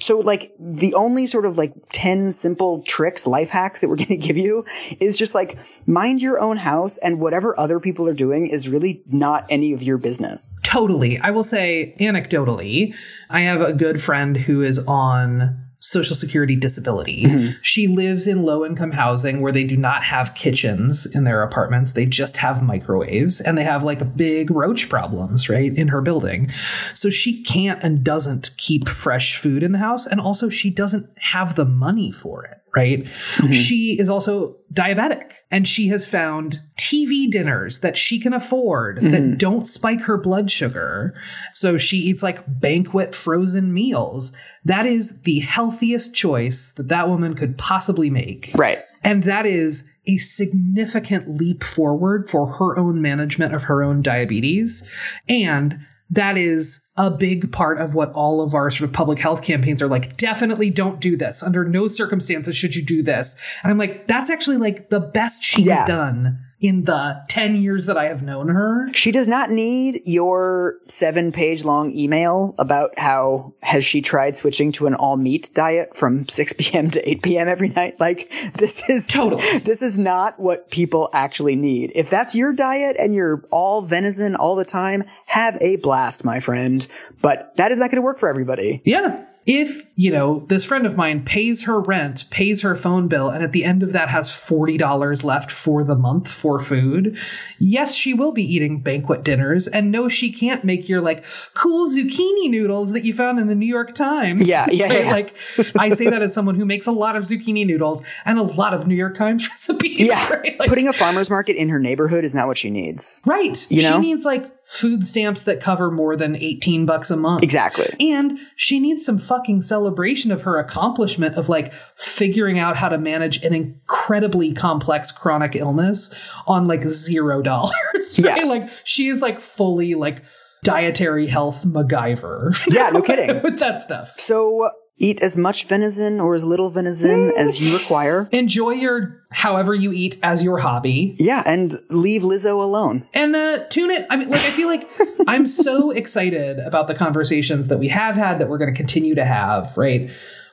So, 0.00 0.18
like, 0.18 0.52
the 0.58 0.94
only 0.94 1.28
sort 1.28 1.46
of 1.46 1.56
like 1.56 1.72
10 1.92 2.32
simple 2.32 2.82
tricks, 2.82 3.28
life 3.28 3.50
hacks 3.50 3.80
that 3.80 3.88
we're 3.88 3.96
going 4.02 4.08
to 4.08 4.16
give 4.16 4.36
you 4.36 4.64
is 4.98 5.16
just 5.16 5.36
like 5.36 5.56
mind 5.86 6.20
your 6.20 6.40
own 6.40 6.56
house 6.56 6.98
and 6.98 7.20
whatever 7.20 7.58
other 7.58 7.78
people 7.78 8.08
are 8.08 8.14
doing 8.14 8.48
is 8.48 8.68
really 8.68 9.02
not 9.06 9.46
any 9.48 9.72
of 9.72 9.82
your 9.82 9.98
business. 9.98 10.58
Totally. 10.64 11.18
I 11.20 11.30
will 11.30 11.44
say, 11.44 11.94
anecdotally, 12.00 12.94
I 13.30 13.42
have 13.42 13.60
a 13.60 13.72
good 13.72 14.02
friend 14.02 14.36
who 14.36 14.62
is 14.62 14.80
on 14.80 15.71
Social 15.82 16.14
Security 16.14 16.54
disability. 16.54 17.24
Mm-hmm. 17.24 17.58
She 17.60 17.88
lives 17.88 18.28
in 18.28 18.44
low 18.44 18.64
income 18.64 18.92
housing 18.92 19.40
where 19.40 19.50
they 19.50 19.64
do 19.64 19.76
not 19.76 20.04
have 20.04 20.34
kitchens 20.34 21.06
in 21.06 21.24
their 21.24 21.42
apartments. 21.42 21.92
They 21.92 22.06
just 22.06 22.36
have 22.36 22.62
microwaves 22.62 23.40
and 23.40 23.58
they 23.58 23.64
have 23.64 23.82
like 23.82 24.16
big 24.16 24.50
roach 24.52 24.88
problems, 24.88 25.48
right, 25.48 25.76
in 25.76 25.88
her 25.88 26.00
building. 26.00 26.52
So 26.94 27.10
she 27.10 27.42
can't 27.42 27.82
and 27.82 28.04
doesn't 28.04 28.56
keep 28.56 28.88
fresh 28.88 29.36
food 29.36 29.64
in 29.64 29.72
the 29.72 29.78
house. 29.78 30.06
And 30.06 30.20
also, 30.20 30.48
she 30.48 30.70
doesn't 30.70 31.10
have 31.16 31.56
the 31.56 31.64
money 31.64 32.12
for 32.12 32.44
it 32.44 32.61
right? 32.74 33.04
Mm-hmm. 33.36 33.52
She 33.52 33.96
is 33.98 34.08
also 34.08 34.56
diabetic 34.72 35.32
and 35.50 35.68
she 35.68 35.88
has 35.88 36.08
found 36.08 36.60
TV 36.78 37.30
dinners 37.30 37.80
that 37.80 37.96
she 37.96 38.18
can 38.18 38.32
afford 38.32 38.96
that 38.96 39.22
mm-hmm. 39.22 39.36
don't 39.36 39.68
spike 39.68 40.02
her 40.02 40.18
blood 40.18 40.50
sugar. 40.50 41.14
So 41.52 41.78
she 41.78 41.98
eats 41.98 42.22
like 42.22 42.42
banquet 42.60 43.14
frozen 43.14 43.72
meals. 43.72 44.32
That 44.64 44.86
is 44.86 45.22
the 45.22 45.40
healthiest 45.40 46.14
choice 46.14 46.72
that 46.76 46.88
that 46.88 47.08
woman 47.08 47.34
could 47.34 47.58
possibly 47.58 48.10
make. 48.10 48.50
Right. 48.54 48.80
And 49.02 49.24
that 49.24 49.46
is 49.46 49.84
a 50.06 50.18
significant 50.18 51.36
leap 51.38 51.62
forward 51.62 52.28
for 52.28 52.54
her 52.54 52.78
own 52.78 53.00
management 53.00 53.54
of 53.54 53.64
her 53.64 53.82
own 53.82 54.02
diabetes. 54.02 54.82
And 55.28 55.86
that 56.12 56.36
is 56.36 56.78
a 56.96 57.10
big 57.10 57.50
part 57.52 57.80
of 57.80 57.94
what 57.94 58.12
all 58.12 58.42
of 58.42 58.54
our 58.54 58.70
sort 58.70 58.88
of 58.88 58.94
public 58.94 59.18
health 59.18 59.42
campaigns 59.42 59.82
are 59.82 59.88
like. 59.88 60.16
Definitely 60.18 60.68
don't 60.70 61.00
do 61.00 61.16
this. 61.16 61.42
Under 61.42 61.64
no 61.64 61.88
circumstances 61.88 62.54
should 62.54 62.76
you 62.76 62.84
do 62.84 63.02
this. 63.02 63.34
And 63.62 63.72
I'm 63.72 63.78
like, 63.78 64.06
that's 64.06 64.30
actually 64.30 64.58
like 64.58 64.90
the 64.90 65.00
best 65.00 65.42
she 65.42 65.62
Yeah. 65.62 65.76
has 65.76 65.88
done 65.88 66.38
in 66.62 66.84
the 66.84 67.20
10 67.28 67.56
years 67.56 67.86
that 67.86 67.98
I 67.98 68.04
have 68.04 68.22
known 68.22 68.48
her. 68.48 68.88
She 68.94 69.10
does 69.10 69.26
not 69.26 69.50
need 69.50 70.02
your 70.06 70.78
seven 70.86 71.32
page 71.32 71.64
long 71.64 71.90
email 71.90 72.54
about 72.56 72.96
how 72.96 73.52
has 73.62 73.84
she 73.84 74.00
tried 74.00 74.36
switching 74.36 74.70
to 74.72 74.86
an 74.86 74.94
all 74.94 75.16
meat 75.16 75.50
diet 75.54 75.96
from 75.96 76.28
6 76.28 76.52
p.m. 76.58 76.90
to 76.92 77.10
8 77.10 77.22
p.m. 77.22 77.48
every 77.48 77.68
night. 77.68 77.98
Like 77.98 78.32
this 78.54 78.80
is 78.88 79.06
Totally. 79.08 79.58
this 79.58 79.82
is 79.82 79.98
not 79.98 80.38
what 80.38 80.70
people 80.70 81.10
actually 81.12 81.56
need. 81.56 81.90
If 81.96 82.08
that's 82.08 82.34
your 82.34 82.52
diet 82.52 82.96
and 82.98 83.12
you're 83.12 83.44
all 83.50 83.82
venison 83.82 84.36
all 84.36 84.54
the 84.54 84.64
time, 84.64 85.02
have 85.26 85.58
a 85.60 85.76
blast, 85.76 86.24
my 86.24 86.38
friend. 86.38 86.86
But 87.20 87.56
that 87.56 87.72
is 87.72 87.78
not 87.78 87.90
going 87.90 88.00
to 88.00 88.02
work 88.02 88.20
for 88.20 88.28
everybody. 88.28 88.82
Yeah. 88.84 89.24
If, 89.44 89.84
you 89.96 90.12
know, 90.12 90.46
this 90.48 90.64
friend 90.64 90.86
of 90.86 90.96
mine 90.96 91.24
pays 91.24 91.64
her 91.64 91.80
rent, 91.80 92.30
pays 92.30 92.62
her 92.62 92.76
phone 92.76 93.08
bill, 93.08 93.28
and 93.28 93.42
at 93.42 93.50
the 93.50 93.64
end 93.64 93.82
of 93.82 93.92
that 93.92 94.08
has 94.08 94.30
$40 94.30 95.24
left 95.24 95.50
for 95.50 95.82
the 95.82 95.96
month 95.96 96.30
for 96.30 96.60
food, 96.60 97.18
yes, 97.58 97.94
she 97.94 98.14
will 98.14 98.30
be 98.30 98.44
eating 98.44 98.80
banquet 98.82 99.24
dinners. 99.24 99.66
And 99.66 99.90
no, 99.90 100.08
she 100.08 100.32
can't 100.32 100.64
make 100.64 100.88
your 100.88 101.00
like 101.00 101.24
cool 101.54 101.88
zucchini 101.90 102.48
noodles 102.50 102.92
that 102.92 103.04
you 103.04 103.12
found 103.12 103.40
in 103.40 103.48
the 103.48 103.54
New 103.56 103.66
York 103.66 103.94
Times. 103.96 104.46
Yeah, 104.48 104.66
yeah, 104.70 104.86
Right? 104.86 105.04
yeah. 105.04 105.10
Like, 105.10 105.34
I 105.78 105.90
say 105.90 106.08
that 106.08 106.22
as 106.22 106.32
someone 106.34 106.54
who 106.54 106.64
makes 106.64 106.86
a 106.86 106.92
lot 106.92 107.16
of 107.16 107.24
zucchini 107.24 107.66
noodles 107.66 108.02
and 108.24 108.38
a 108.38 108.42
lot 108.42 108.74
of 108.74 108.86
New 108.86 108.94
York 108.94 109.14
Times 109.14 109.48
recipes. 109.50 109.98
Yeah. 109.98 110.28
Right? 110.32 110.56
Like, 110.60 110.68
Putting 110.68 110.86
a 110.86 110.92
farmer's 110.92 111.28
market 111.28 111.56
in 111.56 111.68
her 111.68 111.80
neighborhood 111.80 112.24
is 112.24 112.32
not 112.32 112.46
what 112.46 112.58
she 112.58 112.70
needs. 112.70 113.20
right. 113.26 113.66
You 113.70 113.82
know? 113.82 114.00
She 114.00 114.06
needs 114.06 114.24
like 114.24 114.50
food 114.72 115.06
stamps 115.06 115.42
that 115.42 115.60
cover 115.60 115.90
more 115.90 116.16
than 116.16 116.34
18 116.34 116.86
bucks 116.86 117.10
a 117.10 117.16
month. 117.16 117.42
Exactly. 117.42 117.94
And 118.00 118.38
she 118.56 118.80
needs 118.80 119.04
some 119.04 119.18
fucking 119.18 119.60
celebration 119.60 120.32
of 120.32 120.42
her 120.42 120.58
accomplishment 120.58 121.36
of 121.36 121.50
like 121.50 121.74
figuring 121.96 122.58
out 122.58 122.78
how 122.78 122.88
to 122.88 122.96
manage 122.96 123.42
an 123.44 123.52
incredibly 123.52 124.54
complex 124.54 125.12
chronic 125.12 125.54
illness 125.54 126.08
on 126.46 126.66
like 126.66 126.88
zero 126.88 127.42
dollars. 127.42 127.72
Yeah. 128.22 128.32
Right? 128.32 128.46
Like 128.46 128.70
she 128.84 129.08
is 129.08 129.20
like 129.20 129.40
fully 129.40 129.94
like 129.94 130.22
dietary 130.62 131.26
health 131.26 131.64
MacGyver. 131.64 132.66
Yeah, 132.68 132.90
no 132.90 133.02
kidding. 133.02 133.42
With 133.42 133.58
that 133.58 133.80
stuff. 133.80 134.12
So 134.16 134.70
eat 135.02 135.20
as 135.20 135.36
much 135.36 135.64
venison 135.64 136.20
or 136.20 136.34
as 136.34 136.44
little 136.44 136.70
venison 136.70 137.32
as 137.36 137.60
you 137.60 137.76
require. 137.76 138.28
Enjoy 138.32 138.70
your 138.70 139.20
however 139.32 139.74
you 139.74 139.92
eat 139.92 140.16
as 140.22 140.42
your 140.42 140.58
hobby. 140.58 141.16
Yeah, 141.18 141.42
and 141.44 141.74
leave 141.90 142.22
Lizzo 142.22 142.62
alone. 142.62 143.06
and 143.12 143.34
uh, 143.34 143.64
tune 143.68 143.90
it. 143.90 144.06
I 144.08 144.16
mean, 144.16 144.30
like, 144.30 144.42
I 144.42 144.52
feel 144.52 144.68
like 144.68 144.88
I'm 145.26 145.46
so 145.46 145.90
excited 145.90 146.58
about 146.60 146.86
the 146.86 146.94
conversations 146.94 147.68
that 147.68 147.78
we 147.78 147.88
have 147.88 148.14
had 148.14 148.38
that 148.38 148.48
we're 148.48 148.58
going 148.58 148.72
to 148.72 148.76
continue 148.76 149.14
to 149.16 149.24
have, 149.24 149.76
right, 149.76 150.08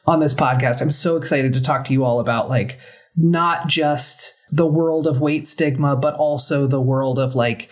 on 0.07 0.19
this 0.19 0.33
podcast. 0.33 0.81
I'm 0.81 0.91
so 0.91 1.15
excited 1.15 1.53
to 1.53 1.61
talk 1.61 1.85
to 1.85 1.93
you 1.93 2.03
all 2.03 2.19
about, 2.19 2.49
like, 2.49 2.79
not 3.15 3.67
just 3.67 4.33
the 4.51 4.65
world 4.65 5.05
of 5.05 5.21
weight 5.21 5.47
stigma, 5.47 5.95
but 5.95 6.15
also 6.15 6.65
the 6.65 6.81
world 6.81 7.19
of, 7.19 7.35
like, 7.35 7.69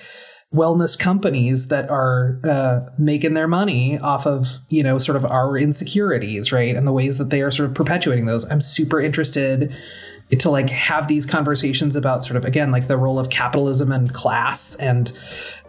wellness 0.54 0.98
companies 0.98 1.68
that 1.68 1.90
are 1.90 2.40
uh, 2.50 2.90
making 2.98 3.34
their 3.34 3.48
money 3.48 4.00
off 4.00 4.26
of 4.26 4.60
you 4.70 4.82
know 4.82 4.98
sort 4.98 5.16
of 5.16 5.26
our 5.26 5.58
insecurities 5.58 6.52
right? 6.52 6.76
And 6.76 6.88
the 6.88 6.94
ways 6.94 7.18
that 7.18 7.30
they 7.30 7.42
are 7.42 7.52
sort 7.52 7.70
of 7.70 7.76
perpetuating 7.76 8.26
those. 8.26 8.46
I'm 8.46 8.62
super 8.62 9.02
interested 9.02 9.76
to 10.40 10.50
like 10.50 10.70
have 10.70 11.08
these 11.08 11.26
conversations 11.26 11.96
about 11.96 12.26
sort 12.26 12.36
of 12.36 12.46
again 12.46 12.72
like 12.72 12.88
the 12.88 12.98
role 12.98 13.20
of 13.20 13.30
capitalism 13.30 13.92
and 13.92 14.14
class 14.14 14.76
and 14.76 15.12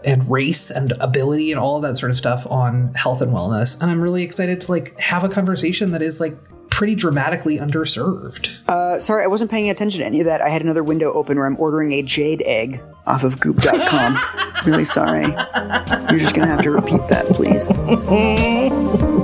and 0.04 0.30
race 0.30 0.70
and 0.70 0.92
ability 1.00 1.50
and 1.50 1.60
all 1.60 1.76
of 1.76 1.82
that 1.82 1.98
sort 1.98 2.10
of 2.10 2.18
stuff 2.18 2.46
on 2.48 2.94
health 2.94 3.20
and 3.20 3.32
wellness. 3.32 3.80
And 3.80 3.90
i'm 3.90 4.00
really 4.00 4.22
excited 4.22 4.60
to 4.62 4.70
like 4.70 4.98
have 4.98 5.24
a 5.24 5.28
conversation 5.28 5.90
that 5.92 6.02
is 6.02 6.20
like 6.20 6.36
pretty 6.78 6.94
dramatically 6.94 7.58
underserved 7.58 8.50
Uh, 8.68 9.00
sorry, 9.00 9.24
I 9.24 9.26
wasn't 9.26 9.50
paying 9.50 9.68
attention 9.68 9.98
to 9.98 10.06
any 10.06 10.20
of 10.20 10.26
that. 10.26 10.40
I 10.40 10.48
had 10.48 10.62
another 10.62 10.84
window 10.84 11.12
open 11.12 11.36
where 11.36 11.46
I'm 11.46 11.58
ordering 11.58 11.92
a 11.92 12.02
jade 12.02 12.40
egg 12.46 12.80
off 13.04 13.24
of 13.24 13.40
goop.com. 13.40 14.16
really 14.64 14.84
sorry. 14.84 15.26
You're 15.26 16.20
just 16.20 16.36
going 16.36 16.46
to 16.46 16.54
have 16.54 16.62
to 16.62 16.70
repeat 16.70 17.08
that, 17.08 17.26
please. 17.30 17.68